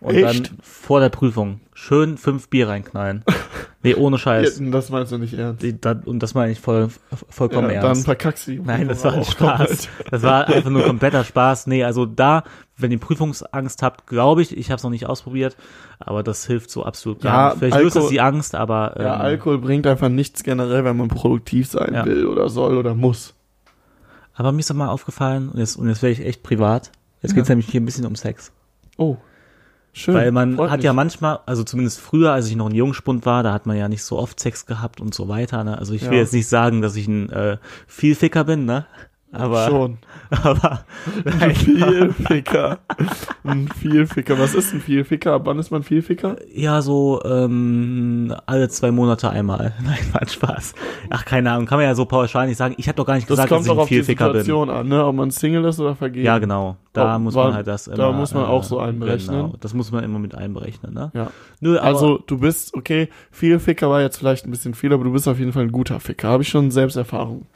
Und 0.02 0.16
Echt? 0.16 0.48
dann 0.50 0.58
vor 0.62 0.98
der 0.98 1.10
Prüfung 1.10 1.60
schön 1.74 2.16
fünf 2.18 2.48
Bier 2.48 2.68
reinknallen. 2.68 3.24
nee, 3.84 3.94
ohne 3.94 4.18
Scheiß. 4.18 4.58
Ja, 4.58 4.70
das 4.70 4.90
meinst 4.90 5.12
du 5.12 5.18
nicht 5.18 5.34
ernst. 5.34 5.62
Die, 5.62 5.80
da, 5.80 5.94
und 6.04 6.20
das 6.24 6.34
meine 6.34 6.50
ich 6.50 6.58
voll, 6.58 6.88
vollkommen 7.30 7.68
Ja, 7.70 7.76
dann 7.76 7.84
ernst. 7.90 8.04
verkackst 8.06 8.48
du 8.48 8.50
die 8.50 8.58
Nein, 8.58 8.88
das 8.88 9.04
war 9.04 9.12
ein 9.14 9.24
Spaß. 9.24 9.88
Das 10.10 10.22
war 10.24 10.48
einfach 10.48 10.70
nur 10.70 10.82
kompletter 10.82 11.22
Spaß. 11.22 11.68
Nee, 11.68 11.84
also 11.84 12.04
da, 12.04 12.42
wenn 12.76 12.90
ihr 12.90 12.98
Prüfungsangst 12.98 13.80
habt, 13.82 14.08
glaube 14.08 14.42
ich, 14.42 14.56
ich 14.56 14.70
habe 14.70 14.78
es 14.78 14.82
noch 14.82 14.90
nicht 14.90 15.06
ausprobiert, 15.06 15.56
aber 16.00 16.24
das 16.24 16.46
hilft 16.46 16.70
so 16.72 16.84
absolut 16.84 17.20
gar 17.20 17.32
Ja, 17.32 17.48
nicht. 17.50 17.58
Vielleicht 17.60 17.74
löst 17.76 17.96
Alkohol- 17.96 18.02
das 18.02 18.10
die 18.10 18.20
Angst, 18.20 18.54
aber 18.56 18.94
ähm, 18.96 19.02
Ja, 19.06 19.16
Alkohol 19.18 19.58
bringt 19.58 19.86
einfach 19.86 20.08
nichts 20.08 20.42
generell, 20.42 20.84
wenn 20.84 20.96
man 20.96 21.06
produktiv 21.06 21.68
sein 21.68 21.94
Ja. 21.94 22.04
will 22.04 22.26
oder 22.26 22.48
soll 22.48 22.76
oder 22.76 22.96
muss. 22.96 23.34
aber 24.34 24.50
mir 24.50 24.58
ist 24.60 24.70
doch 24.70 24.74
mal 24.74 24.88
aufgefallen, 24.88 25.48
und 25.50 25.60
jetzt, 25.60 25.76
und 25.76 25.88
jetzt 25.88 26.02
werde 26.02 26.14
ich 26.14 26.26
echt 26.26 26.42
privat, 26.42 26.90
jetzt 27.22 27.36
geht's 27.36 27.48
nämlich 27.48 27.68
hier 27.68 27.80
ein 27.80 27.84
bisschen 27.84 28.04
um 28.06 28.16
Sex. 28.16 28.50
Oh. 28.96 29.16
Schön. 29.94 30.14
Weil 30.14 30.32
man 30.32 30.58
hat 30.58 30.78
mich. 30.78 30.84
ja 30.84 30.92
manchmal, 30.94 31.40
also 31.44 31.64
zumindest 31.64 32.00
früher, 32.00 32.32
als 32.32 32.48
ich 32.48 32.56
noch 32.56 32.68
ein 32.70 32.74
Jungspund 32.74 33.26
war, 33.26 33.42
da 33.42 33.52
hat 33.52 33.66
man 33.66 33.76
ja 33.76 33.88
nicht 33.88 34.02
so 34.04 34.18
oft 34.18 34.40
Sex 34.40 34.64
gehabt 34.64 35.00
und 35.02 35.14
so 35.14 35.28
weiter. 35.28 35.64
Ne? 35.64 35.76
Also 35.78 35.92
ich 35.92 36.02
will 36.02 36.12
Ja. 36.14 36.20
jetzt 36.20 36.32
nicht 36.32 36.48
sagen, 36.48 36.80
dass 36.80 36.96
ich 36.96 37.06
ein 37.08 37.28
äh, 37.30 37.58
Vielficker 37.86 38.44
bin, 38.44 38.64
ne? 38.64 38.86
Aber, 39.32 39.66
Schon. 39.68 39.98
aber 40.42 40.84
Ein 41.40 41.54
Vielficker. 41.54 42.78
Ein 43.44 43.66
Vielficker. 43.68 44.38
Was 44.38 44.54
ist 44.54 44.72
ein 44.74 44.80
Vielficker? 44.80 45.32
Ab 45.32 45.42
wann 45.46 45.58
ist 45.58 45.70
man 45.70 45.82
Vielficker? 45.82 46.36
ja, 46.54 46.82
so 46.82 47.20
ähm, 47.24 48.34
alle 48.46 48.68
zwei 48.68 48.90
Monate 48.90 49.30
einmal. 49.30 49.72
Nein, 49.84 49.98
war 50.12 50.28
Spaß. 50.28 50.74
Ach, 51.10 51.24
keine 51.24 51.50
Ahnung, 51.50 51.66
kann 51.66 51.78
man 51.78 51.86
ja 51.86 51.94
so 51.94 52.04
pauschal 52.04 52.46
nicht 52.46 52.58
sagen. 52.58 52.74
Ich 52.76 52.88
habe 52.88 52.96
doch 52.96 53.06
gar 53.06 53.14
nicht 53.14 53.24
Das 53.28 53.36
gesagt, 53.36 53.48
kommt 53.48 53.60
dass 53.60 53.66
doch 53.68 53.72
ich 53.74 53.78
ein 53.78 53.82
auf 53.82 53.88
die 53.88 53.94
Vielficker 53.96 54.32
bin. 54.32 54.40
Situation 54.42 54.70
an, 54.70 54.88
ne? 54.88 55.04
Ob 55.04 55.14
man 55.16 55.30
Single 55.30 55.64
ist 55.64 55.80
oder 55.80 55.94
vergeben. 55.96 56.26
Ja, 56.26 56.38
genau. 56.38 56.76
Da 56.92 57.16
Oh, 57.16 57.18
muss 57.18 57.34
man 57.34 57.54
halt 57.54 57.66
das 57.66 57.86
immer. 57.86 57.96
da 57.96 58.12
muss 58.12 58.34
man 58.34 58.44
auch 58.44 58.64
so 58.64 58.78
einberechnen. 58.78 59.34
Genau, 59.36 59.54
das 59.60 59.72
muss 59.72 59.90
man 59.92 60.04
immer 60.04 60.18
mit 60.18 60.34
einberechnen, 60.34 60.92
ne? 60.92 61.10
Ja. 61.14 61.30
Nö, 61.60 61.78
Also, 61.78 62.18
du 62.18 62.36
bist, 62.38 62.74
okay, 62.74 63.08
Vielficker 63.30 63.88
war 63.88 64.02
jetzt 64.02 64.18
vielleicht 64.18 64.44
ein 64.46 64.50
bisschen 64.50 64.74
viel, 64.74 64.92
aber 64.92 65.04
du 65.04 65.12
bist 65.12 65.26
auf 65.26 65.38
jeden 65.38 65.52
Fall 65.52 65.62
ein 65.62 65.72
guter 65.72 66.00
Ficker. 66.00 66.28
Habe 66.28 66.42
ich 66.42 66.50
schon 66.50 66.70
Selbsterfahrung. 66.70 67.46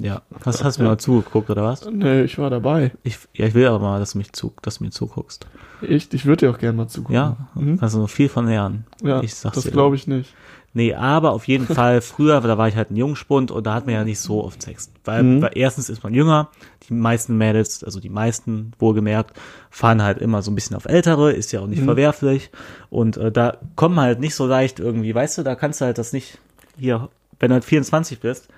Ja. 0.00 0.22
Hast, 0.44 0.62
hast 0.64 0.78
du 0.78 0.82
mir 0.82 0.88
mal 0.90 0.98
zugeguckt, 0.98 1.50
oder 1.50 1.62
was? 1.64 1.88
Nee, 1.90 2.22
ich 2.22 2.38
war 2.38 2.50
dabei. 2.50 2.92
Ich, 3.02 3.18
ja, 3.34 3.46
ich 3.46 3.54
will 3.54 3.66
aber 3.66 3.78
mal, 3.78 3.98
dass 3.98 4.12
du 4.12 4.18
mich 4.18 4.32
zu, 4.32 4.52
dass 4.62 4.78
du 4.78 4.84
mir 4.84 4.90
zuguckst. 4.90 5.46
Echt? 5.82 6.12
Ich 6.14 6.24
würde 6.26 6.46
dir 6.46 6.52
auch 6.52 6.58
gerne 6.58 6.76
mal 6.76 6.88
zugucken. 6.88 7.14
Ja, 7.14 7.36
Mhm. 7.54 7.78
kannst 7.78 7.94
du 7.94 8.00
noch 8.00 8.10
viel 8.10 8.28
von 8.28 8.46
lernen. 8.46 8.84
Ja, 9.02 9.22
ich 9.22 9.34
sag's 9.34 9.56
das 9.62 9.70
glaube 9.70 9.96
ich 9.96 10.06
nicht. 10.06 10.34
Nee, 10.74 10.94
aber 10.94 11.32
auf 11.32 11.48
jeden 11.48 11.66
Fall, 11.74 12.00
früher, 12.00 12.40
da 12.40 12.58
war 12.58 12.68
ich 12.68 12.76
halt 12.76 12.90
ein 12.90 12.96
Jungspund 12.96 13.50
und 13.50 13.66
da 13.66 13.74
hat 13.74 13.86
man 13.86 13.94
ja 13.94 14.04
nicht 14.04 14.20
so 14.20 14.44
oft 14.44 14.60
Sex. 14.62 14.90
Weil, 15.04 15.22
Mhm. 15.22 15.42
weil 15.42 15.50
erstens 15.54 15.88
ist 15.88 16.02
man 16.02 16.12
jünger, 16.14 16.48
die 16.88 16.94
meisten 16.94 17.36
Mädels, 17.38 17.82
also 17.84 18.00
die 18.00 18.10
meisten 18.10 18.72
wohlgemerkt, 18.78 19.36
fahren 19.70 20.02
halt 20.02 20.18
immer 20.18 20.42
so 20.42 20.50
ein 20.50 20.54
bisschen 20.54 20.76
auf 20.76 20.84
Ältere, 20.84 21.32
ist 21.32 21.52
ja 21.52 21.60
auch 21.60 21.64
Mhm. 21.64 21.70
nicht 21.70 21.82
verwerflich. 21.84 22.50
Und 22.90 23.16
äh, 23.16 23.32
da 23.32 23.56
kommen 23.76 23.98
halt 23.98 24.20
nicht 24.20 24.34
so 24.34 24.46
leicht 24.46 24.78
irgendwie, 24.78 25.14
weißt 25.14 25.38
du, 25.38 25.42
da 25.42 25.54
kannst 25.54 25.80
du 25.80 25.86
halt 25.86 25.96
das 25.98 26.12
nicht, 26.12 26.38
hier, 26.78 27.08
wenn 27.40 27.48
du 27.48 27.54
halt 27.54 27.64
24 27.64 28.20
bist, 28.20 28.48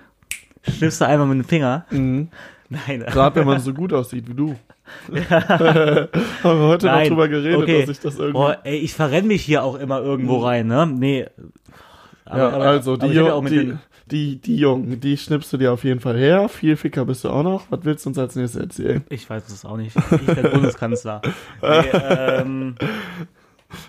schnippst 0.62 1.00
du 1.00 1.06
einmal 1.06 1.26
mit 1.26 1.38
dem 1.38 1.48
Finger. 1.48 1.86
Mhm. 1.90 2.28
Nein, 2.68 3.00
Gerade 3.06 3.36
wenn 3.40 3.46
man 3.46 3.60
so 3.60 3.74
gut 3.74 3.92
aussieht 3.92 4.28
wie 4.28 4.34
du. 4.34 4.56
Haben 5.30 6.08
wir 6.42 6.66
heute 6.68 6.86
noch 6.86 6.92
Nein. 6.94 7.08
drüber 7.08 7.28
geredet, 7.28 7.62
Okay. 7.62 7.80
dass 7.80 7.90
ich 7.90 8.00
das 8.00 8.18
irgendwie. 8.18 8.38
Oh, 8.38 8.52
ey, 8.64 8.76
ich 8.78 8.94
verrenne 8.94 9.28
mich 9.28 9.42
hier 9.42 9.62
auch 9.62 9.76
immer 9.76 10.00
irgendwo 10.00 10.38
rein, 10.38 10.66
ne? 10.66 10.86
Nee. 10.86 11.26
ja, 12.26 12.48
also 12.48 12.96
die, 12.96 13.02
aber 13.04 13.12
ich 13.12 13.18
hab 13.18 13.24
ja 13.24 13.28
Jung- 13.30 13.38
auch 13.38 13.42
mit 13.42 13.52
die, 13.52 13.74
die, 14.10 14.36
die 14.40 14.56
Jungen, 14.56 15.00
die 15.00 15.16
schnippst 15.16 15.52
du 15.52 15.56
dir 15.56 15.72
auf 15.72 15.84
jeden 15.84 16.00
Fall 16.00 16.16
her. 16.16 16.48
Viel 16.48 16.76
Ficker 16.76 17.04
bist 17.04 17.24
du 17.24 17.28
auch 17.30 17.42
noch. 17.44 17.66
Was 17.70 17.80
willst 17.84 18.04
du 18.04 18.10
uns 18.10 18.18
als 18.18 18.34
nächstes 18.36 18.60
erzählen? 18.60 19.04
Ich 19.08 19.28
weiß 19.30 19.48
es 19.48 19.64
auch 19.64 19.76
nicht. 19.76 19.96
Ich 19.96 20.26
werde 20.26 20.50
Bundeskanzler. 20.50 21.22
Nee, 21.62 21.88
ähm, 21.92 22.74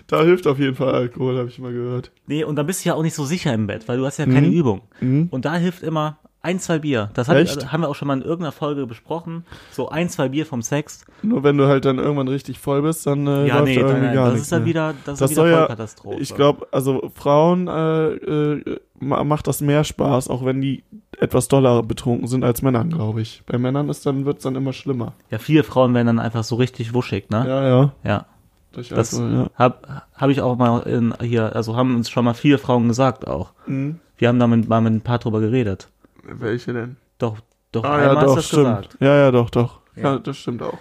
Da 0.06 0.22
hilft 0.22 0.46
auf 0.46 0.60
jeden 0.60 0.76
Fall 0.76 0.94
Alkohol, 0.94 1.38
habe 1.38 1.48
ich 1.48 1.58
mal 1.58 1.72
gehört. 1.72 2.12
nee, 2.26 2.44
und 2.44 2.54
dann 2.54 2.66
bist 2.66 2.84
du 2.84 2.88
ja 2.90 2.94
auch 2.94 3.02
nicht 3.02 3.14
so 3.16 3.24
sicher 3.24 3.52
im 3.52 3.66
Bett, 3.66 3.88
weil 3.88 3.98
du 3.98 4.06
hast 4.06 4.18
ja 4.18 4.26
keine 4.26 4.46
Mhm. 4.46 4.52
Übung. 4.52 4.82
Mhm. 5.00 5.26
Und 5.32 5.44
da 5.44 5.56
hilft 5.56 5.82
immer 5.82 6.18
ein, 6.42 6.58
zwei 6.58 6.80
Bier. 6.80 7.10
Das 7.14 7.28
hat, 7.28 7.36
also, 7.36 7.70
haben 7.70 7.82
wir 7.82 7.88
auch 7.88 7.94
schon 7.94 8.08
mal 8.08 8.14
in 8.14 8.22
irgendeiner 8.22 8.50
Folge 8.52 8.86
besprochen. 8.86 9.44
So 9.70 9.88
ein, 9.88 10.08
zwei 10.08 10.28
Bier 10.28 10.44
vom 10.44 10.60
Sex. 10.62 11.04
Nur 11.22 11.44
wenn 11.44 11.56
du 11.56 11.66
halt 11.68 11.84
dann 11.84 11.98
irgendwann 11.98 12.26
richtig 12.28 12.58
voll 12.58 12.82
bist, 12.82 13.06
dann 13.06 13.26
äh, 13.26 13.46
Ja, 13.46 13.58
läuft 13.58 13.64
nee, 13.68 13.74
da 13.76 13.80
irgendwie 13.82 14.06
nein, 14.06 14.14
gar 14.14 14.24
das 14.24 14.32
nichts 14.34 14.46
ist 14.48 14.52
dann 14.52 14.64
wieder, 14.64 14.94
das, 15.04 15.18
Das 15.20 15.30
ist 15.30 15.36
wieder 15.36 15.48
ja- 15.50 15.56
Vollkatastrophe. 15.58 16.20
Ich 16.20 16.34
glaube, 16.34 16.66
also 16.72 17.10
Frauen 17.14 17.68
äh, 17.68 18.08
äh, 18.14 18.80
ma- 18.98 19.22
macht 19.24 19.46
das 19.46 19.60
mehr 19.60 19.84
Spaß, 19.84 20.28
auch 20.28 20.44
wenn 20.44 20.60
die 20.60 20.82
etwas 21.18 21.46
doller 21.46 21.82
betrunken 21.84 22.26
sind 22.26 22.42
als 22.42 22.62
Männern, 22.62 22.90
glaube 22.90 23.20
ich. 23.22 23.42
Bei 23.46 23.56
Männern 23.58 23.88
ist 23.88 24.04
dann 24.06 24.24
wird's 24.26 24.42
dann 24.42 24.56
immer 24.56 24.72
schlimmer. 24.72 25.12
Ja, 25.30 25.38
viele 25.38 25.62
Frauen 25.62 25.94
werden 25.94 26.08
dann 26.08 26.18
einfach 26.18 26.42
so 26.42 26.56
richtig 26.56 26.92
wuschig, 26.92 27.30
ne? 27.30 27.44
Ja, 27.46 27.68
ja. 27.68 27.92
Ja. 28.02 28.26
Durch 28.72 28.88
Das 28.88 29.14
Alkohol, 29.14 29.32
ja. 29.42 29.50
hab, 29.56 30.02
hab 30.16 30.30
ich 30.30 30.40
auch 30.40 30.56
mal 30.56 30.80
in, 30.80 31.14
hier, 31.20 31.54
also 31.54 31.76
haben 31.76 31.94
uns 31.94 32.08
schon 32.10 32.24
mal 32.24 32.34
viele 32.34 32.58
Frauen 32.58 32.88
gesagt 32.88 33.28
auch. 33.28 33.52
Mhm. 33.66 34.00
Wir 34.16 34.28
haben 34.28 34.38
damit 34.40 34.68
mal 34.68 34.80
mit 34.80 34.92
ein 34.94 35.00
paar 35.02 35.18
drüber 35.18 35.40
geredet. 35.40 35.88
Welche 36.22 36.72
denn? 36.72 36.96
Doch, 37.18 37.38
doch, 37.72 37.84
Ah 37.84 38.00
ja, 38.00 38.14
doch, 38.14 38.20
hast 38.20 38.28
du 38.30 38.34
das 38.36 38.46
stimmt. 38.46 38.64
gesagt. 38.64 38.96
Ja, 39.00 39.16
ja, 39.16 39.30
doch, 39.30 39.50
doch. 39.50 39.80
Ja. 39.96 40.02
Ja. 40.14 40.18
das 40.18 40.36
stimmt 40.38 40.62
auch. 40.62 40.78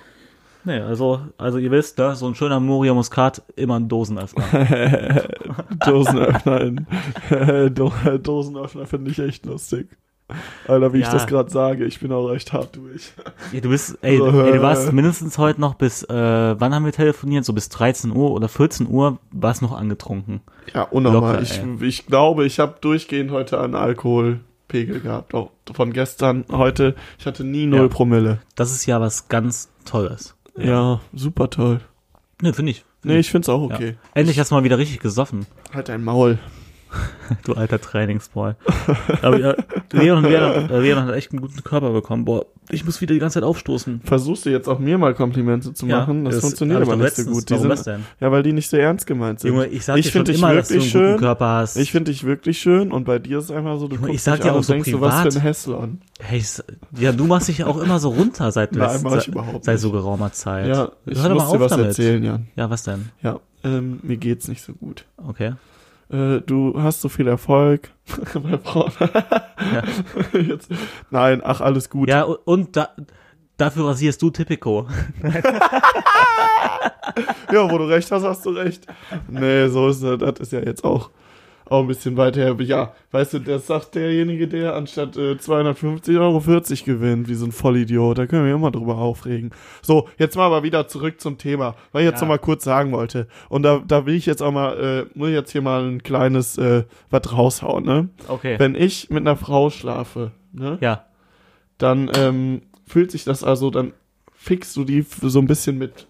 Nee, 0.63 0.80
also, 0.80 1.21
also 1.39 1.58
ihr 1.58 1.71
wisst, 1.71 1.97
ne, 1.97 2.13
so 2.15 2.27
ein 2.27 2.36
schöner 2.36 2.60
Moria 2.60 2.93
Muscat, 2.93 3.41
immer 3.56 3.77
ein 3.80 3.88
Dosenöffner. 3.89 4.43
Dosenöffner 5.86 6.62
in 6.62 6.86
Do 7.73 7.91
Dosenöffner 8.21 8.86
finde 8.86 9.12
ich 9.12 9.19
echt 9.19 9.45
lustig. 9.45 9.89
Alter, 10.67 10.93
wie 10.93 10.99
ich 10.99 11.06
Ja. 11.08 11.12
das 11.12 11.27
gerade 11.27 11.49
sage, 11.49 11.84
ich 11.84 11.99
bin 11.99 12.12
auch 12.13 12.27
recht 12.27 12.54
hart 12.54 12.75
durch. 12.77 13.12
ja, 13.51 13.60
du 13.60 13.69
bist, 13.69 13.97
ey, 14.01 14.17
So, 14.17 14.27
ey, 14.27 14.51
du 14.51 14.58
äh. 14.60 14.62
warst 14.62 14.93
mindestens 14.93 15.38
heute 15.38 15.60
noch 15.60 15.73
bis, 15.73 16.04
äh, 16.04 16.56
wann 16.58 16.73
haben 16.73 16.86
wir 16.86 16.93
telefoniert? 16.93 17.43
So 17.43 17.51
bis 17.54 17.67
13 17.67 18.15
Uhr 18.15 18.32
oder 18.32 18.47
14 18.47 18.88
Uhr 18.88 19.17
warst 19.32 19.62
noch 19.62 19.77
angetrunken. 19.77 20.39
Ja, 20.73 20.84
unnormal. 20.84 21.32
Locker, 21.34 21.41
ich, 21.41 21.60
ey. 21.60 21.86
ich 21.88 22.06
glaube, 22.06 22.45
ich 22.45 22.60
habe 22.60 22.75
durchgehend 22.80 23.32
heute 23.32 23.60
einen 23.60 23.75
Alkoholpegel 24.71 24.99
gehabt. 25.01 25.34
Auch 25.34 25.51
von 25.73 25.93
gestern, 25.93 26.45
heute. 26.51 26.95
Ich 27.19 27.25
hatte 27.25 27.43
nie 27.43 27.65
null 27.65 27.81
Ja. 27.81 27.88
Promille. 27.88 28.39
Das 28.55 28.71
ist 28.71 28.86
ja 28.86 28.99
was 29.01 29.27
ganz 29.27 29.69
Tolles. 29.86 30.36
Ja, 30.57 31.01
super 31.13 31.49
toll. 31.49 31.81
Ne, 32.41 32.53
finde 32.53 32.71
ich. 32.71 32.86
Nee, 33.03 33.17
ich 33.19 33.31
find's 33.31 33.49
auch 33.49 33.69
Ja. 33.69 33.75
okay. 33.75 33.95
Endlich 34.13 34.39
hast 34.39 34.51
du 34.51 34.55
mal 34.55 34.63
wieder 34.63 34.77
richtig 34.77 34.99
gesoffen, 34.99 35.45
Halt 35.73 35.89
dein 35.89 36.03
Maul. 36.03 36.38
du 37.45 37.54
alter 37.54 37.80
Trainingsboy. 37.80 38.54
Aber 39.21 39.39
ja, 39.39 39.56
Leon, 39.91 40.23
Leon, 40.23 40.67
Leon 40.82 41.04
hat 41.06 41.15
echt 41.15 41.32
einen 41.32 41.41
guten 41.41 41.63
Körper 41.63 41.91
bekommen. 41.91 42.25
Boah, 42.25 42.45
ich 42.69 42.86
muss 42.86 42.99
wieder 43.01 43.13
die 43.13 43.19
ganze 43.19 43.36
Zeit 43.36 43.43
aufstoßen. 43.43 44.01
Versuchst 44.04 44.45
du 44.45 44.49
jetzt 44.49 44.67
auch 44.67 44.80
mir 44.80 44.97
mal 44.97 45.13
Komplimente 45.13 45.73
zu 45.73 45.86
machen? 45.86 46.25
das, 46.25 46.39
funktioniert 46.39 46.77
hab 46.80 46.88
ich 46.88 46.93
aber 46.93 47.04
nicht 47.04 47.15
so 47.15 47.23
gut. 47.25 47.49
Die 47.49 47.54
Warum 47.54 47.62
sind, 47.63 47.69
das 47.71 47.84
denn? 47.84 48.06
ja, 48.19 48.32
weil 48.32 48.43
die 48.43 48.54
nicht 48.54 48.69
so 48.69 48.77
ernst 48.77 49.08
gemeint 49.08 49.39
sind. 49.39 49.51
Junge, 49.51 49.67
ich 49.67 49.86
sag 49.86 49.97
Ich 49.97 50.06
dir 50.08 50.12
schon 50.12 50.25
dich 50.25 50.38
immer, 50.38 50.54
dass 50.54 50.67
du 50.67 50.73
einen 50.75 50.82
wirklich 50.84 50.93
guten 50.93 51.06
schön. 51.08 51.17
Körper 51.19 51.45
hast. 51.47 51.77
ich 51.77 51.91
finde 51.91 52.12
dich 52.12 52.23
wirklich 52.25 52.60
schön 52.60 52.91
und 52.91 53.04
bei 53.06 53.19
dir 53.19 53.38
ist 53.39 53.45
es 53.45 53.51
einfach 53.51 53.77
so, 53.80 53.88
du 53.88 53.95
Junge, 53.95 54.12
ich 54.13 54.21
sag 54.21 54.41
dir 54.41 54.54
auch 54.54 54.63
so 54.63 54.73
denkst 54.73 54.91
so, 54.91 55.01
was 55.01 55.15
für 55.15 55.21
privat. 55.30 55.36
ein 55.38 55.41
Hässlon. 55.41 56.01
Hey, 56.19 56.43
ja, 56.99 57.12
du 57.12 57.25
machst 57.25 57.47
dich 57.47 57.58
ja 57.60 57.67
auch 57.67 57.82
immer 57.82 57.99
so 57.99 58.10
runter 58.10 58.51
seit, 58.51 58.73
Nein, 58.73 58.99
mach 59.04 59.12
ich 59.13 59.19
seit- 59.19 59.27
überhaupt 59.30 59.65
seit 59.65 59.80
so 59.80 59.91
geraumer 59.91 60.32
Zeit. 60.32 60.67
Ja, 60.67 60.91
ich 61.06 61.17
Hör 61.21 61.34
muss 61.34 61.51
dir 61.51 61.60
was 61.60 61.71
damit. 61.71 61.86
erzählen, 61.88 62.23
Jan. 62.23 62.47
Ja, 62.56 62.69
was 62.69 62.84
denn? 62.84 63.10
Ja, 63.23 63.39
ähm, 63.63 63.99
mir 64.04 64.17
geht's 64.17 64.47
nicht 64.47 64.62
so 64.63 64.73
gut. 64.73 65.06
Okay. 65.17 65.54
Äh, 66.12 66.41
du 66.41 66.74
hast 66.82 67.02
so 67.02 67.10
viel 67.10 67.28
Erfolg 67.28 67.89
bei 68.34 68.58
Frauen. 68.58 68.91
Jetzt, 70.34 70.69
nein, 71.10 71.41
ach, 71.43 71.62
alles 71.62 71.89
gut. 71.89 72.10
Ja, 72.10 72.24
und, 72.24 72.39
und 72.45 72.76
da, 72.76 72.89
dafür 73.58 73.88
rasierst 73.88 74.21
du 74.21 74.30
Typico. 74.30 74.88
Ja, 77.52 77.69
wo 77.69 77.78
du 77.78 77.84
recht 77.86 78.10
hast, 78.12 78.24
hast 78.24 78.45
du 78.45 78.52
recht. 78.52 78.86
Nee, 79.28 79.67
so 79.67 79.89
ist 79.89 80.02
das. 80.02 80.17
Das 80.19 80.39
ist 80.39 80.52
ja 80.54 80.60
jetzt 80.60 80.84
auch, 80.86 81.10
auch 81.69 81.82
ein 81.82 81.88
bisschen 81.88 82.17
weiter 82.17 82.41
her. 82.41 82.56
Ja, 82.62 82.93
weißt 83.12 83.34
du, 83.34 83.39
das 83.39 83.67
sagt 83.67 83.95
derjenige, 83.95 84.47
der 84.47 84.76
anstatt 84.76 85.15
äh, 85.17 85.38
250 85.38 86.17
Euro 86.17 86.39
40 86.39 86.84
gewinnt, 86.84 87.28
wie 87.30 87.36
so 87.36 87.45
ein 87.45 87.52
Vollidiot. 87.52 88.17
Da 88.17 88.28
können 88.28 88.45
wir 88.45 88.54
immer 88.54 88.71
drüber 88.71 88.97
aufregen. 88.97 89.52
So, 89.82 90.10
jetzt 90.17 90.36
mal 90.36 90.45
aber 90.47 90.63
wieder 90.63 90.88
zurück 90.88 91.21
zum 91.21 91.38
Thema, 91.38 91.76
weil 91.91 92.04
ich 92.04 92.10
jetzt 92.10 92.19
Ja. 92.21 92.26
noch 92.28 92.34
mal 92.34 92.39
kurz 92.39 92.63
sagen 92.63 92.91
wollte. 92.91 93.28
Und 93.50 93.63
da, 93.63 93.82
da 93.88 94.06
will 94.06 94.15
ich 94.15 94.26
jetzt 94.26 94.41
auch 94.43 94.52
mal, 94.52 95.08
äh, 95.13 95.17
muss 95.17 95.30
ich 95.30 95.36
jetzt 95.36 95.52
hier 95.52 95.62
mal 95.62 95.84
ein 95.86 96.04
kleines 96.04 96.58
äh, 96.58 96.84
was 97.10 97.32
raushauen, 97.36 97.86
ne? 97.86 98.10
Okay. 98.28 98.56
Wenn 98.60 98.76
ich 98.76 99.10
mit 99.10 99.21
einer 99.21 99.36
Frau 99.38 99.69
schlafe, 99.69 100.32
ne? 100.54 100.78
ja. 100.82 101.06
dann 101.78 102.12
ähm, 102.17 102.62
fühlt 102.86 103.12
sich 103.12 103.24
das 103.24 103.43
also, 103.43 103.69
dann 103.69 103.93
fixst 104.34 104.76
du 104.76 104.84
die 104.84 105.02
so 105.21 105.39
ein 105.39 105.47
bisschen 105.47 105.78
mit. 105.78 106.08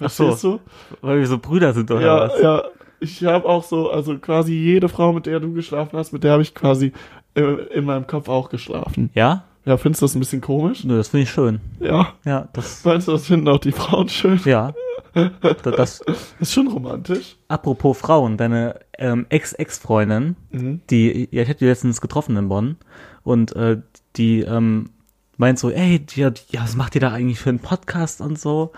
Ach 0.00 0.10
so. 0.10 0.24
Verstehst 0.26 0.44
du? 0.44 0.60
Weil 1.00 1.18
wir 1.18 1.26
so 1.26 1.38
Brüder 1.38 1.72
sind 1.72 1.90
oder 1.90 2.00
Ja, 2.00 2.20
was? 2.28 2.40
ja. 2.40 2.62
Ich 3.00 3.24
habe 3.24 3.48
auch 3.48 3.64
so, 3.64 3.90
also 3.90 4.16
quasi 4.18 4.52
jede 4.54 4.88
Frau, 4.88 5.12
mit 5.12 5.26
der 5.26 5.40
du 5.40 5.52
geschlafen 5.52 5.96
hast, 5.98 6.12
mit 6.12 6.24
der 6.24 6.32
habe 6.32 6.42
ich 6.42 6.54
quasi 6.54 6.92
äh, 7.34 7.40
in 7.74 7.84
meinem 7.84 8.06
Kopf 8.06 8.28
auch 8.28 8.48
geschlafen. 8.50 9.10
Ja? 9.14 9.44
Ja, 9.64 9.76
findest 9.76 10.00
du 10.02 10.06
das 10.06 10.14
ein 10.14 10.20
bisschen 10.20 10.40
komisch? 10.40 10.84
Nö, 10.84 10.96
das 10.96 11.08
finde 11.08 11.24
ich 11.24 11.30
schön. 11.30 11.60
Ja. 11.80 12.14
Ja, 12.24 12.48
das, 12.54 12.84
Meinst 12.84 13.06
du, 13.08 13.12
das 13.12 13.26
finden 13.26 13.48
auch 13.48 13.58
die 13.58 13.72
Frauen 13.72 14.08
schön? 14.08 14.40
ja. 14.44 14.72
Das, 15.14 16.00
das, 16.02 16.02
Ist 16.38 16.52
schon 16.52 16.68
romantisch. 16.68 17.36
apropos 17.48 17.98
Frauen, 17.98 18.36
deine 18.36 18.78
ähm, 18.98 19.26
Ex-Ex-Freundin, 19.30 20.36
Mhm. 20.50 20.82
die, 20.90 21.28
ja, 21.32 21.42
ich 21.42 21.48
hätte 21.48 21.60
die 21.60 21.64
letztens 21.64 22.00
getroffen 22.00 22.36
in 22.36 22.48
Bonn 22.48 22.76
und 23.24 23.56
äh, 23.56 23.78
die 24.16 24.42
ähm, 24.42 24.90
meint 25.36 25.58
so, 25.58 25.70
ey, 25.70 26.04
ja, 26.14 26.30
ja, 26.50 26.62
was 26.62 26.76
macht 26.76 26.94
ihr 26.94 27.00
da 27.00 27.10
eigentlich 27.10 27.40
für 27.40 27.48
einen 27.48 27.58
Podcast 27.58 28.20
und 28.20 28.38
so? 28.38 28.70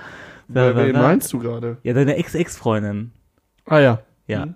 Wer, 0.49 0.77
wen 0.77 0.95
wer- 0.95 1.03
meinst 1.03 1.33
du 1.33 1.41
gerade? 1.41 1.77
Ja, 1.83 1.93
deine 1.93 2.17
Ex-Ex-Freundin. 2.17 3.11
Ah 3.67 3.81
ja. 3.81 3.99
Ja. 4.31 4.47
Mhm. 4.47 4.55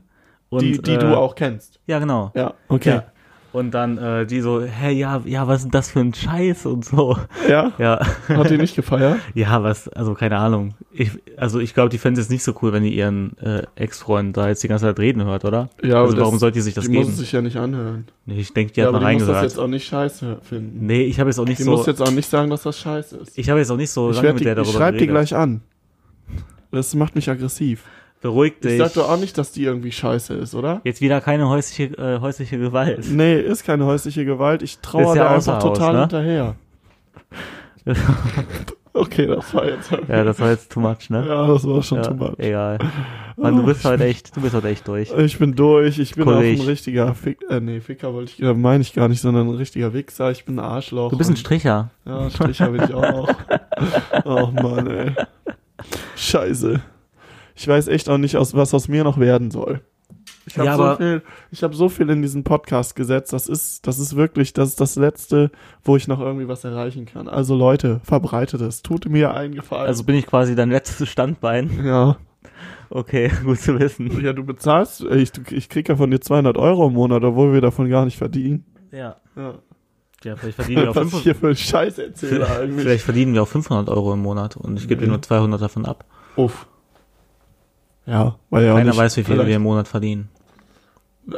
Und, 0.51 0.61
die 0.63 0.79
die 0.81 0.93
äh, 0.93 0.99
du 0.99 1.17
auch 1.17 1.35
kennst. 1.35 1.81
Ja, 1.87 1.99
genau. 1.99 2.31
Ja, 2.35 2.55
okay. 2.69 2.89
Ja. 2.91 3.05
Und 3.53 3.71
dann 3.73 3.99
äh, 3.99 4.27
die 4.27 4.41
so, 4.41 4.63
hä, 4.63 4.91
ja, 4.91 5.23
ja, 5.25 5.47
was 5.47 5.59
ist 5.59 5.63
denn 5.67 5.71
das 5.71 5.89
für 5.93 6.01
ein 6.01 6.13
Scheiß 6.13 6.67
und 6.67 6.85
so. 6.85 7.17
Ja. 7.49 7.71
Ja, 7.79 8.05
Hat 8.27 8.51
die 8.51 8.59
nicht 8.59 8.75
gefeiert? 8.75 9.19
ja, 9.35 9.63
was, 9.63 9.89
also 9.91 10.15
keine 10.15 10.39
Ahnung. 10.39 10.75
Ich, 10.91 11.13
also 11.37 11.61
ich 11.61 11.73
glaube, 11.73 11.89
die 11.89 11.99
fände 11.99 12.21
es 12.21 12.29
nicht 12.31 12.43
so 12.43 12.53
cool, 12.63 12.73
wenn 12.73 12.83
die 12.83 12.93
ihren 12.97 13.39
äh, 13.39 13.63
Ex-Freund 13.77 14.37
da 14.37 14.49
jetzt 14.49 14.65
die 14.65 14.69
ganze 14.69 14.87
Zeit 14.87 14.99
reden 14.99 15.23
hört, 15.25 15.45
oder? 15.45 15.69
Ja, 15.85 16.01
also 16.01 16.15
aber 16.15 16.21
warum 16.23 16.35
das- 16.35 16.41
sollte 16.41 16.55
die 16.59 16.63
sich 16.63 16.75
das 16.75 16.87
die 16.87 16.91
muss 16.91 17.03
geben? 17.05 17.13
es 17.13 17.19
sich 17.21 17.31
ja 17.31 17.43
nicht 17.43 17.57
anhören. 17.57 18.07
Nee, 18.27 18.39
ich 18.41 18.53
denke, 18.53 18.73
die 18.73 18.81
Ja, 18.81 18.87
hat 18.93 19.01
mal 19.01 19.09
die 19.13 19.19
muss 19.21 19.27
das 19.29 19.43
jetzt 19.45 19.59
auch 19.61 19.69
nicht 19.69 19.87
scheiße 19.87 20.39
finden. 20.43 20.85
Nee, 20.87 21.03
ich 21.05 21.21
habe 21.21 21.31
jetzt 21.31 21.39
auch 21.39 21.45
nicht 21.47 21.59
Die 21.61 21.63
so. 21.63 21.71
muss 21.71 21.87
jetzt 21.87 22.03
auch 22.03 22.11
nicht 22.11 22.29
sagen, 22.29 22.51
dass 22.51 22.65
das 22.65 22.77
scheiße 22.81 23.19
ist. 23.19 23.39
ich 23.39 23.49
habe 23.51 23.61
jetzt 23.61 23.71
auch 23.71 23.77
nicht 23.77 23.91
so 23.91 24.11
Ich, 24.11 24.17
lange 24.17 24.31
mit 24.33 24.41
die, 24.41 24.45
der 24.45 24.59
ich 24.59 24.65
darüber 24.65 24.79
schreib 24.79 24.95
die 24.99 25.07
geredet. 25.07 25.29
gleich 25.29 25.37
an. 25.37 25.61
Das 26.73 26.93
macht 26.97 27.15
mich 27.15 27.31
aggressiv. 27.31 27.85
Beruhig 28.25 28.59
dich. 28.61 28.73
Ich 28.73 28.79
sag 28.79 28.95
doch 28.95 29.11
auch 29.11 29.19
nicht, 29.19 29.37
dass 29.37 29.53
die 29.53 29.65
irgendwie 29.65 29.93
scheiße 29.93 30.33
ist, 30.33 30.55
oder? 30.55 30.81
Jetzt 30.83 31.03
wieder 31.03 31.21
keine 31.21 31.47
häusliche, 31.47 31.93
äh, 31.99 32.21
häusliche 32.21 32.57
Gewalt. 32.59 33.05
Nee, 33.11 33.39
ist 33.39 33.67
keine 33.67 33.85
häusliche 33.85 34.25
Gewalt. 34.25 34.63
Ich 34.63 34.79
trauere 34.79 35.15
ja 35.15 35.25
da 35.25 35.35
einfach 35.35 35.57
Haus, 35.57 35.63
total 35.63 35.93
ne? 35.93 36.01
hinterher. 36.01 36.55
Okay, 38.97 39.27
das 39.27 39.53
war 39.53 39.67
jetzt. 39.67 39.91
ja, 39.91 40.23
das 40.23 40.39
war 40.39 40.51
jetzt 40.51 40.71
too 40.71 40.79
much, 40.79 41.11
ne? 41.11 41.27
Ja, 41.27 41.49
das 41.49 41.67
war 41.67 41.83
schon 41.83 41.99
Ja, 41.99 42.05
too 42.05 42.15
much. 42.15 42.39
Egal. 42.39 42.79
Mann, 43.37 43.57
du 43.57 43.65
bist 43.65 43.85
heute 43.85 44.05
echt, 44.05 44.37
du 44.37 44.41
bist 44.41 44.55
heute 44.55 44.69
echt 44.69 44.87
durch. 44.87 45.11
Ich 45.19 45.37
bin 45.37 45.57
durch, 45.57 45.99
ich 45.99 46.15
bin 46.15 46.25
Kolleg. 46.25 46.59
auch 46.61 46.63
ein 46.63 46.69
richtiger 46.69 47.13
Fick, 47.13 47.39
äh, 47.51 47.59
nee, 47.59 47.81
Ficker 47.81 48.15
wollte 48.15 48.31
ich, 48.37 48.41
äh, 48.41 48.55
meine 48.55 48.83
ich 48.83 48.93
gar 48.93 49.09
nicht, 49.09 49.21
sondern 49.21 49.49
ein 49.49 49.57
richtiger 49.57 49.93
Wichser, 49.93 50.31
ich 50.31 50.45
bin 50.45 50.61
ein 50.61 50.65
Arschloch. 50.65 51.11
Du 51.11 51.19
bist 51.19 51.29
ein 51.29 51.33
und- 51.33 51.39
Stricher. 51.41 51.91
Ja, 52.05 52.31
Stricher 52.31 52.69
bin 52.71 52.85
ich 52.85 52.95
auch. 52.95 53.29
oh 54.25 54.47
Mann, 54.53 54.87
ey. 54.87 55.13
Scheiße. 56.15 56.81
Ich 57.55 57.67
weiß 57.69 57.88
echt 57.88 58.09
auch 58.09 58.19
nicht, 58.19 58.37
aus, 58.37 58.55
was 58.55 58.75
aus 58.75 58.88
mir 58.88 59.05
noch 59.05 59.19
werden 59.19 59.51
soll. 59.51 59.81
Ich 60.47 60.59
habe 60.59 60.67
Ja, 60.69 60.77
so 60.77 60.97
viel, 60.97 61.23
ich 61.51 61.62
habe 61.62 61.75
so 61.75 61.88
viel 61.88 62.11
in 62.11 62.21
diesen 62.21 62.45
Podcast 62.45 62.97
gesetzt. 62.97 63.33
Das 63.33 63.49
ist, 63.49 63.87
das 63.87 63.99
ist 63.99 64.17
wirklich, 64.17 64.53
das 64.53 64.71
ist 64.71 64.81
das 64.81 64.97
Letzte, 64.97 65.51
wo 65.83 65.97
ich 65.97 66.07
noch 66.09 66.21
irgendwie 66.21 66.49
was 66.49 66.64
erreichen 66.64 67.07
kann. 67.07 67.29
Also 67.29 67.55
Leute, 67.55 68.01
verbreitet 68.05 68.61
es. 68.61 68.83
Tut 68.83 69.09
mir 69.09 69.33
einen 69.35 69.55
Gefallen. 69.55 69.87
Also 69.87 70.05
bin 70.05 70.17
ich 70.17 70.27
quasi 70.27 70.55
dein 70.55 70.71
letztes 70.71 71.09
Standbein. 71.09 71.85
ja. 71.85 72.17
Okay, 72.90 73.31
gut 73.45 73.59
zu 73.59 73.79
wissen. 73.81 74.23
Ja, 74.23 74.33
du 74.35 74.45
bezahlst, 74.45 75.01
ich, 75.01 75.33
ich 75.51 75.69
krieg 75.69 75.88
ja 75.88 75.97
von 75.97 76.11
dir 76.11 76.21
200 76.21 76.57
Euro 76.59 76.87
im 76.88 76.93
Monat, 76.93 77.25
obwohl 77.25 77.53
wir 77.55 77.61
davon 77.62 77.88
gar 77.88 78.05
nicht 78.05 78.19
verdienen. 78.19 78.67
Ja. 78.93 79.17
Ja. 79.37 79.55
Ja, 80.23 80.37
vielleicht 80.37 80.57
verdienen 80.57 80.83
wir 80.83 80.90
auch 80.93 80.97
Was 80.97 81.07
ich 81.12 81.21
hier 81.23 81.35
500, 81.35 81.59
für 81.59 81.64
Scheiß 81.64 81.99
erzähle 81.99 82.49
eigentlich. 82.49 82.83
vielleicht 82.83 83.05
verdienen 83.05 83.35
wir 83.35 83.43
auch 83.43 83.49
500 83.49 83.88
Euro 83.88 84.12
im 84.12 84.21
Monat 84.21 84.57
und 84.57 84.79
ich 84.79 84.87
gebe 84.87 85.01
dir 85.03 85.09
nur 85.09 85.21
200 85.23 85.61
davon 85.61 85.87
ab. 85.87 86.05
Uff. 86.37 86.67
Ja, 88.07 88.37
weil 88.51 88.64
ja 88.64 88.73
auch 88.73 88.77
Keiner 88.77 88.90
nicht, 88.90 88.99
weiß, 88.99 89.17
wie 89.17 89.25
viel 89.25 89.35
vielleicht- 89.35 89.49
wir 89.49 89.57
im 89.57 89.62
Monat 89.62 89.88
verdienen. 89.88 90.29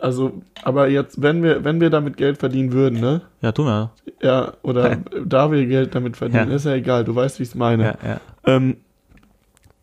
Also, 0.03 0.43
aber 0.65 0.89
jetzt, 0.89 1.23
wenn 1.23 1.45
wir, 1.45 1.63
wenn 1.63 1.81
wir 1.81 1.91
damit 1.91 2.17
Geld 2.17 2.39
verdienen 2.39 2.73
würden, 2.73 2.99
ne? 2.99 3.21
Ja, 3.41 3.53
tun 3.53 3.67
wir. 3.67 3.93
Ja, 4.21 4.55
oder 4.63 4.91
Ja. 4.91 4.97
da 5.25 5.53
wir 5.53 5.65
Geld 5.67 5.95
damit 5.95 6.17
verdienen, 6.17 6.51
Ja. 6.51 6.57
ist 6.57 6.65
ja 6.67 6.75
egal, 6.75 7.05
du 7.05 7.15
weißt, 7.15 7.39
wie 7.39 7.45
ich 7.45 7.51
es 7.51 7.55
meine. 7.55 7.85
Ja, 7.85 7.95
ja. 8.05 8.21
Ähm, 8.45 8.79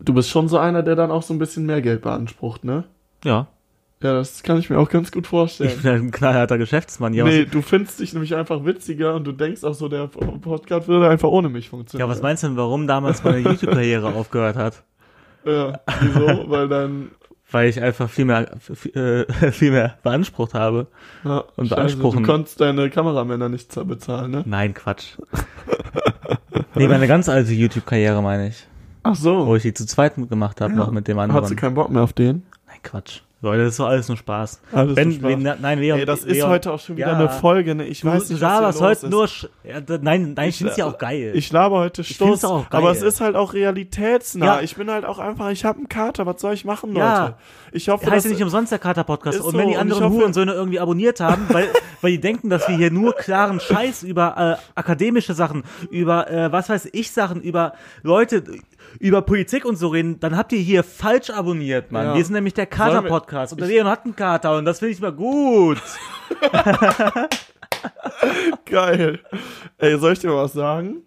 du 0.02 0.14
bist 0.14 0.30
schon 0.30 0.50
so 0.50 0.58
einer, 0.58 0.84
der 0.84 0.96
dann 0.98 1.10
auch 1.10 1.24
so 1.24 1.34
ein 1.34 1.40
bisschen 1.40 1.66
mehr 1.66 1.82
Geld 1.82 2.02
beansprucht, 2.02 2.66
ne? 2.66 2.84
Ja. 3.24 3.48
Ja, 4.02 4.14
das 4.16 4.44
kann 4.44 4.58
ich 4.60 4.70
mir 4.70 4.78
auch 4.78 4.90
ganz 4.90 5.14
gut 5.14 5.24
Ich 5.24 5.30
vorstellen. 5.30 5.72
bin 5.82 5.90
halt 5.90 6.02
ein 6.04 6.12
knallharter 6.12 6.58
Geschäftsmann. 6.58 7.14
Ja, 7.14 7.24
nee, 7.24 7.46
du 7.46 7.62
findest 7.62 8.02
dich 8.02 8.12
nämlich 8.12 8.36
einfach 8.36 8.66
witziger 8.66 9.16
und 9.16 9.24
du 9.24 9.32
denkst 9.32 9.64
auch 9.64 9.74
so, 9.74 9.88
der 9.88 10.08
Podcast 10.08 10.90
würde 10.90 11.08
einfach 11.08 11.30
ohne 11.30 11.48
mich 11.48 11.70
funktionieren. 11.70 12.10
ja, 12.10 12.14
was 12.14 12.22
meinst 12.22 12.44
du 12.44 12.48
denn, 12.48 12.58
warum 12.58 12.86
damals 12.88 13.24
meine 13.24 13.38
YouTube-Karriere 13.50 14.08
aufgehört 14.14 14.58
hat? 14.58 14.84
Ja, 15.46 15.80
wieso? 16.02 16.46
Weil 16.50 16.68
dann, 16.70 17.12
Weil 17.52 17.70
ich 17.70 17.82
einfach 17.82 18.10
viel 18.10 18.26
mehr, 18.26 18.52
f- 18.54 18.86
äh, 18.96 19.26
viel 19.52 19.72
mehr 19.72 19.98
beansprucht 20.04 20.54
habe. 20.54 20.88
ja, 21.24 21.44
Und 21.56 21.70
beanspruchen. 21.70 22.24
Du 22.24 22.30
konntest 22.32 22.60
deine 22.62 22.90
Kameramänner 22.90 23.50
nicht 23.50 23.74
bezahlen, 23.88 24.32
ne? 24.32 24.44
Nein, 24.46 24.74
Quatsch. 24.74 25.18
nee, 26.76 26.88
meine 26.88 27.08
ganz 27.08 27.30
alte 27.30 27.52
YouTube-Karriere 27.54 28.22
meine 28.22 28.48
ich. 28.50 28.68
Ach 29.04 29.16
so. 29.16 29.46
Wo 29.48 29.56
ich 29.56 29.64
die 29.64 29.74
zu 29.74 29.86
zweit 29.86 30.16
gemacht 30.16 30.62
habe, 30.62 30.72
Ja. 30.74 30.80
noch 30.80 30.92
mit 30.92 31.08
dem 31.08 31.18
Hat 31.18 31.24
anderen. 31.26 31.46
sie 31.46 31.56
keinen 31.56 31.76
Bock 31.76 31.90
mehr 31.90 32.02
auf 32.04 32.14
den? 32.14 32.44
Nein, 32.68 32.78
Quatsch. 32.84 33.20
Leute, 33.44 33.64
das 33.66 33.74
ist 33.74 33.80
doch 33.82 33.88
alles 33.88 34.08
nur 34.08 34.16
Spaß. 34.18 34.62
Alles 34.72 34.96
Wenn, 34.96 35.10
nur 35.10 35.18
Spaß. 35.18 35.30
wenn, 35.32 35.62
nein, 35.62 35.80
Leon. 35.80 36.00
Ey, 36.00 36.06
das 36.06 36.22
ist 36.24 36.28
Leon, 36.34 36.50
heute 36.50 36.72
auch 36.72 36.80
schon 36.80 36.96
wieder 36.98 37.08
Ja. 37.12 37.18
eine 37.18 37.28
Folge, 37.30 37.76
ne? 37.76 37.86
Ich 37.86 38.00
Du 38.02 38.08
weiß 38.08 38.30
nicht, 38.30 38.42
was 38.42 38.52
hier 38.58 38.62
los 38.68 38.82
heute 38.82 39.06
ist. 39.06 39.12
nur. 39.12 39.28
Ja, 39.66 39.82
nein, 40.02 40.34
nein, 40.34 40.50
ich 40.50 40.58
finde 40.58 40.72
es 40.72 40.78
ja 40.78 40.86
auch 40.86 40.98
geil. 40.98 41.34
Ich 41.36 41.52
laber 41.52 41.80
heute 41.80 42.04
find's 42.06 42.16
Stoß, 42.16 42.46
auch 42.46 42.70
geil. 42.70 42.80
aber 42.82 42.92
es 42.92 43.02
ist 43.02 43.20
halt 43.22 43.36
auch 43.36 43.54
realitätsnah. 43.54 44.46
Ja. 44.46 44.62
Ich 44.62 44.76
bin 44.78 44.90
halt 44.90 45.04
auch 45.06 45.20
einfach, 45.20 45.50
ich 45.50 45.66
habe 45.66 45.78
einen 45.80 45.90
Kater, 45.90 46.26
was 46.26 46.40
soll 46.42 46.54
ich 46.54 46.66
machen, 46.66 46.96
Ja. 46.96 47.20
Leute? 47.22 47.36
Ich 47.74 47.90
hoffe, 47.90 48.10
heißt 48.10 48.26
ja 48.26 48.32
nicht 48.32 48.42
umsonst 48.44 48.72
der 48.72 48.80
Kater-Podcast. 48.80 49.38
Ist 49.40 49.44
Und 49.46 49.52
so, 49.52 49.58
wenn 49.58 49.68
die 49.68 49.74
und 49.76 49.82
anderen 49.82 50.06
ich 50.06 50.10
Hurensöhne 50.12 50.54
irgendwie 50.54 50.80
abonniert 50.80 51.20
haben, 51.20 51.46
weil, 51.50 51.68
weil 52.02 52.12
die 52.12 52.22
denken, 52.22 52.50
dass 52.50 52.68
wir 52.70 52.78
hier 52.78 52.92
nur 52.92 53.14
klaren 53.14 53.60
Scheiß 53.60 54.04
über 54.04 54.58
äh, 54.64 54.80
akademische 54.80 55.34
Sachen, 55.34 55.64
über 55.92 56.30
äh, 56.32 56.52
was 56.52 56.70
weiß 56.70 56.88
ich 56.94 57.12
Sachen, 57.12 57.42
über 57.42 57.74
Leute, 58.04 58.44
über 59.00 59.22
Politik 59.22 59.66
und 59.66 59.76
so 59.76 59.90
reden, 59.90 60.20
dann 60.20 60.38
habt 60.38 60.52
ihr 60.54 60.60
hier 60.60 60.84
falsch 60.84 61.30
abonniert, 61.30 61.92
Mann. 61.92 62.06
Ja. 62.08 62.16
Wir 62.16 62.24
sind 62.24 62.34
nämlich 62.34 62.54
der 62.54 62.66
Kater-Podcast. 62.66 63.54
Und 63.54 63.60
der 63.62 63.68
Leon 63.68 63.88
hat 63.88 64.06
einen 64.06 64.16
Kater 64.16 64.58
und 64.58 64.66
das 64.66 64.80
finde 64.80 64.94
ich 64.94 65.02
mal 65.02 65.12
gut. 65.12 65.82
geil. 68.66 69.20
Ey, 69.78 69.98
soll 69.98 70.14
ich 70.14 70.20
dir 70.20 70.30
mal 70.30 70.44
was 70.44 70.54
sagen? 70.54 71.04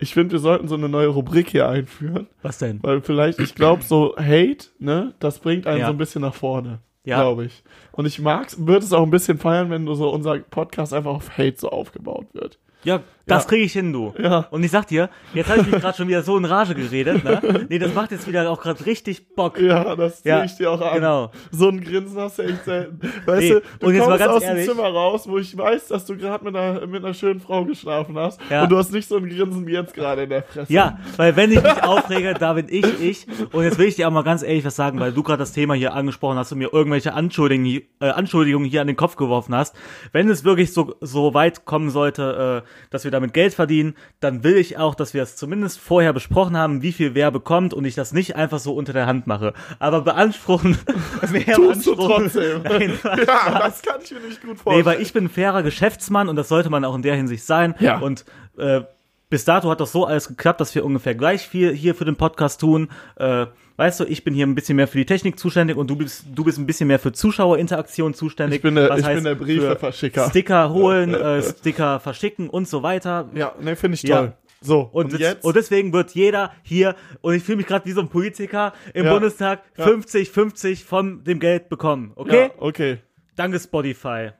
Ich 0.00 0.14
finde, 0.14 0.32
wir 0.32 0.38
sollten 0.38 0.68
so 0.68 0.76
eine 0.76 0.88
neue 0.88 1.08
Rubrik 1.08 1.50
hier 1.50 1.68
einführen, 1.68 2.28
Was 2.42 2.58
denn? 2.58 2.78
weil 2.82 3.00
vielleicht, 3.02 3.40
ich 3.40 3.54
glaube, 3.56 3.82
so 3.82 4.14
Hate, 4.16 4.66
ne, 4.78 5.14
das 5.18 5.40
bringt 5.40 5.66
einen 5.66 5.80
Ja. 5.80 5.86
so 5.86 5.92
ein 5.92 5.98
bisschen 5.98 6.22
nach 6.22 6.34
vorne. 6.34 6.78
Ja. 7.04 7.20
Glaube 7.20 7.46
ich. 7.46 7.64
Und 7.92 8.06
ich 8.06 8.20
mag's, 8.20 8.64
würde 8.66 8.84
es 8.84 8.92
auch 8.92 9.02
ein 9.02 9.10
bisschen 9.10 9.38
feiern, 9.38 9.70
wenn 9.70 9.86
du 9.86 9.94
so 9.94 10.10
unser 10.10 10.38
Podcast 10.38 10.92
einfach 10.92 11.12
auf 11.12 11.36
Hate 11.36 11.56
so 11.56 11.70
aufgebaut 11.70 12.26
wird. 12.32 12.58
Ja, 12.84 13.00
das 13.28 13.44
Ja. 13.44 13.48
kriege 13.50 13.64
ich 13.64 13.72
hin, 13.72 13.92
du. 13.92 14.12
Ja. 14.18 14.46
Und 14.50 14.62
ich 14.64 14.70
sag 14.70 14.86
dir, 14.88 15.08
jetzt 15.34 15.48
habe 15.50 15.60
ich 15.60 15.66
mich 15.70 15.80
gerade 15.80 15.96
schon 15.96 16.08
wieder 16.08 16.22
so 16.22 16.36
in 16.36 16.44
Rage 16.44 16.74
geredet, 16.74 17.22
ne? 17.24 17.66
Nee, 17.68 17.78
das 17.78 17.94
macht 17.94 18.10
jetzt 18.10 18.26
wieder 18.26 18.50
auch 18.50 18.60
gerade 18.60 18.84
richtig 18.86 19.34
Bock. 19.36 19.60
Ja, 19.60 19.94
das 19.94 20.22
zieh 20.22 20.28
Ja, 20.30 20.44
ich 20.44 20.56
dir 20.56 20.70
auch 20.70 20.80
an. 20.80 20.94
genau. 20.94 21.30
So 21.52 21.68
ein 21.68 21.80
Grinsen 21.82 22.18
hast 22.20 22.38
du 22.38 22.42
echt 22.42 22.64
selten. 22.64 23.00
Weißt 23.26 23.40
Nee, 23.42 23.48
du, 23.50 23.60
du 23.80 23.86
und 23.86 23.94
jetzt 23.94 24.04
kommst 24.04 24.26
aus 24.28 24.42
ehrlich. 24.42 24.66
dem 24.66 24.74
Zimmer 24.74 24.88
raus, 24.88 25.28
wo 25.28 25.38
ich 25.38 25.56
weiß, 25.56 25.88
dass 25.88 26.06
du 26.06 26.16
gerade 26.16 26.44
mit 26.44 26.56
einer, 26.56 26.86
mit 26.86 27.04
einer 27.04 27.14
schönen 27.14 27.40
Frau 27.40 27.64
geschlafen 27.64 28.16
hast. 28.18 28.40
Ja. 28.50 28.64
Und 28.64 28.70
du 28.70 28.76
hast 28.78 28.92
nicht 28.92 29.08
so 29.08 29.16
ein 29.16 29.28
Grinsen 29.28 29.66
wie 29.66 29.72
jetzt 29.72 29.94
gerade 29.94 30.22
in 30.24 30.30
der 30.30 30.42
Fresse. 30.42 30.72
Ja, 30.72 30.98
weil 31.16 31.36
wenn 31.36 31.52
ich 31.52 31.62
mich 31.62 31.82
aufrege, 31.84 32.34
da 32.34 32.54
bin 32.54 32.66
ich 32.68 32.84
ich. 33.00 33.26
Und 33.52 33.64
jetzt 33.64 33.78
will 33.78 33.86
ich 33.86 33.96
dir 33.96 34.08
auch 34.08 34.12
mal 34.12 34.22
ganz 34.24 34.42
ehrlich 34.42 34.64
was 34.64 34.76
sagen, 34.76 34.98
weil 35.00 35.12
du 35.12 35.22
gerade 35.22 35.38
das 35.38 35.52
Thema 35.52 35.74
hier 35.74 35.92
angesprochen 35.94 36.38
hast 36.38 36.52
und 36.52 36.58
mir 36.58 36.72
irgendwelche 36.72 37.12
Anschuldigungen, 37.14 37.82
äh, 38.00 38.08
Anschuldigungen 38.08 38.68
hier 38.68 38.80
an 38.80 38.86
den 38.86 38.96
Kopf 38.96 39.16
geworfen 39.16 39.54
hast. 39.54 39.76
Wenn 40.12 40.28
es 40.30 40.44
wirklich 40.44 40.72
so, 40.72 40.94
so 41.00 41.34
weit 41.34 41.64
kommen 41.64 41.90
sollte, 41.90 42.62
äh, 42.64 42.68
dass 42.90 43.04
wir 43.04 43.10
damit 43.18 43.34
Geld 43.34 43.54
verdienen, 43.54 43.94
dann 44.20 44.44
will 44.44 44.56
ich 44.56 44.78
auch, 44.78 44.94
dass 44.94 45.14
wir 45.14 45.22
es 45.22 45.36
zumindest 45.36 45.78
vorher 45.78 46.12
besprochen 46.12 46.56
haben, 46.56 46.82
wie 46.82 46.92
viel 46.92 47.14
wer 47.14 47.30
bekommt 47.30 47.74
und 47.74 47.84
ich 47.84 47.94
das 47.94 48.12
nicht 48.12 48.36
einfach 48.36 48.58
so 48.58 48.74
unter 48.74 48.92
der 48.92 49.06
Hand 49.06 49.26
mache. 49.26 49.52
Aber 49.78 50.02
beanspruchen, 50.02 50.78
mehr 51.30 51.54
Tust 51.54 51.86
du 51.86 51.94
trotzdem. 51.94 52.62
Nein, 52.64 52.98
Ja, 53.04 53.58
das 53.58 53.82
kann 53.82 54.00
ich 54.02 54.12
mir 54.12 54.20
nicht 54.20 54.40
gut 54.40 54.58
vorstellen. 54.58 54.78
Nee, 54.78 54.84
weil 54.84 55.02
ich 55.02 55.12
bin 55.12 55.24
ein 55.24 55.28
fairer 55.28 55.62
Geschäftsmann 55.62 56.28
und 56.28 56.36
das 56.36 56.48
sollte 56.48 56.70
man 56.70 56.84
auch 56.84 56.94
in 56.94 57.02
der 57.02 57.16
Hinsicht 57.16 57.44
sein. 57.44 57.74
Ja. 57.80 57.98
Und 57.98 58.24
äh, 58.56 58.82
bis 59.30 59.44
dato 59.44 59.68
hat 59.70 59.80
das 59.80 59.92
so 59.92 60.06
alles 60.06 60.28
geklappt, 60.28 60.60
dass 60.60 60.74
wir 60.74 60.84
ungefähr 60.84 61.14
gleich 61.14 61.46
viel 61.48 61.72
hier 61.72 61.94
für 61.94 62.04
den 62.04 62.16
Podcast 62.16 62.60
tun. 62.60 62.88
Äh, 63.16 63.46
weißt 63.78 64.00
du, 64.00 64.04
ich 64.04 64.22
bin 64.24 64.34
hier 64.34 64.46
ein 64.46 64.54
bisschen 64.54 64.76
mehr 64.76 64.86
für 64.88 64.98
die 64.98 65.06
Technik 65.06 65.38
zuständig 65.38 65.78
und 65.78 65.88
du 65.88 65.96
bist 65.96 66.26
du 66.34 66.44
bist 66.44 66.58
ein 66.58 66.66
bisschen 66.66 66.88
mehr 66.88 66.98
für 66.98 67.12
Zuschauerinteraktion 67.12 68.12
zuständig. 68.12 68.56
Ich 68.56 68.62
bin 68.62 68.74
der- 68.74 68.90
ich 68.90 68.96
bin 68.96 69.04
heißt 69.06 69.24
der 69.24 69.34
Briefeverschicker. 69.36 70.28
Sticker 70.28 70.70
holen, 70.74 71.14
äh, 71.14 71.42
Sticker 71.42 71.98
verschicken 72.00 72.50
und 72.50 72.68
so 72.68 72.82
weiter. 72.82 73.30
ja, 73.34 73.54
ne, 73.60 73.74
finde 73.76 73.94
ich 73.94 74.02
Ja. 74.02 74.16
toll. 74.18 74.32
So, 74.60 74.80
Und, 74.92 75.12
und, 75.14 75.20
jetzt? 75.20 75.44
und 75.44 75.54
deswegen 75.54 75.92
wird 75.92 76.10
jeder 76.16 76.50
hier, 76.64 76.96
und 77.20 77.32
ich 77.34 77.44
fühle 77.44 77.58
mich 77.58 77.66
gerade 77.66 77.84
wie 77.86 77.92
so 77.92 78.00
ein 78.00 78.08
Politiker 78.08 78.72
im 78.92 79.04
Ja. 79.06 79.12
Bundestag, 79.14 79.62
Ja. 79.76 79.86
50-50 79.86 80.84
von 80.84 81.22
dem 81.22 81.38
Geld 81.38 81.68
bekommen. 81.68 82.10
Okay? 82.16 82.46
Ja, 82.46 82.50
okay. 82.58 82.98
Danke 83.36 83.60
Spotify. 83.60 84.30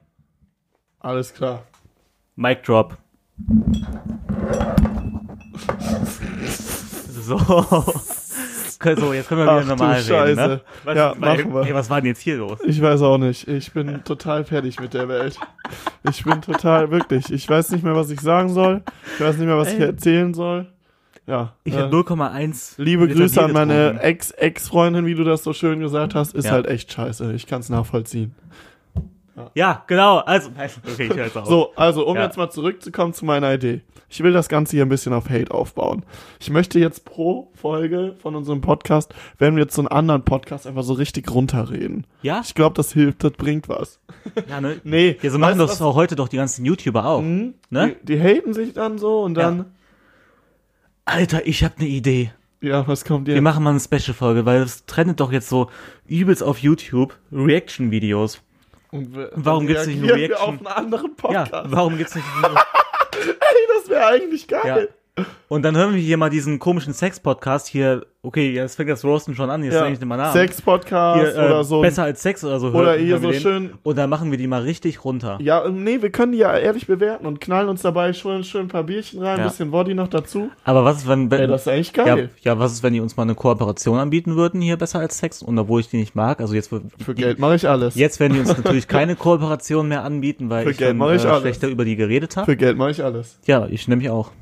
Alles 0.99 1.33
klar. 1.33 1.63
Mic 2.35 2.65
drop. 2.65 2.99
So. 7.29 7.39
Jetzt, 8.85 9.01
so, 9.01 9.13
jetzt 9.13 9.29
können 9.29 9.41
wir 9.41 9.45
wieder 9.45 9.57
Ach 9.57 9.63
du 9.63 9.69
normal 9.69 9.97
reden. 9.97 10.09
Ne? 10.09 10.15
Scheiße. 10.37 10.61
Was, 10.85 10.97
Ja, 10.97 11.15
weil- 11.19 11.37
machen 11.39 11.55
wir. 11.55 11.63
Ey, 11.67 11.75
was 11.75 11.91
war 11.91 12.01
denn 12.01 12.09
jetzt 12.09 12.21
hier 12.21 12.37
los? 12.37 12.59
Ich 12.65 12.81
weiß 12.81 13.03
auch 13.03 13.19
nicht. 13.19 13.47
Ich 13.49 13.73
bin 13.73 14.03
total 14.05 14.45
fertig 14.45 14.79
mit 14.81 14.95
der 14.95 15.09
Welt. 15.09 15.39
Ich 16.11 16.25
bin 16.25 16.41
total, 16.43 16.91
wirklich. 16.91 17.31
Ich 17.33 17.49
weiß 17.49 17.71
nicht 17.71 17.85
mehr, 17.85 17.95
was 17.97 18.11
ich 18.11 18.21
sagen 18.21 18.49
soll. 18.49 18.83
Ich 19.17 19.25
weiß 19.25 19.37
nicht 19.37 19.47
mehr, 19.47 19.59
was 19.59 19.73
ich 19.73 19.81
Ey. 19.81 19.87
erzählen 19.87 20.33
soll. 20.35 20.67
Ja. 21.27 21.53
Ich 21.65 21.75
äh, 21.75 21.79
habe 21.79 21.95
0,1. 21.95 22.75
liebe 22.79 23.07
Grüße 23.09 23.43
an 23.43 23.53
meine. 23.53 24.01
Ex-Ex-Freundin, 24.01 25.05
wie 25.07 25.15
du 25.15 25.25
das 25.25 25.43
so 25.45 25.53
schön 25.53 25.81
gesagt 25.81 26.15
hast. 26.15 26.35
Ist 26.35 26.47
Ja. 26.47 26.53
halt 26.53 26.67
echt 26.67 26.93
scheiße. 26.93 27.33
Ich 27.35 27.47
kann 27.47 27.61
es 27.61 27.69
nachvollziehen. 27.69 28.35
Ja, 29.55 29.85
genau. 29.87 30.19
Also, 30.19 30.51
okay, 30.51 31.05
ich 31.05 31.17
höre 31.17 31.25
jetzt 31.27 31.37
auf. 31.37 31.47
So, 31.47 31.73
also 31.77 32.07
um 32.07 32.17
Ja. 32.17 32.25
jetzt 32.25 32.37
mal 32.37 32.51
zurückzukommen 32.51 33.13
zu 33.15 33.25
meiner 33.25 33.53
Idee. 33.55 33.83
Ich 34.11 34.23
will 34.23 34.33
das 34.33 34.49
Ganze 34.49 34.77
hier 34.77 34.87
ein 34.87 34.89
bisschen 34.89 35.13
auf 35.13 35.29
Hate 35.29 35.51
aufbauen. 35.53 36.03
Ich 36.41 36.49
möchte 36.49 36.79
jetzt 36.79 37.05
pro 37.05 37.51
Folge 37.55 38.17
von 38.23 38.35
unserem 38.37 38.63
Podcast, 38.63 39.15
werden 39.37 39.57
wir 39.57 39.65
jetzt 39.65 39.75
so 39.75 39.83
einen 39.83 39.89
anderen 39.89 40.25
Podcast 40.25 40.67
einfach 40.67 40.83
so 40.83 40.95
richtig 40.95 41.31
runterreden. 41.31 42.07
Ja? 42.23 42.41
Ich 42.43 42.55
glaube, 42.55 42.75
das 42.75 42.93
hilft, 42.95 43.23
das 43.23 43.33
bringt 43.33 43.69
was. 43.69 44.01
Ja, 44.49 44.61
ne? 44.63 44.81
Nee, 44.85 45.19
Ja, 45.21 45.31
so 45.31 45.39
machen 45.39 45.59
das 45.59 45.73
was- 45.73 45.83
auch 45.83 45.95
heute 45.95 46.17
doch 46.17 46.29
die 46.29 46.37
ganzen 46.39 46.65
YouTuber 46.65 47.05
auch. 47.05 47.21
Mhm. 47.21 47.55
Ne? 47.69 47.97
Die, 48.03 48.17
die 48.17 48.21
haten 48.23 48.55
sich 48.55 48.73
dann 48.73 48.97
so 48.99 49.21
und 49.23 49.35
dann, 49.35 49.67
Alter, 51.05 51.47
ich 51.47 51.63
habe 51.65 51.75
eine 51.79 51.89
Idee. 51.89 52.33
ja, 52.61 52.87
was 52.89 53.05
kommt 53.05 53.27
Wir 53.27 53.35
jetzt? 53.35 53.43
machen 53.43 53.63
mal 53.63 53.71
eine 53.71 53.81
Special-Folge, 53.81 54.47
weil 54.47 54.63
es 54.63 54.87
trendet 54.87 55.21
doch 55.21 55.33
jetzt 55.33 55.49
so 55.49 55.69
übelst 56.07 56.43
auf 56.43 56.59
YouTube 56.59 57.15
Reaction-Videos. 57.31 58.41
Und 58.91 59.15
Warum 59.35 59.67
dann 59.67 59.67
gibt's 59.67 59.87
nicht 59.87 60.03
eine 60.03 60.15
Reaction? 60.15 60.41
auf 60.41 60.49
einen 60.49 60.67
anderen 60.67 61.11
Ja, 61.31 61.45
Podcast? 61.45 61.73
warum 61.73 61.99
gibt's 61.99 62.15
nicht 62.15 62.25
Ey, 63.21 63.67
das 63.77 63.89
wäre 63.89 64.07
eigentlich 64.07 64.47
geil. 64.49 64.89
Und 65.49 65.63
dann 65.63 65.77
hören 65.77 65.95
wir 65.95 66.01
hier 66.01 66.17
mal 66.17 66.29
diesen 66.31 66.59
komischen 66.59 66.93
Sex-Podcast 66.93 67.67
hier. 67.69 68.05
Okay, 68.23 68.51
jetzt 68.53 68.75
fängt 68.77 68.91
das 68.91 69.05
Roasten 69.05 69.35
schon 69.35 69.49
an, 69.49 69.63
jetzt 69.65 69.75
Ja. 69.75 69.87
ich 69.87 69.99
den 69.99 70.09
mal 70.09 70.17
nach. 70.17 70.33
Sex-Podcast 70.33 71.37
äh, 71.37 71.41
oder 71.41 71.65
so. 71.65 71.81
Besser 71.81 72.03
als 72.03 72.21
Sex 72.23 72.45
oder 72.45 72.59
so. 72.61 72.69
Oder 72.69 72.95
hier 72.97 73.19
so 73.19 73.33
schön- 73.33 73.73
Und 73.85 73.97
dann 73.97 74.11
machen 74.11 74.31
wir 74.31 74.37
die 74.39 74.47
mal 74.47 74.63
richtig 74.63 75.05
runter. 75.05 75.39
Ja, 75.41 75.65
ähm, 75.65 75.85
nee, 75.85 76.03
wir 76.03 76.11
können 76.11 76.33
die 76.33 76.39
ja 76.39 76.57
ehrlich 76.57 76.87
bewerten 76.87 77.27
und 77.27 77.41
knallen 77.41 77.69
uns 77.69 77.81
dabei 77.83 78.13
schön, 78.13 78.45
schön 78.45 78.63
ein 78.63 78.69
paar 78.69 78.83
Bierchen 78.83 79.23
rein, 79.23 79.35
ein 79.37 79.41
Ja. 79.41 79.49
bisschen 79.49 79.71
Body 79.71 79.95
noch 79.95 80.09
dazu. 80.09 80.51
Aber 80.65 80.85
was 80.85 80.99
ist, 80.99 81.09
wenn, 81.09 81.31
wenn 81.31 81.41
Ey, 81.43 81.47
das 81.47 81.63
ist 81.63 81.69
eigentlich 81.69 81.97
ja, 81.97 82.05
geil. 82.05 82.31
ja, 82.43 82.59
was 82.59 82.73
ist, 82.73 82.83
wenn 82.83 82.93
die 82.93 83.01
uns 83.01 83.17
mal 83.17 83.23
eine 83.23 83.35
Kooperation 83.37 83.99
anbieten 83.99 84.37
würden, 84.37 84.61
hier 84.61 84.77
besser 84.77 84.99
als 84.99 85.17
Sex? 85.19 85.43
Und 85.43 85.59
obwohl 85.59 85.81
ich 85.81 85.89
die 85.89 85.97
nicht 85.99 86.15
mag, 86.15 86.41
also 86.41 86.55
jetzt 86.55 86.69
Für 86.69 86.83
die, 87.15 87.23
Geld 87.23 87.39
mache 87.39 87.55
ich 87.55 87.69
alles. 87.69 87.95
Jetzt 87.95 88.21
werden 88.21 88.35
die 88.35 88.41
uns 88.41 88.49
natürlich 88.57 88.89
keine 88.89 89.15
Kooperation 89.17 89.89
mehr 89.89 90.03
anbieten, 90.05 90.51
weil 90.51 90.65
Für 90.65 90.71
ich 90.73 90.77
Geld 90.79 90.91
schon 90.91 90.99
mach 90.99 91.13
ich 91.13 91.25
äh, 91.25 91.41
schlechter 91.41 91.69
über 91.69 91.85
die 91.85 91.97
geredet 91.97 92.37
habe. 92.37 92.45
Für 92.47 92.57
Geld 92.57 92.77
mache 92.77 92.91
ich 92.91 93.03
alles. 93.03 93.39
Ja, 93.47 93.67
ich 93.71 93.87
nämlich 93.89 94.11
auch. 94.11 94.33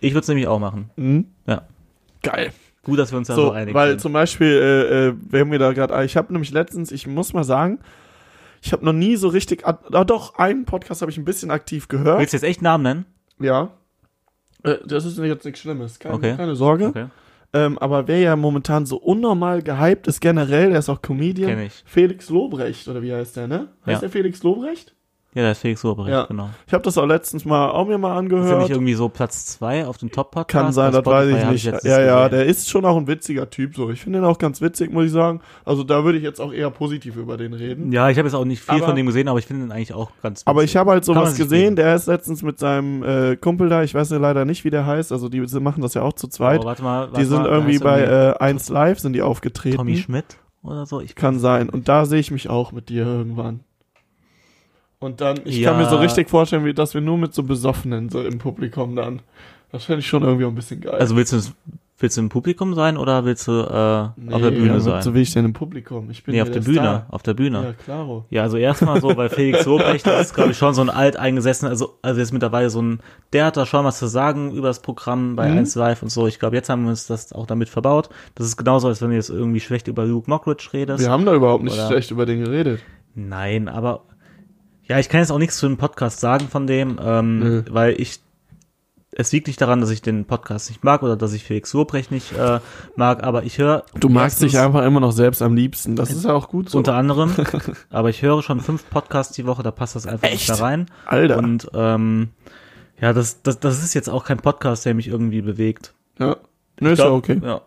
Ich 0.00 0.12
würde 0.12 0.20
es 0.22 0.28
nämlich 0.28 0.46
auch 0.46 0.58
machen. 0.58 0.90
Mhm. 0.96 1.26
Ja. 1.46 1.62
Geil. 2.22 2.52
Gut, 2.82 2.98
dass 2.98 3.10
wir 3.12 3.18
uns 3.18 3.28
da 3.28 3.34
so, 3.34 3.46
So, 3.46 3.50
einig 3.52 3.74
weil 3.74 3.90
sind. 3.90 4.00
zum 4.00 4.12
Beispiel, 4.12 4.48
äh, 4.48 5.08
äh, 5.08 5.14
wer 5.28 5.44
mir 5.44 5.58
da 5.58 5.72
gerade, 5.72 6.04
ich 6.04 6.16
habe 6.16 6.32
nämlich 6.32 6.50
letztens, 6.50 6.90
ich 6.92 7.06
muss 7.06 7.32
mal 7.32 7.44
sagen, 7.44 7.78
ich 8.62 8.72
habe 8.72 8.84
noch 8.84 8.92
nie 8.92 9.16
so 9.16 9.28
richtig, 9.28 9.66
ah, 9.66 9.72
doch, 10.04 10.36
einen 10.36 10.64
Podcast 10.64 11.02
habe 11.02 11.10
ich 11.10 11.18
ein 11.18 11.24
bisschen 11.24 11.50
aktiv 11.50 11.88
gehört. 11.88 12.18
Willst 12.18 12.32
du 12.32 12.36
jetzt 12.36 12.44
echt 12.44 12.62
Namen 12.62 12.82
nennen? 12.84 13.06
Ja. 13.38 13.70
Äh, 14.62 14.76
das 14.86 15.04
ist 15.04 15.18
jetzt 15.18 15.44
nichts 15.44 15.60
Schlimmes, 15.60 15.98
keine, 15.98 16.14
Okay. 16.14 16.36
keine 16.36 16.54
Sorge. 16.56 16.86
Okay. 16.88 17.06
Ähm, 17.52 17.78
aber 17.78 18.06
wer 18.06 18.18
ja 18.20 18.36
momentan 18.36 18.86
so 18.86 18.96
unnormal 18.96 19.62
gehypt 19.62 20.06
ist, 20.06 20.20
generell, 20.20 20.70
der 20.70 20.78
ist 20.78 20.88
auch 20.88 21.02
Comedian. 21.02 21.50
Kenn 21.50 21.60
ich. 21.66 21.82
Felix 21.84 22.28
Lobrecht, 22.30 22.86
oder 22.88 23.02
wie 23.02 23.12
heißt 23.12 23.36
der, 23.36 23.48
ne? 23.48 23.68
Heißt 23.84 23.94
Ja. 23.96 24.00
der 24.00 24.10
Felix 24.10 24.42
Lobrecht? 24.42 24.94
Ja, 25.32 25.42
da 25.44 25.52
ist 25.52 25.58
Felix 25.60 25.82
Lobrecht, 25.84 26.10
Ja. 26.10 26.24
genau. 26.24 26.50
Ich 26.66 26.72
habe 26.72 26.82
das 26.82 26.98
auch 26.98 27.06
letztens 27.06 27.44
mal 27.44 27.70
auch 27.70 27.86
mir 27.86 27.98
mal 27.98 28.10
Ist 28.10 28.16
er 28.16 28.22
nicht 28.22 28.32
angehört. 28.32 28.70
irgendwie 28.70 28.94
so 28.94 29.08
Platz 29.08 29.46
zwei 29.46 29.86
auf 29.86 29.96
dem 29.98 30.10
Top-Podcast? 30.10 30.48
Kann 30.64 30.72
sein, 30.72 30.90
Bei 30.90 30.98
das 31.02 31.06
weiß 31.06 31.28
ich 31.28 31.48
nicht. 31.50 31.64
letztens 31.66 31.84
ja, 31.84 32.00
ja, 32.00 32.28
der 32.28 32.46
ist 32.46 32.68
schon 32.68 32.84
auch 32.84 32.96
ein 32.96 33.06
witziger 33.06 33.48
Typ 33.48 33.76
so. 33.76 33.90
Ich 33.90 34.00
finde 34.00 34.18
ihn 34.18 34.24
auch 34.24 34.38
ganz 34.38 34.60
witzig, 34.60 34.92
muss 34.92 35.04
ich 35.04 35.12
sagen. 35.12 35.40
Also 35.64 35.84
da 35.84 36.02
würde 36.04 36.18
ich 36.18 36.24
jetzt 36.24 36.40
auch 36.40 36.52
eher 36.52 36.68
positiv 36.70 37.14
über 37.14 37.36
den 37.36 37.52
reden. 37.52 37.92
Ja, 37.92 38.10
ich 38.10 38.18
habe 38.18 38.26
jetzt 38.26 38.34
auch 38.34 38.44
nicht 38.44 38.60
viel 38.60 38.74
Aber- 38.74 38.86
von 38.86 38.96
dem 38.96 39.06
gesehen, 39.06 39.28
aber 39.28 39.38
ich 39.38 39.46
finde 39.46 39.66
ihn 39.66 39.70
eigentlich 39.70 39.94
auch 39.94 40.10
ganz 40.20 40.42
Aber 40.46 40.62
witzig. 40.62 40.72
ich 40.72 40.76
habe 40.76 40.90
halt 40.90 41.04
sowas 41.04 41.36
gesehen, 41.36 41.76
der 41.76 41.94
ist 41.94 42.06
letztens 42.06 42.42
mit 42.42 42.58
seinem 42.58 43.04
äh, 43.04 43.36
Kumpel 43.36 43.68
da, 43.68 43.84
ich 43.84 43.94
weiß 43.94 44.10
ja 44.10 44.18
leider 44.18 44.44
nicht, 44.44 44.64
wie 44.64 44.70
der 44.70 44.84
heißt, 44.84 45.12
also 45.12 45.28
die 45.28 45.46
sie 45.46 45.60
machen 45.60 45.80
das 45.80 45.94
ja 45.94 46.02
auch 46.02 46.14
zu 46.14 46.26
zweit. 46.26 46.62
Oh, 46.62 46.64
warte 46.64 46.82
mal, 46.82 47.06
die 47.06 47.12
warte 47.12 47.26
sind 47.26 47.42
mal, 47.42 47.48
irgendwie 47.50 47.78
bei 47.78 48.00
äh, 48.02 48.34
1 48.40 48.68
Live, 48.68 48.98
sind 48.98 49.12
die 49.12 49.22
aufgetreten. 49.22 49.76
Tommy 49.76 49.96
Schmidt 49.96 50.38
oder 50.64 50.86
so. 50.86 51.00
Ich 51.00 51.14
Kann 51.14 51.38
sein. 51.38 51.70
Und 51.70 51.88
da 51.88 52.04
sehe 52.04 52.18
ich 52.18 52.32
mich 52.32 52.50
auch 52.50 52.72
mit 52.72 52.88
dir 52.88 53.06
irgendwann. 53.06 53.60
Und 55.00 55.20
dann, 55.20 55.38
ich 55.44 55.62
kann 55.62 55.74
Ja. 55.78 55.84
mir 55.84 55.88
so 55.90 55.96
richtig 55.96 56.28
vorstellen, 56.28 56.64
wie, 56.64 56.74
dass 56.74 56.94
wir 56.94 57.00
nur 57.00 57.16
mit 57.18 57.34
so 57.34 57.42
Besoffenen 57.42 58.10
so 58.10 58.22
im 58.22 58.38
Publikum 58.38 58.94
dann. 58.96 59.20
Das 59.72 59.84
fände 59.84 60.00
ich 60.00 60.06
schon 60.06 60.22
irgendwie 60.22 60.44
ein 60.44 60.54
bisschen 60.54 60.80
geil. 60.80 60.94
Also 60.94 61.16
willst 61.16 61.32
du 61.32 61.40
willst 62.02 62.16
du 62.16 62.22
im 62.22 62.28
Publikum 62.30 62.74
sein 62.74 62.96
oder 62.96 63.26
willst 63.26 63.46
du 63.46 63.52
äh, 63.52 64.32
auf 64.32 64.40
der 64.40 64.50
Bühne 64.52 64.72
ja, 64.74 64.80
sein? 64.80 65.02
So 65.02 65.14
wie 65.14 65.20
ich 65.20 65.32
denn 65.34 65.44
im 65.44 65.52
Publikum. 65.52 66.10
Ich 66.10 66.24
bin 66.24 66.32
nee, 66.32 66.38
ja 66.38 66.44
auf 66.44 66.50
der 66.50 66.60
Bühne, 66.60 66.78
Star. 66.78 67.06
auf 67.10 67.22
der 67.22 67.34
Bühne. 67.34 67.62
Ja, 67.62 67.72
klaro. 67.74 68.24
Ja, 68.30 68.42
also 68.42 68.56
erstmal 68.56 69.00
so, 69.02 69.14
weil 69.18 69.28
Felix 69.28 69.64
Lobrecht 69.66 70.06
ist, 70.06 70.34
glaube 70.34 70.52
ich, 70.52 70.56
schon 70.56 70.72
so 70.72 70.80
ein 70.80 70.88
alteingesessen, 70.88 71.68
also, 71.68 71.98
also 72.00 72.18
jetzt 72.18 72.32
mittlerweile 72.32 72.70
so 72.70 72.80
ein, 72.80 73.00
der 73.34 73.44
hat 73.44 73.58
da 73.58 73.66
schon 73.66 73.84
was 73.84 73.98
zu 73.98 74.06
sagen 74.06 74.52
über 74.52 74.68
das 74.68 74.80
Programm 74.80 75.36
bei 75.36 75.50
Mhm. 75.50 75.58
1 75.58 75.74
Live 75.74 76.02
und 76.02 76.08
so. 76.10 76.26
Ich 76.26 76.38
glaube, 76.38 76.56
jetzt 76.56 76.70
haben 76.70 76.84
wir 76.84 76.90
uns 76.90 77.06
das 77.06 77.34
auch 77.34 77.46
damit 77.46 77.68
verbaut. 77.68 78.08
Das 78.34 78.46
ist 78.46 78.56
genauso, 78.56 78.88
als 78.88 79.02
wenn 79.02 79.10
du 79.10 79.16
jetzt 79.16 79.28
irgendwie 79.28 79.60
schlecht 79.60 79.86
über 79.86 80.06
Luke 80.06 80.28
Mockridge 80.30 80.70
redest. 80.72 81.00
Wir 81.04 81.10
haben 81.10 81.26
da 81.26 81.34
überhaupt 81.34 81.64
nicht 81.64 81.74
Oder- 81.74 81.86
schlecht 81.88 82.10
über 82.10 82.24
den 82.24 82.42
geredet. 82.44 82.80
Nein, 83.14 83.68
aber 83.68 84.04
ja, 84.90 84.98
ich 84.98 85.08
kann 85.08 85.20
jetzt 85.20 85.30
auch 85.30 85.38
nichts 85.38 85.56
zu 85.56 85.68
dem 85.68 85.76
Podcast 85.76 86.18
sagen 86.18 86.48
von 86.48 86.66
dem, 86.66 86.98
ähm, 87.00 87.38
Nö. 87.38 87.62
weil 87.70 88.00
ich 88.00 88.18
es 89.12 89.30
liegt 89.30 89.46
nicht 89.46 89.60
daran, 89.60 89.80
dass 89.80 89.90
ich 89.90 90.02
den 90.02 90.24
Podcast 90.24 90.68
nicht 90.68 90.82
mag 90.82 91.04
oder 91.04 91.16
dass 91.16 91.32
ich 91.32 91.44
Felix 91.44 91.72
Lobrecht 91.72 92.10
nicht 92.10 92.32
äh, 92.32 92.58
mag, 92.96 93.22
aber 93.22 93.44
ich 93.44 93.58
höre 93.58 93.84
Du 94.00 94.08
magst 94.08 94.40
dich 94.40 94.54
erstens 94.54 94.66
einfach 94.66 94.84
immer 94.84 94.98
noch 94.98 95.12
selbst 95.12 95.42
am 95.42 95.54
liebsten. 95.54 95.94
Das 95.94 96.10
ist 96.10 96.24
ja 96.24 96.32
auch 96.32 96.48
gut 96.48 96.70
so. 96.70 96.78
unter 96.78 96.94
anderem, 96.94 97.32
aber 97.90 98.10
ich 98.10 98.20
höre 98.22 98.42
schon 98.42 98.60
fünf 98.60 98.90
Podcasts 98.90 99.32
die 99.32 99.46
Woche, 99.46 99.62
da 99.62 99.70
passt 99.70 99.94
das 99.94 100.08
einfach 100.08 100.28
nicht 100.28 100.48
Echt? 100.48 100.50
da 100.50 100.54
rein. 100.56 100.86
Alter. 101.06 101.38
Und 101.38 101.70
ähm, 101.72 102.30
ja, 103.00 103.12
das, 103.12 103.42
das, 103.42 103.60
das 103.60 103.84
ist 103.84 103.94
jetzt 103.94 104.10
auch 104.10 104.24
kein 104.24 104.38
Podcast, 104.38 104.84
der 104.86 104.94
mich 104.94 105.06
irgendwie 105.06 105.42
bewegt. 105.42 105.94
ja. 106.18 106.36
Nö, 106.80 106.92
ist 106.92 106.98
ja 106.98 107.10
okay. 107.10 107.40
Ja. 107.44 107.60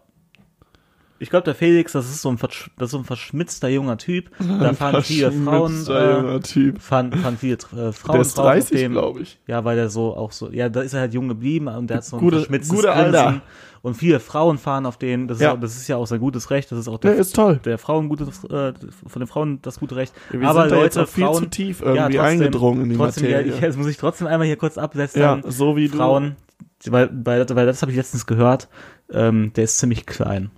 Ich 1.24 1.30
glaube, 1.30 1.46
der 1.46 1.56
Felix, 1.56 1.94
das 1.94 2.10
ist 2.10 2.22
so 2.22 2.30
ein, 2.30 2.38
versch 2.38 2.70
das 2.78 2.88
ist 2.88 2.92
so 2.92 2.98
ein 3.00 3.04
verschmitzter 3.06 3.70
junger 3.70 3.98
Typ. 3.98 4.30
Da 4.60 4.74
fahren 4.74 5.02
viele 5.04 5.32
Frauen, 5.32 5.86
äh, 5.90 6.12
junger 6.18 6.40
Typ. 6.42 6.82
fahren, 6.82 7.12
fahren 7.14 7.38
viele 7.40 7.54
äh, 7.56 7.92
Frauen 7.94 8.14
Der 8.14 8.22
ist 8.22 8.38
drauf 8.38 8.46
auf 8.46 8.52
30, 8.54 8.78
dem. 8.78 8.92
glaube 8.92 9.22
ich. 9.22 9.40
Ja, 9.48 9.64
weil 9.66 9.76
der 9.76 9.90
so 9.90 10.16
auch 10.16 10.32
so, 10.32 10.52
ja, 10.52 10.70
da 10.70 10.82
ist 10.82 10.94
er 10.94 11.00
halt 11.02 11.14
jung 11.14 11.28
geblieben 11.30 11.68
und 11.70 11.90
der 11.90 11.98
hat 11.98 12.06
so 12.06 12.18
ein 12.18 12.20
Gute- 12.20 12.38
verschmitztes 12.38 12.76
gute. 12.76 12.92
Alter. 12.92 13.42
Und 13.82 13.96
viele 13.96 14.22
Frauen 14.22 14.58
fahren 14.58 14.86
auf 14.86 14.96
den, 14.98 15.28
das 15.28 15.38
ist, 15.40 15.44
Ja. 15.44 15.54
auch, 15.54 15.60
das 15.60 15.76
ist 15.76 15.88
ja 15.90 15.98
auch 15.98 16.08
sein 16.08 16.20
gutes 16.22 16.50
Recht, 16.52 16.72
das 16.72 16.80
ist 16.80 16.88
auch 16.88 17.00
Der 17.00 17.12
der, 17.12 17.20
ist 17.20 17.36
toll. 17.36 17.60
der 17.66 17.78
Frauen 17.78 18.08
gutes, 18.08 18.44
äh, 18.46 18.72
von 19.08 19.20
den 19.20 19.28
Frauen 19.28 19.60
das 19.62 19.80
gute 19.80 19.98
Recht. 19.98 20.14
Wir 20.32 20.48
Aber 20.48 20.62
sind 20.64 20.72
da 20.72 20.76
Leute, 20.78 21.02
auch 21.04 21.08
viel 21.08 21.26
Frauen, 21.26 21.44
zu 21.44 21.50
tief 21.50 21.82
irgendwie 21.82 22.00
trotzdem- 22.18 22.20
eingedrungen 22.22 22.84
in 22.84 22.90
die 22.92 22.96
trotzdem, 22.96 23.24
Materie. 23.26 23.48
Ja, 23.50 23.56
ich, 23.56 23.62
jetzt 23.62 23.78
muss 23.78 23.88
ich 23.88 23.98
trotzdem 23.98 24.28
einmal 24.28 24.48
hier 24.48 24.56
kurz 24.56 24.78
absetzen. 24.78 25.22
Ja, 25.22 25.42
so 25.46 25.76
wie 25.76 25.90
du. 25.90 25.98
Frauen, 25.98 26.38
weil, 26.86 27.10
weil, 27.26 27.46
weil 27.50 27.66
das 27.66 27.82
habe 27.82 27.92
ich 27.92 27.98
letztens 27.98 28.26
gehört, 28.26 28.70
ähm, 29.12 29.52
der 29.56 29.66
ist 29.66 29.78
ziemlich 29.80 30.06
klein. 30.06 30.50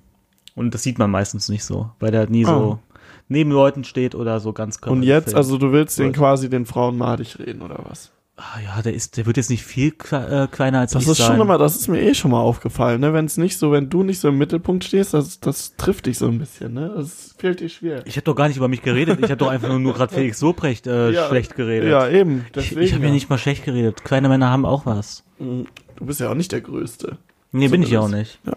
Und 0.56 0.74
das 0.74 0.84
sieht 0.84 0.98
man 0.98 1.12
meistens 1.12 1.50
nicht 1.50 1.64
so, 1.64 1.92
weil 2.00 2.12
der 2.12 2.30
nie 2.30 2.46
so 2.46 2.80
neben 3.28 3.52
Leuten 3.52 3.84
steht 3.84 4.16
oder 4.16 4.40
so 4.40 4.54
ganz 4.54 4.80
Ah. 4.82 4.90
Und 4.90 5.04
jetzt, 5.04 5.26
filmt. 5.26 5.38
also 5.38 5.58
du 5.58 5.72
willst 5.72 6.00
den 6.00 6.14
quasi 6.14 6.50
den 6.50 6.66
Frauen 6.66 6.98
madig 6.98 7.38
reden, 7.40 7.62
oder 7.62 7.80
was? 7.88 8.12
Ah, 8.38 8.60
ja, 8.62 8.82
der 8.82 8.94
ist, 8.94 9.16
der 9.16 9.26
wird 9.26 9.38
jetzt 9.38 9.50
nicht 9.50 9.64
viel 9.64 9.94
äh, 10.12 10.48
kleiner 10.48 10.80
als 10.80 10.92
Das 10.92 11.04
ich 11.04 11.10
ist 11.10 11.18
sein. 11.20 11.28
schon 11.28 11.40
immer, 11.42 11.58
das 11.58 11.78
ist 11.78 11.88
mir 11.88 12.02
eh 12.02 12.14
schon 12.14 12.32
mal 12.32 12.42
aufgefallen, 12.42 13.00
ne? 13.00 13.14
Wenn 13.14 13.24
es 13.26 13.38
nicht 13.38 13.58
so, 13.58 13.72
wenn 13.72 13.90
du 13.90 14.04
nicht 14.04 14.20
so 14.20 14.28
im 14.28 14.38
Mittelpunkt 14.38 14.84
stehst, 14.84 15.14
das, 15.14 15.40
das 15.40 15.78
trifft 15.78 16.06
dich 16.06 16.18
so 16.18 16.28
ein 16.28 16.38
bisschen, 16.40 16.74
ne? 16.74 16.92
Das 16.98 17.34
fällt 17.38 17.62
dir 17.62 17.70
schwer. 17.70 18.06
Ich 18.06 18.18
habe 18.18 18.26
doch 18.26 18.36
gar 18.36 18.50
nicht 18.50 18.58
über 18.58 18.68
mich 18.68 18.82
geredet. 18.82 19.20
Ich 19.20 19.26
habe 19.32 19.38
doch 19.38 19.48
einfach 19.48 19.78
nur, 19.80 19.94
gerade 19.94 20.14
Felix 20.14 20.42
Lobrecht 20.42 20.86
äh, 20.86 21.12
Ja. 21.12 21.28
schlecht 21.30 21.56
geredet. 21.56 21.90
Ja, 21.90 22.10
eben. 22.10 22.40
ich 22.48 22.52
Deswegen, 22.52 22.82
ich 22.82 22.94
habe 22.94 23.06
ja 23.06 23.12
nicht 23.12 23.30
mal 23.30 23.38
schlecht 23.38 23.64
geredet. 23.64 24.04
Kleine 24.04 24.28
Männer 24.28 24.50
haben 24.50 24.66
auch 24.66 24.86
was. 24.86 25.24
Du 25.40 25.66
bist 26.06 26.20
ja 26.20 26.30
auch 26.30 26.36
nicht 26.36 26.52
der 26.52 26.60
Größte. 26.62 27.18
Nee, 27.54 27.68
So 27.68 27.72
bin 27.72 27.84
ich 27.84 27.90
ja 27.92 28.02
auch 28.02 28.10
nicht. 28.10 28.40
Ja. 28.46 28.54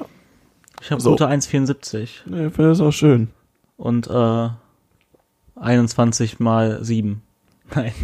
Ich 0.81 0.91
habe 0.91 1.01
So. 1.01 1.11
gute 1.11 1.29
1,74 1.29 2.09
Nee, 2.27 2.47
ich 2.47 2.55
finde 2.55 2.69
das 2.71 2.81
auch 2.81 2.93
schön. 2.93 3.29
und 3.77 4.09
äh, 4.09 4.49
21 5.57 6.39
mal 6.41 6.83
7. 6.85 7.23
Nein. 7.75 7.93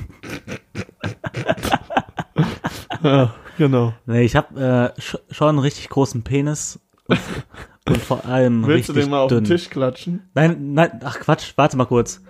Ja, 3.02 3.34
genau. 3.58 3.92
Nee, 4.06 4.22
ich 4.22 4.34
habe 4.34 4.92
äh, 4.96 5.00
sch 5.00 5.18
schon 5.30 5.48
einen 5.50 5.58
richtig 5.58 5.90
großen 5.90 6.22
Penis 6.22 6.80
und, 7.06 7.18
und 7.88 7.98
vor 7.98 8.24
allem 8.24 8.66
Willst 8.66 8.88
du 8.88 8.92
richtig 8.92 9.04
den 9.04 9.10
mal 9.10 9.20
auf 9.20 9.28
dünn. 9.28 9.44
den 9.44 9.48
Tisch 9.50 9.68
klatschen? 9.68 10.22
Nein, 10.34 10.72
nein, 10.72 11.00
ach 11.04 11.18
Quatsch, 11.20 11.52
warte 11.56 11.76
mal 11.76 11.84
kurz. 11.84 12.22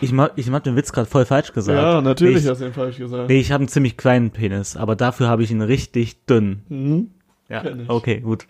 Ich 0.00 0.12
mach, 0.12 0.30
ich 0.36 0.48
hab 0.50 0.64
den 0.64 0.74
Witz 0.76 0.92
gerade 0.92 1.08
voll 1.08 1.26
falsch 1.26 1.52
gesagt. 1.52 1.78
Ja, 1.78 2.00
natürlich 2.00 2.44
Nee, 2.44 2.50
hast 2.50 2.60
du 2.60 2.66
ihn 2.66 2.72
falsch 2.72 2.96
gesagt. 2.98 3.24
ich, 3.24 3.28
nee, 3.28 3.40
ich 3.40 3.52
habe 3.52 3.62
einen 3.62 3.68
ziemlich 3.68 3.96
kleinen 3.98 4.30
Penis, 4.30 4.76
aber 4.76 4.96
dafür 4.96 5.28
habe 5.28 5.42
ich 5.42 5.50
ihn 5.50 5.60
richtig 5.62 6.24
dünn. 6.24 6.62
Mhm. 6.68 7.10
Ja, 7.48 7.62
ich. 7.64 7.88
okay, 7.90 8.20
gut. 8.20 8.46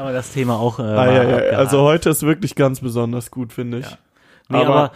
Haben 0.00 0.08
wir 0.08 0.12
das 0.14 0.32
Thema 0.32 0.58
auch. 0.58 0.78
Äh, 0.78 0.82
Ah, 0.82 1.12
ja, 1.12 1.22
ja. 1.52 1.58
Also 1.58 1.82
heute 1.82 2.08
ist 2.08 2.22
wirklich 2.22 2.54
ganz 2.54 2.80
besonders 2.80 3.30
gut, 3.30 3.52
finde 3.52 3.80
ich. 3.80 3.84
Ja. 3.90 3.98
nee, 4.48 4.56
aber, 4.58 4.74
aber- 4.74 4.92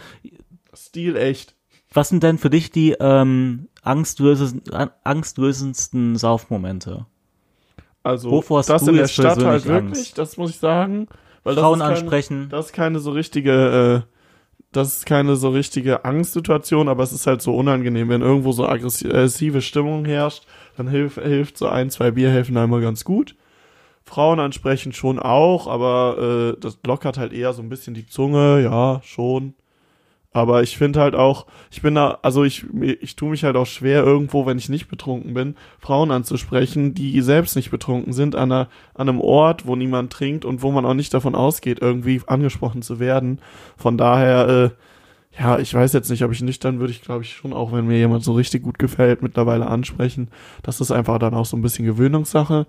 Stil 0.75 1.15
echt. 1.15 1.55
was 1.93 2.09
sind 2.09 2.23
denn 2.23 2.37
für 2.39 2.49
dich 2.49 2.71
die 2.71 2.93
ähm, 2.99 3.67
angstwösen, 3.83 4.63
an- 4.71 4.89
angstwösendsten 5.03 6.15
Saufmomente? 6.15 7.05
Also 8.03 8.31
Wovor 8.31 8.59
hast 8.59 8.69
das 8.69 8.83
du 8.83 8.91
in 8.91 8.97
der 8.97 9.07
Stadt 9.07 9.43
halt 9.43 9.65
wirklich, 9.65 9.97
Angst? 9.99 10.17
das 10.17 10.37
muss 10.37 10.49
ich 10.51 10.57
sagen, 10.57 11.07
Weil 11.43 11.55
das 11.55 11.63
Frauen 11.63 11.79
ist 11.79 11.85
keine- 11.85 11.95
ansprechen. 11.99 12.49
Das 12.49 12.65
ist 12.67 12.73
keine 12.73 12.99
so 12.99 13.11
richtige, 13.11 14.03
äh, 14.05 14.11
das 14.71 14.97
ist 14.97 15.05
keine 15.05 15.35
so 15.35 15.49
richtige 15.49 16.03
Angstsituation, 16.03 16.89
aber 16.89 17.03
es 17.03 17.13
ist 17.13 17.27
halt 17.27 17.41
so 17.41 17.55
unangenehm, 17.55 18.09
wenn 18.09 18.21
irgendwo 18.21 18.51
so 18.51 18.67
aggressi- 18.67 19.07
aggressive 19.07 19.61
Stimmung 19.61 20.03
herrscht, 20.05 20.45
dann 20.77 20.87
hilft, 20.87 21.21
hilft 21.21 21.57
so 21.57 21.67
ein, 21.67 21.89
zwei 21.91 22.11
Bier 22.11 22.29
helfen 22.31 22.57
einmal 22.57 22.81
ganz 22.81 23.03
gut. 23.05 23.35
Frauen 24.05 24.39
ansprechen 24.39 24.93
schon 24.93 25.19
auch, 25.19 25.67
aber 25.67 26.53
äh, 26.55 26.59
das 26.59 26.79
lockert 26.85 27.17
halt 27.17 27.33
eher 27.33 27.53
so 27.53 27.61
ein 27.61 27.69
bisschen 27.69 27.95
die 27.95 28.05
Zunge, 28.05 28.61
ja, 28.61 29.01
schon. 29.03 29.55
Aber 30.31 30.61
ich 30.61 30.77
finde 30.77 30.99
halt 30.99 31.15
auch, 31.15 31.45
ich 31.71 31.81
bin 31.81 31.95
da, 31.95 32.19
also 32.21 32.43
ich, 32.43 32.65
ich 32.99 33.15
tue 33.15 33.29
mich 33.29 33.45
halt 33.45 33.55
auch 33.55 33.65
schwer 33.65 34.03
irgendwo, 34.03 34.45
wenn 34.45 34.57
ich 34.57 34.67
nicht 34.67 34.89
betrunken 34.89 35.33
bin, 35.33 35.55
Frauen 35.79 36.11
anzusprechen, 36.11 36.93
die 36.93 37.21
selbst 37.21 37.55
nicht 37.55 37.71
betrunken 37.71 38.11
sind, 38.11 38.35
an, 38.35 38.51
einer, 38.51 38.67
an 38.95 39.07
einem 39.07 39.21
Ort, 39.21 39.65
wo 39.65 39.77
niemand 39.77 40.11
trinkt 40.11 40.43
und 40.43 40.61
wo 40.61 40.71
man 40.71 40.85
auch 40.85 40.93
nicht 40.93 41.13
davon 41.13 41.35
ausgeht, 41.35 41.79
irgendwie 41.81 42.21
angesprochen 42.27 42.81
zu 42.81 42.99
werden. 42.99 43.39
Von 43.77 43.97
daher, 43.97 44.49
äh, 44.49 45.41
ja, 45.41 45.57
ich 45.57 45.73
weiß 45.73 45.93
jetzt 45.93 46.09
nicht, 46.09 46.25
ob 46.25 46.33
ich 46.33 46.41
nüchtern 46.41 46.79
würde 46.79 46.91
ich, 46.91 47.01
glaube 47.01 47.23
ich, 47.23 47.33
schon 47.33 47.53
auch, 47.53 47.71
wenn 47.71 47.87
mir 47.87 47.97
jemand 47.97 48.25
so 48.25 48.33
richtig 48.33 48.63
gut 48.63 48.77
gefällt, 48.77 49.21
mittlerweile 49.21 49.67
ansprechen. 49.67 50.27
Das 50.63 50.81
ist 50.81 50.91
einfach 50.91 51.17
dann 51.17 51.33
auch 51.33 51.45
so 51.45 51.55
ein 51.55 51.61
bisschen 51.61 51.85
Gewöhnungssache. 51.85 52.67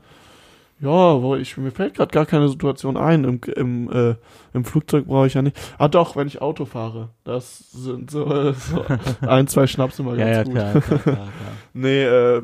Ja, 0.81 1.22
wo 1.22 1.37
ich, 1.37 1.57
mir 1.57 1.70
fällt 1.70 1.95
gerade 1.95 2.12
gar 2.12 2.27
keine 2.27 2.49
Situation 2.49 2.99
ein. 2.99 3.24
Im, 3.24 3.41
im, 3.57 3.91
äh, 3.91 4.14
im 4.53 4.64
Flugzeug 4.64 5.07
brauche 5.07 5.27
ich 5.27 5.35
ja 5.35 5.41
nicht. 5.43 5.57
Ah 5.79 5.89
doch, 5.89 6.16
wenn 6.16 6.27
ich 6.27 6.43
Auto 6.43 6.66
fahre. 6.66 7.09
Das 7.24 7.70
sind 7.70 8.11
so, 8.11 8.27
äh, 8.27 8.53
so 8.55 8.85
ein, 9.27 9.47
zwei 9.49 9.66
Schnaps 9.66 9.99
immer 9.99 10.14
Ja, 10.16 10.43
ganz 10.43 10.55
ja, 10.55 10.72
gut. 10.72 10.83
klar, 10.83 10.83
klar, 10.83 10.99
klar. 10.99 11.29
Nee, 11.72 12.03
äh, 12.05 12.43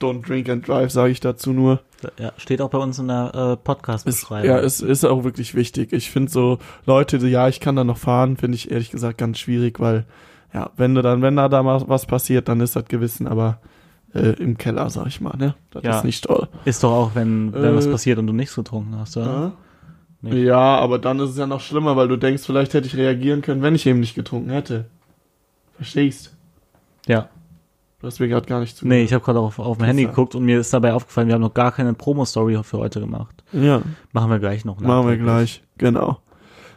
don't 0.00 0.26
drink 0.26 0.48
and 0.48 0.66
drive, 0.66 0.90
sage 0.90 1.12
ich 1.12 1.20
dazu 1.20 1.52
nur. 1.52 1.80
Ja, 2.18 2.32
steht 2.38 2.62
auch 2.62 2.70
bei 2.70 2.78
uns 2.78 2.98
in 2.98 3.08
der 3.08 3.32
äh, 3.34 3.52
Ist, 3.52 3.64
Podcast-Beschreibung. 3.64 4.48
ja, 4.48 4.58
es 4.58 4.80
ist 4.80 5.04
auch 5.04 5.22
wirklich 5.22 5.54
wichtig. 5.54 5.92
Ich 5.92 6.10
finde 6.10 6.32
so 6.32 6.58
Leute, 6.86 7.18
die, 7.18 7.26
ja, 7.28 7.48
ich 7.48 7.60
kann 7.60 7.76
da 7.76 7.84
noch 7.84 7.98
fahren, 7.98 8.38
finde 8.38 8.56
ich 8.56 8.70
ehrlich 8.70 8.90
gesagt 8.90 9.18
ganz 9.18 9.38
schwierig, 9.38 9.78
weil, 9.78 10.06
ja, 10.54 10.70
wenn 10.78 10.94
du 10.94 11.02
dann, 11.02 11.20
wenn 11.20 11.36
da, 11.36 11.50
da 11.50 11.62
mal 11.62 11.82
was 11.86 12.06
passiert, 12.06 12.48
dann 12.48 12.60
ist 12.60 12.76
das 12.76 12.86
Gewissen, 12.86 13.26
aber 13.26 13.58
äh, 14.14 14.30
im 14.42 14.58
Keller, 14.58 14.90
sag 14.90 15.06
ich 15.06 15.20
mal, 15.20 15.36
ne? 15.36 15.54
Das 15.70 15.82
Ja. 15.84 15.98
ist 15.98 16.04
nicht 16.04 16.24
toll. 16.24 16.48
Ist 16.64 16.82
doch 16.84 16.92
auch, 16.92 17.14
wenn, 17.14 17.52
wenn 17.52 17.76
was 17.76 17.86
Äh, 17.86 17.90
passiert 17.92 18.18
und 18.18 18.26
du 18.26 18.32
nichts 18.32 18.54
getrunken 18.54 18.96
hast, 18.98 19.16
oder? 19.16 19.52
Nicht. 20.22 20.34
Ja, 20.44 20.76
aber 20.78 20.98
dann 20.98 21.18
ist 21.20 21.30
es 21.30 21.38
ja 21.38 21.46
noch 21.46 21.60
schlimmer, 21.60 21.96
weil 21.96 22.08
du 22.08 22.16
denkst, 22.16 22.42
vielleicht 22.44 22.74
hätte 22.74 22.86
ich 22.86 22.96
reagieren 22.96 23.40
können, 23.40 23.62
wenn 23.62 23.74
ich 23.74 23.86
eben 23.86 24.00
nicht 24.00 24.14
getrunken 24.14 24.50
hätte. 24.50 24.84
Verstehst? 25.76 26.36
Ja. 27.06 27.28
Du 28.00 28.06
hast 28.06 28.18
mir 28.18 28.28
gerade 28.28 28.46
gar 28.46 28.60
nicht 28.60 28.76
zu. 28.76 28.86
Nee, 28.86 29.02
ich 29.02 29.12
habe 29.12 29.24
gerade 29.24 29.38
auf, 29.40 29.58
auf 29.58 29.78
mein 29.78 29.88
Handy 29.88 30.04
geguckt 30.06 30.34
und 30.34 30.44
mir 30.44 30.58
ist 30.60 30.72
dabei 30.72 30.92
aufgefallen, 30.94 31.28
wir 31.28 31.34
haben 31.34 31.42
noch 31.42 31.52
gar 31.54 31.70
keine 31.72 31.92
Promo-Story 31.94 32.58
für 32.62 32.78
heute 32.78 33.00
gemacht. 33.00 33.44
Ja, 33.52 33.82
Machen 34.12 34.30
wir 34.30 34.38
gleich 34.38 34.64
noch. 34.64 34.80
machen 34.80 35.06
wir 35.08 35.16
gleich. 35.18 35.62
Genau. 35.78 36.18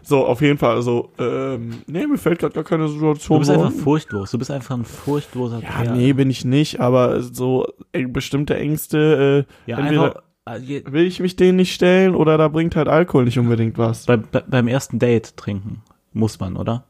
So, 0.05 0.25
auf 0.25 0.41
jeden 0.41 0.57
Fall, 0.57 0.75
also, 0.75 1.09
ähm, 1.17 1.81
nee, 1.87 2.05
mir 2.05 2.17
fällt 2.17 2.39
gerade 2.39 2.53
gar 2.53 2.63
keine 2.63 2.87
Situation 2.89 3.35
Du 3.35 3.39
bist 3.39 3.51
einfach 3.51 3.67
ein. 3.67 3.71
furchtlos. 3.71 4.31
Du 4.31 4.37
bist 4.37 4.51
einfach 4.51 4.75
ein 4.77 4.83
furchtloser 4.85 5.59
Ja, 5.61 5.83
Kerl. 5.83 5.95
nee, 5.97 6.11
bin 6.13 6.29
ich 6.29 6.43
nicht, 6.45 6.79
aber 6.81 7.21
so 7.21 7.65
äh, 7.93 8.05
bestimmte 8.05 8.55
Ängste, 8.57 9.45
äh, 9.67 9.71
Ja, 9.71 9.79
entweder 9.79 10.23
einfach, 10.45 10.61
äh, 10.69 10.83
will 10.91 11.05
ich 11.07 11.19
mich 11.21 11.35
denen 11.37 11.55
nicht 11.55 11.73
stellen 11.73 12.15
oder 12.15 12.37
da 12.37 12.49
bringt 12.49 12.75
halt 12.75 12.87
Alkohol 12.89 13.23
nicht 13.25 13.39
unbedingt 13.39 13.77
was. 13.77 14.05
bei, 14.05 14.17
bei, 14.17 14.41
beim 14.41 14.67
ersten 14.67 14.99
Date 14.99 15.37
trinken 15.37 15.81
muss 16.11 16.39
man, 16.39 16.57
oder? 16.57 16.83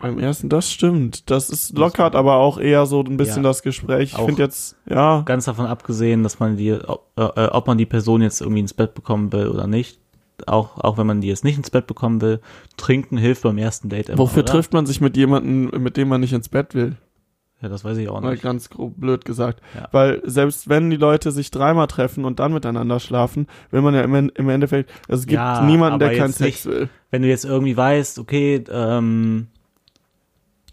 Beim 0.00 0.18
ersten, 0.20 0.48
das 0.48 0.70
stimmt. 0.70 1.28
Das 1.28 1.50
ist 1.50 1.76
lockert 1.76 2.14
aber 2.14 2.36
auch 2.36 2.58
eher 2.58 2.86
so 2.86 3.00
ein 3.02 3.16
bisschen 3.16 3.42
Ja. 3.42 3.50
das 3.50 3.62
Gespräch. 3.62 4.12
Ich 4.16 4.18
finde 4.24 4.42
jetzt, 4.42 4.76
ja, 4.88 5.22
Ganz 5.26 5.44
davon 5.46 5.66
abgesehen, 5.66 6.22
dass 6.22 6.38
man 6.38 6.56
die, 6.56 6.72
ob, 6.72 7.08
äh, 7.16 7.46
ob 7.46 7.66
man 7.66 7.78
die 7.78 7.84
Person 7.86 8.22
jetzt 8.22 8.40
irgendwie 8.40 8.60
ins 8.60 8.74
Bett 8.74 8.94
bekommen 8.94 9.32
will 9.32 9.48
oder 9.48 9.66
nicht. 9.66 9.98
Auch, 10.46 10.78
auch 10.78 10.98
wenn 10.98 11.06
man 11.06 11.20
die 11.20 11.28
jetzt 11.28 11.44
nicht 11.44 11.56
ins 11.56 11.70
Bett 11.70 11.86
bekommen 11.86 12.20
will, 12.20 12.40
trinken 12.76 13.16
hilft 13.18 13.42
beim 13.42 13.58
ersten 13.58 13.88
Date 13.88 14.08
immer. 14.08 14.18
wofür 14.18 14.42
oder? 14.42 14.52
trifft 14.52 14.72
man 14.72 14.86
sich 14.86 15.00
mit 15.00 15.16
jemandem, 15.16 15.82
mit 15.82 15.96
dem 15.96 16.08
man 16.08 16.20
nicht 16.20 16.32
ins 16.32 16.48
Bett 16.48 16.74
will? 16.74 16.96
Ja, 17.60 17.68
das 17.68 17.82
weiß 17.84 17.96
ich 17.98 18.08
auch 18.08 18.20
Mal 18.20 18.32
nicht. 18.34 18.42
ganz 18.44 18.70
grob 18.70 18.94
blöd 18.98 19.24
gesagt. 19.24 19.60
Ja. 19.74 19.88
Weil 19.90 20.22
selbst 20.24 20.68
wenn 20.68 20.90
die 20.90 20.96
Leute 20.96 21.32
sich 21.32 21.50
dreimal 21.50 21.88
treffen 21.88 22.24
und 22.24 22.38
dann 22.38 22.52
miteinander 22.52 23.00
schlafen, 23.00 23.48
will 23.72 23.80
man 23.82 23.94
ja 23.94 24.02
im, 24.02 24.14
im 24.14 24.48
Endeffekt, 24.48 24.90
also 25.08 25.20
es 25.22 25.26
gibt 25.26 25.38
Ja, 25.40 25.62
niemanden, 25.64 25.98
der 25.98 26.16
keinen 26.16 26.32
Sex 26.32 26.64
nicht- 26.64 26.66
will. 26.66 26.88
Wenn 27.10 27.22
du 27.22 27.28
jetzt 27.28 27.44
irgendwie 27.44 27.76
weißt, 27.76 28.20
okay, 28.20 28.62
ähm, 28.70 29.48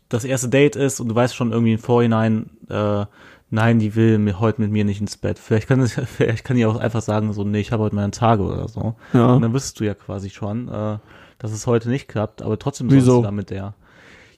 das 0.09 0.23
erste 0.25 0.49
Date 0.49 0.75
ist 0.75 0.99
und 0.99 1.07
du 1.09 1.15
weißt 1.15 1.35
schon 1.35 1.51
irgendwie 1.51 1.73
im 1.73 1.79
Vorhinein, 1.79 2.51
äh, 2.69 3.05
nein, 3.49 3.79
die 3.79 3.95
will 3.95 4.17
mir 4.17 4.39
heute 4.39 4.61
mit 4.61 4.71
mir 4.71 4.85
nicht 4.85 5.01
ins 5.01 5.17
Bett. 5.17 5.39
Vielleicht 5.39 5.67
kann, 5.67 5.79
es, 5.81 5.93
vielleicht 6.05 6.43
kann 6.43 6.57
die 6.57 6.65
auch 6.65 6.77
einfach 6.77 7.01
sagen, 7.01 7.31
so, 7.33 7.43
nee, 7.43 7.59
ich 7.59 7.71
habe 7.71 7.83
heute 7.83 7.95
meine 7.95 8.11
Tage 8.11 8.43
oder 8.43 8.67
so. 8.67 8.95
Ja. 9.13 9.33
Und 9.33 9.41
dann 9.41 9.53
wüsstest 9.53 9.79
du 9.79 9.85
ja 9.85 9.93
quasi 9.93 10.29
schon, 10.29 10.67
äh, 10.67 10.97
dass 11.37 11.51
es 11.51 11.67
heute 11.67 11.89
nicht 11.89 12.07
klappt, 12.07 12.41
aber 12.41 12.57
trotzdem 12.59 12.89
sollst 12.89 13.05
Wieso? 13.05 13.17
du 13.17 13.23
da 13.23 13.31
mit 13.31 13.49
der. 13.49 13.75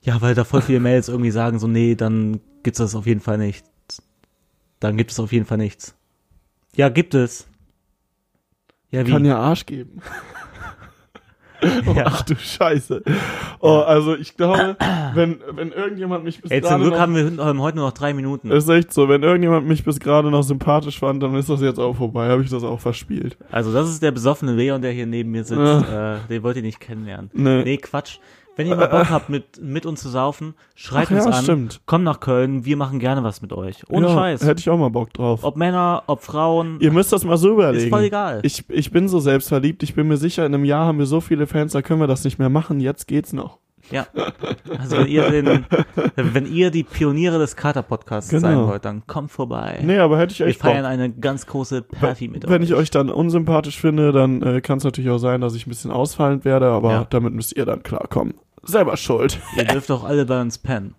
Ja, 0.01 0.21
weil 0.21 0.35
da 0.35 0.43
voll 0.43 0.61
viele 0.61 0.79
Mails 0.81 1.09
irgendwie 1.09 1.31
sagen, 1.31 1.59
so, 1.59 1.67
nee, 1.67 1.95
dann 1.95 2.39
gibt's 2.63 2.79
das 2.79 2.95
auf 2.95 3.05
jeden 3.05 3.21
Fall 3.21 3.37
nicht. 3.37 3.65
Dann 4.79 4.97
gibt 4.97 5.11
es 5.11 5.19
auf 5.19 5.31
jeden 5.31 5.45
Fall 5.45 5.57
nichts. 5.57 5.95
Ja, 6.75 6.89
gibt 6.89 7.15
es. 7.15 7.47
Ja, 8.91 9.05
wie? 9.05 9.11
Kann 9.11 9.25
ja 9.25 9.39
Arsch 9.39 9.65
geben. 9.65 10.01
Ja. 11.95 12.03
Ach 12.05 12.21
du 12.23 12.35
Scheiße. 12.35 13.03
Oh, 13.59 13.79
also 13.79 14.15
ich 14.15 14.35
glaube, 14.35 14.75
wenn, 15.13 15.39
wenn 15.51 15.71
irgendjemand 15.71 16.23
mich 16.23 16.41
bis 16.41 16.51
Ey, 16.51 16.61
zum 16.61 16.81
Glück 16.81 16.93
noch, 16.93 16.99
haben 16.99 17.15
wir 17.15 17.25
ähm, 17.25 17.61
heute 17.61 17.77
nur 17.77 17.87
noch 17.87 17.93
drei 17.93 18.13
Minuten. 18.13 18.51
ist 18.51 18.69
echt 18.69 18.93
so, 18.93 19.09
wenn 19.09 19.23
irgendjemand 19.23 19.67
mich 19.67 19.83
bis 19.83 19.99
gerade 19.99 20.29
noch 20.29 20.43
sympathisch 20.43 20.99
fand, 20.99 21.23
dann 21.23 21.33
ist 21.35 21.49
das 21.49 21.61
jetzt 21.61 21.79
auch 21.79 21.95
vorbei, 21.95 22.29
habe 22.29 22.43
ich 22.43 22.49
das 22.49 22.63
auch 22.63 22.79
verspielt. 22.79 23.37
Also 23.51 23.73
das 23.73 23.89
ist 23.89 24.03
der 24.03 24.11
besoffene 24.11 24.53
Leon, 24.53 24.81
der 24.81 24.91
hier 24.91 25.07
neben 25.07 25.31
mir 25.31 25.43
sitzt. 25.43 25.59
Äh, 25.59 26.17
den 26.29 26.43
wollt 26.43 26.57
ihr 26.57 26.63
nicht 26.63 26.79
kennenlernen. 26.79 27.29
Nee. 27.33 27.63
Nee, 27.63 27.77
Quatsch. 27.77 28.19
Wenn 28.57 28.67
ihr 28.67 28.75
mal 28.75 28.87
Bock 28.87 29.09
habt, 29.09 29.29
mit, 29.29 29.61
mit 29.61 29.85
uns 29.85 30.01
zu 30.01 30.09
saufen, 30.09 30.55
schreibt 30.75 31.07
Ach 31.11 31.15
uns 31.15 31.25
ja, 31.25 31.31
an. 31.31 31.43
stimmt. 31.43 31.81
Kommt 31.85 32.03
nach 32.03 32.19
Köln, 32.19 32.65
wir 32.65 32.75
machen 32.75 32.99
gerne 32.99 33.23
was 33.23 33.41
mit 33.41 33.53
euch. 33.53 33.83
Ohne 33.89 34.07
ja, 34.07 34.13
Scheiß. 34.13 34.45
Hätte 34.45 34.59
ich 34.59 34.69
auch 34.69 34.77
mal 34.77 34.89
Bock 34.89 35.13
drauf. 35.13 35.43
Ob 35.43 35.55
Männer, 35.55 36.03
ob 36.07 36.21
Frauen, 36.23 36.77
Ihr 36.81 36.91
müsst 36.91 37.13
das 37.13 37.23
mal 37.23 37.37
so 37.37 37.51
überlegen. 37.53 37.85
ist 37.85 37.89
voll 37.89 38.03
egal. 38.03 38.39
Ich, 38.43 38.65
ich 38.69 38.91
bin 38.91 39.07
so 39.07 39.19
selbstverliebt, 39.19 39.81
ich 39.83 39.93
bin 39.95 40.07
mir 40.07 40.17
sicher, 40.17 40.45
in 40.45 40.53
einem 40.53 40.65
Jahr 40.65 40.85
haben 40.85 40.99
wir 40.99 41.05
so 41.05 41.21
viele 41.21 41.47
Fans, 41.47 41.71
da 41.71 41.81
können 41.81 41.99
wir 42.01 42.07
das 42.07 42.23
nicht 42.25 42.39
mehr 42.39 42.49
machen, 42.49 42.79
jetzt 42.81 43.07
geht's 43.07 43.31
noch. 43.31 43.59
ja. 43.91 44.05
Also 44.79 44.97
wenn 44.97 45.07
ihr 45.07 45.29
den, 45.29 45.65
wenn 46.15 46.45
ihr 46.45 46.71
die 46.71 46.83
Pioniere 46.83 47.39
des 47.39 47.55
Kater-Podcasts 47.55 48.29
Genau. 48.29 48.41
sein 48.41 48.67
wollt, 48.67 48.83
dann 48.85 49.05
kommt 49.07 49.31
vorbei. 49.31 49.79
Nee, 49.81 49.99
aber 49.99 50.17
hätte 50.17 50.33
ich 50.33 50.39
wir 50.39 50.47
echt 50.47 50.59
feiern 50.59 50.81
Bock. 50.83 50.91
eine 50.91 51.09
ganz 51.11 51.45
große 51.45 51.83
Party 51.83 52.27
mit 52.27 52.49
Wenn 52.49 52.61
euch. 52.63 52.69
ich 52.69 52.75
euch 52.75 52.89
dann 52.91 53.09
unsympathisch 53.09 53.79
finde, 53.79 54.11
dann 54.11 54.41
äh, 54.41 54.59
kann 54.61 54.79
es 54.79 54.83
natürlich 54.83 55.09
auch 55.09 55.19
sein, 55.19 55.39
dass 55.41 55.55
ich 55.55 55.67
ein 55.67 55.69
bisschen 55.69 55.91
ausfallend 55.91 56.43
werde, 56.43 56.67
aber 56.67 56.91
Ja. 56.91 57.07
damit 57.09 57.33
müsst 57.33 57.55
ihr 57.55 57.65
dann 57.65 57.81
klarkommen. 57.83 58.33
Selber 58.63 58.97
schuld. 58.97 59.39
Ihr 59.55 59.65
dürft 59.65 59.91
auch 59.91 60.03
alle 60.03 60.25
bei 60.25 60.41
uns 60.41 60.57
pennen. 60.57 60.95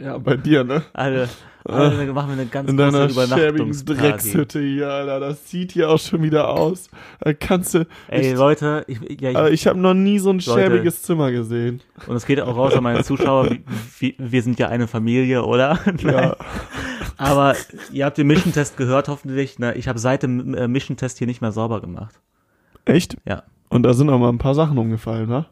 Ja, 0.00 0.16
bei 0.16 0.36
dir, 0.36 0.64
ne? 0.64 0.82
Alle, 0.94 1.28
alle 1.64 2.06
dann 2.06 2.14
machen 2.14 2.28
wir 2.28 2.40
eine 2.40 2.46
ganz 2.46 2.70
In 2.70 2.76
große 2.78 2.90
deiner 2.90 3.08
schäbigen 3.10 3.68
Übernachtungsparty. 3.68 4.00
Dreckshütte 4.00 4.60
hier, 4.60 4.88
Alter. 4.88 5.20
Das 5.20 5.50
sieht 5.50 5.72
hier 5.72 5.90
auch 5.90 5.98
schon 5.98 6.22
wieder 6.22 6.48
aus. 6.48 6.88
Da 7.20 7.34
kannst 7.34 7.74
du. 7.74 7.86
Ey, 8.08 8.32
ich, 8.32 8.38
Leute, 8.38 8.84
ich, 8.86 8.98
ja, 9.20 9.30
ich, 9.30 9.36
aber 9.36 9.50
ich 9.50 9.66
habe 9.66 9.78
noch 9.78 9.92
nie 9.92 10.18
so 10.18 10.30
ein 10.30 10.38
Leute. 10.38 10.52
schäbiges 10.52 11.02
Zimmer 11.02 11.30
gesehen. 11.30 11.82
Und 12.06 12.16
es 12.16 12.24
geht 12.24 12.40
auch 12.40 12.56
raus 12.56 12.72
an 12.74 12.82
meine 12.82 13.04
Zuschauer. 13.04 13.50
Wie, 13.98 14.14
wir 14.18 14.42
sind 14.42 14.58
ja 14.58 14.68
eine 14.68 14.86
Familie, 14.86 15.44
oder? 15.44 15.78
Ja. 15.98 16.36
Aber 17.18 17.54
ihr 17.92 18.06
habt 18.06 18.16
den 18.16 18.26
Mission 18.26 18.54
Test 18.54 18.78
gehört, 18.78 19.08
hoffentlich. 19.08 19.58
Ne? 19.58 19.74
Ich 19.74 19.88
habe 19.88 19.98
seit 19.98 20.22
dem 20.22 20.54
äh, 20.54 20.66
Mission 20.66 20.96
Test 20.96 21.18
hier 21.18 21.26
nicht 21.26 21.42
mehr 21.42 21.52
sauber 21.52 21.82
gemacht. 21.82 22.18
Echt? 22.86 23.18
Ja. 23.26 23.42
Und 23.68 23.82
da 23.82 23.92
sind 23.92 24.08
auch 24.08 24.18
mal 24.18 24.30
ein 24.30 24.38
paar 24.38 24.54
Sachen 24.54 24.78
umgefallen, 24.78 25.28
ne? 25.28 25.44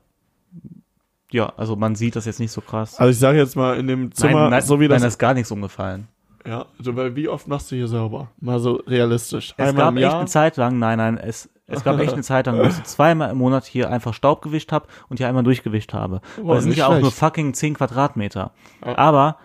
Ja, 1.31 1.53
also 1.57 1.77
man 1.77 1.95
sieht 1.95 2.17
das 2.17 2.25
jetzt 2.25 2.41
nicht 2.41 2.53
so 2.53 2.61
krass. 2.61 2.99
Also 2.99 3.11
ich 3.11 3.19
sage 3.19 3.39
jetzt 3.39 3.55
mal 3.57 3.77
in 3.79 3.87
dem 3.87 4.13
Zimmer, 4.13 4.43
nein, 4.43 4.51
nein, 4.51 4.63
so 4.63 4.81
wie 4.81 4.85
nein, 4.85 4.97
das. 4.97 5.03
da 5.03 5.09
ist 5.09 5.19
gar 5.19 5.35
nichts 5.35 5.51
umgefallen. 5.51 6.09
ja, 6.47 6.65
also, 6.79 6.97
weil 6.97 7.15
wie 7.17 7.29
oft 7.29 7.47
machst 7.49 7.71
du 7.71 7.77
hier 7.77 7.87
sauber? 7.89 8.29
Mal 8.41 8.59
so 8.61 8.77
realistisch. 8.87 9.55
Es 9.57 9.69
Einmal 9.69 9.93
gab 9.93 9.97
echt 9.97 10.15
eine 10.15 10.27
Zeit 10.27 10.57
lang, 10.57 10.79
nein, 10.79 10.97
nein, 10.99 11.19
es, 11.19 11.51
es 11.67 11.85
gab 11.85 12.01
echt 12.01 12.15
eine 12.15 12.23
Zeit 12.23 12.47
lang, 12.47 12.59
wo 12.59 12.63
ich 12.63 12.73
so 12.73 12.83
zweimal 12.83 13.31
im 13.31 13.37
Monat 13.37 13.67
hier 13.67 13.91
einfach 13.91 14.15
Staub 14.15 14.41
gewischt 14.41 14.73
habe 14.73 14.87
und 15.11 15.19
hier 15.19 15.29
einmal 15.29 15.43
durchgewischt 15.45 15.93
habe. 15.93 16.23
Boah, 16.43 16.57
es 16.57 16.65
sind 16.65 16.75
ja 16.77 16.87
auch 16.87 16.99
nur 16.99 17.13
fucking 17.13 17.53
10 17.53 17.75
Quadratmeter. 17.75 18.53
Ja. 18.87 18.97
Aber 18.97 19.37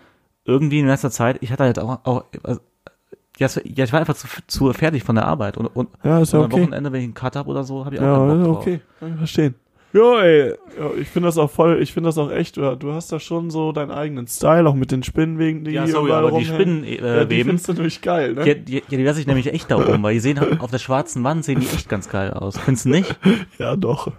irgendwie 0.46 0.78
in 0.80 0.86
letzter 0.86 1.10
Zeit, 1.10 1.36
ich 1.42 1.52
hatte 1.52 1.64
halt 1.64 1.78
auch, 1.78 1.98
auch 2.04 2.24
also, 2.42 2.60
ja, 3.36 3.48
ich 3.64 3.92
war 3.92 4.00
einfach 4.00 4.14
zu, 4.14 4.26
zu 4.46 4.72
fertig 4.72 5.02
von 5.02 5.16
der 5.16 5.26
Arbeit 5.26 5.58
und, 5.58 5.66
und, 5.66 5.88
Ja, 6.02 6.20
ist 6.20 6.32
ja 6.32 6.38
und 6.38 6.46
am 6.46 6.52
okay. 6.52 6.62
Wochenende, 6.62 6.92
wenn 6.92 7.00
ich 7.00 7.04
einen 7.04 7.14
Cut 7.14 7.36
habe 7.36 7.50
oder 7.50 7.64
so, 7.64 7.84
habe 7.84 7.94
ich 7.96 8.00
auch 8.00 8.04
Ja, 8.04 8.16
keinen 8.16 8.38
Bock 8.38 8.46
drauf. 8.46 8.56
okay. 8.62 8.80
Kann 9.00 9.10
ich 9.12 9.16
verstehen. 9.18 9.54
Jo, 9.94 10.18
ey. 10.18 10.54
Ja, 10.76 10.90
ich 11.00 11.08
finde 11.08 11.28
das 11.28 11.38
auch 11.38 11.50
voll, 11.50 11.80
ich 11.80 11.92
finde 11.92 12.08
das 12.08 12.18
auch 12.18 12.28
echt, 12.32 12.56
du, 12.56 12.92
hast 12.92 13.12
da 13.12 13.20
schon 13.20 13.50
so 13.50 13.70
deinen 13.70 13.92
eigenen 13.92 14.26
Style, 14.26 14.68
auch 14.68 14.74
mit 14.74 14.90
den 14.90 15.04
Spinnenwegen, 15.04 15.64
die 15.64 15.70
Ja, 15.70 15.84
hier 15.84 15.92
sorry, 15.92 16.10
aber 16.10 16.32
die. 16.32 16.44
Spinnen 16.44 16.82
ja, 16.82 17.20
äh, 17.20 17.26
die 17.26 17.36
weben, 17.36 17.50
findest 17.50 17.68
du 17.68 17.72
nämlich 17.74 18.02
geil, 18.02 18.34
ne? 18.34 18.44
ja, 18.44 18.54
die, 18.54 18.74
ja, 18.74 18.80
die 18.90 19.04
lasse 19.04 19.20
ich 19.20 19.28
nämlich 19.28 19.46
echt 19.52 19.70
da 19.70 19.76
oben, 19.76 20.02
weil 20.02 20.14
die 20.14 20.20
sehen 20.20 20.40
halt 20.40 20.60
auf 20.60 20.72
der 20.72 20.78
schwarzen 20.78 21.22
Wand 21.22 21.44
sehen 21.44 21.60
die 21.60 21.66
echt 21.66 21.88
ganz 21.88 22.08
geil 22.08 22.32
aus. 22.32 22.58
Findest 22.58 22.86
du 22.86 22.90
nicht? 22.90 23.16
Ja, 23.58 23.76
doch. 23.76 24.10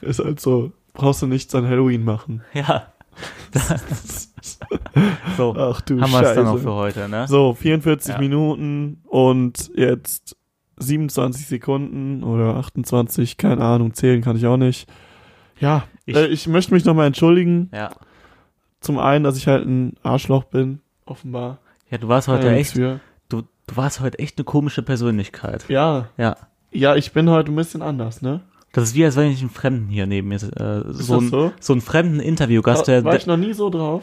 Ist 0.00 0.20
halt 0.24 0.40
so, 0.40 0.72
brauchst 0.94 1.20
du 1.20 1.26
nichts 1.26 1.54
an 1.54 1.68
Halloween 1.68 2.02
machen. 2.02 2.42
Ja. 2.54 2.86
so, 5.36 5.54
Ach 5.56 5.80
du 5.82 6.00
haben 6.00 6.10
wir 6.12 6.22
es 6.22 6.34
dann 6.34 6.46
Scheiße. 6.46 6.48
auch 6.48 6.58
für 6.58 6.72
heute, 6.72 7.08
ne? 7.10 7.26
So, 7.28 7.52
44 7.54 8.14
Ja. 8.14 8.20
Minuten 8.20 9.02
und 9.04 9.70
jetzt 9.76 10.36
27 10.76 11.46
Sekunden 11.46 12.22
oder 12.24 12.56
28, 12.56 13.36
keine 13.36 13.62
Ahnung, 13.62 13.94
zählen 13.94 14.22
kann 14.22 14.36
ich 14.36 14.46
auch 14.46 14.56
nicht. 14.56 14.88
Ja, 15.60 15.84
Ich- 16.06 16.14
ich, 16.16 16.20
äh, 16.22 16.26
ich 16.26 16.46
möchte 16.48 16.74
mich 16.74 16.84
nochmal 16.84 17.06
entschuldigen. 17.06 17.70
Ja. 17.72 17.90
Zum 18.80 18.98
einen, 18.98 19.24
dass 19.24 19.36
ich 19.36 19.46
halt 19.46 19.66
ein 19.66 19.94
Arschloch 20.02 20.44
bin, 20.44 20.80
offenbar. 21.06 21.58
Ja, 21.90 21.98
du 21.98 22.08
warst 22.08 22.28
heute 22.28 22.46
ja 22.48 22.52
echt, 22.52 22.72
für. 22.72 23.00
du, 23.28 23.42
du 23.66 23.76
warst 23.76 24.00
heute 24.00 24.18
echt 24.18 24.36
eine 24.38 24.44
komische 24.44 24.82
Persönlichkeit. 24.82 25.64
Ja, 25.68 26.08
Ja. 26.16 26.36
ja, 26.72 26.96
ich 26.96 27.12
bin 27.12 27.30
heute 27.30 27.52
ein 27.52 27.56
bisschen 27.56 27.82
anders, 27.82 28.20
ne? 28.20 28.40
Das 28.72 28.84
ist 28.84 28.94
wie, 28.96 29.04
als 29.04 29.14
wenn 29.16 29.30
ich 29.30 29.40
einen 29.40 29.50
Fremden 29.50 29.88
hier 29.88 30.06
neben 30.06 30.28
mir, 30.28 30.36
äh, 30.36 30.82
so, 30.92 31.18
ein, 31.20 31.28
so? 31.30 31.52
so 31.60 31.72
einen 31.72 31.80
fremden 31.80 32.18
Interviewgast, 32.18 32.88
der, 32.88 33.04
War 33.04 33.14
ich 33.14 33.26
noch 33.26 33.36
nie 33.36 33.52
so 33.52 33.70
drauf? 33.70 34.02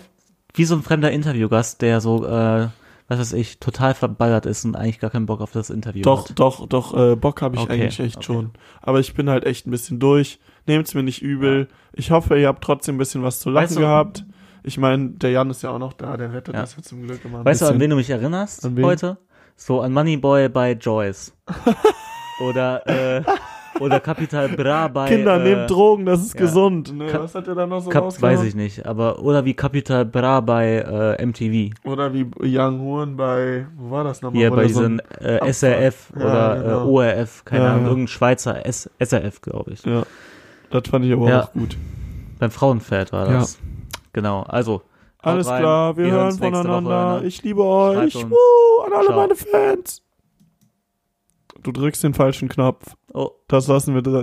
wie 0.53 0.63
so 0.65 0.75
ein 0.75 0.81
fremder 0.81 1.11
Interviewgast, 1.11 1.81
der 1.81 1.99
so, 2.01 2.25
äh, 2.25 2.67
was 3.11 3.19
weiß 3.19 3.33
ich, 3.33 3.59
total 3.59 3.93
verballert 3.93 4.45
ist 4.45 4.63
und 4.65 4.75
eigentlich 4.75 4.99
gar 4.99 5.09
keinen 5.09 5.25
Bock 5.25 5.41
auf 5.41 5.51
das 5.51 5.69
Interview 5.69 6.01
Doch, 6.03 6.29
hat. 6.29 6.39
doch, 6.39 6.65
doch, 6.67 6.95
äh, 6.97 7.15
Bock 7.15 7.41
habe 7.41 7.55
ich 7.55 7.61
Okay, 7.61 7.73
eigentlich 7.73 7.99
echt 7.99 8.17
okay. 8.17 8.25
schon. 8.25 8.51
Aber 8.81 8.99
ich 8.99 9.13
bin 9.13 9.29
halt 9.29 9.45
echt 9.45 9.67
ein 9.67 9.71
bisschen 9.71 9.99
durch. 9.99 10.39
Nehmt's 10.67 10.93
mir 10.93 11.03
nicht 11.03 11.21
übel. 11.21 11.67
Ich 11.93 12.11
hoffe, 12.11 12.39
ihr 12.39 12.47
habt 12.47 12.63
trotzdem 12.63 12.95
ein 12.95 12.97
bisschen 12.99 13.23
was 13.23 13.39
zu 13.39 13.49
lachen 13.49 13.65
Weißt 13.65 13.75
du- 13.75 13.81
gehabt. 13.81 14.25
Ich 14.63 14.77
meine, 14.77 15.09
der 15.09 15.31
Jan 15.31 15.49
ist 15.49 15.63
ja 15.63 15.71
auch 15.71 15.79
noch 15.79 15.93
da, 15.93 16.15
der 16.17 16.31
rettet 16.33 16.53
Ja. 16.53 16.61
das 16.61 16.75
ja 16.75 16.83
zum 16.83 17.01
Glück 17.01 17.25
immer 17.25 17.39
ein 17.39 17.45
Weißt 17.45 17.61
du, 17.61 17.65
bisschen. 17.65 17.75
an 17.75 17.81
wen 17.81 17.89
du 17.89 17.95
mich 17.95 18.09
erinnerst 18.11 18.69
heute? 18.81 19.17
So 19.55 19.81
an 19.81 19.91
Moneyboy 19.91 20.49
bei 20.49 20.73
Joyce. 20.73 21.33
oder, 22.47 22.87
äh, 22.87 23.23
oder 23.79 23.99
Capital 23.99 24.49
Bra 24.49 24.87
bei, 24.87 25.07
Kinder, 25.07 25.39
äh, 25.39 25.43
nehmt 25.55 25.69
Drogen, 25.71 26.05
das 26.05 26.21
ist 26.21 26.33
ja. 26.35 26.41
gesund. 26.41 26.95
Ne? 26.95 27.07
Ka- 27.07 27.21
Was 27.23 27.35
hat 27.35 27.47
er 27.47 27.55
da 27.55 27.65
noch 27.65 27.79
so 27.81 27.89
rausgehauen? 27.89 28.37
weiß 28.37 28.45
ich 28.45 28.55
nicht, 28.55 28.85
aber, 28.85 29.19
oder 29.19 29.45
wie 29.45 29.53
Capital 29.53 30.05
Bra 30.05 30.39
bei 30.41 31.15
äh, 31.17 31.25
MTV. 31.25 31.73
Oder 31.85 32.13
wie 32.13 32.25
Young 32.41 32.79
Horn 32.81 33.15
bei, 33.17 33.65
wo 33.77 33.91
war 33.91 34.03
das 34.03 34.21
nochmal? 34.21 34.51
Wo 34.51 34.55
bei 34.55 34.65
der 34.67 34.69
so 34.73 34.83
äh. 35.19 35.51
SRF 35.53 36.11
Ja, 36.17 36.21
oder 36.21 36.61
genau. 36.61 36.83
äh, 36.83 37.09
ORF, 37.19 37.45
keine 37.45 37.63
Ja, 37.63 37.69
Ahnung, 37.71 37.83
ja. 37.83 37.89
irgendein 37.89 38.07
Schweizer 38.09 38.65
S 38.65 38.89
SRF, 38.99 39.41
glaube 39.41 39.71
ich. 39.71 39.85
Ja, 39.85 40.03
das 40.69 40.83
fand 40.89 41.05
ich 41.05 41.13
aber 41.13 41.29
Ja. 41.29 41.43
auch 41.43 41.53
gut. 41.53 41.77
Beim 42.39 42.51
Frauenpferd 42.51 43.11
war 43.13 43.27
das. 43.27 43.59
Genau, 44.13 44.41
also. 44.43 44.81
Alles 45.23 45.47
rein. 45.47 45.61
klar, 45.61 45.97
wir, 45.97 46.05
hören 46.05 46.13
hören's 46.15 46.39
nächste 46.39 46.57
voneinander. 46.63 47.13
Woche, 47.13 47.21
ne? 47.21 47.27
Ich 47.27 47.43
liebe 47.43 47.63
euch. 47.63 48.15
Woo, 48.15 48.81
an 48.87 48.93
alle 48.93 49.05
Ciao. 49.05 49.15
meine 49.19 49.35
Fans. 49.35 50.01
Du 51.63 51.71
drückst 51.71 52.03
den 52.03 52.13
falschen 52.13 52.49
Knopf. 52.49 52.95
Oh. 53.13 53.31
Das 53.47 53.67
lassen 53.67 53.93
wir 53.93 54.01
drin. 54.01 54.15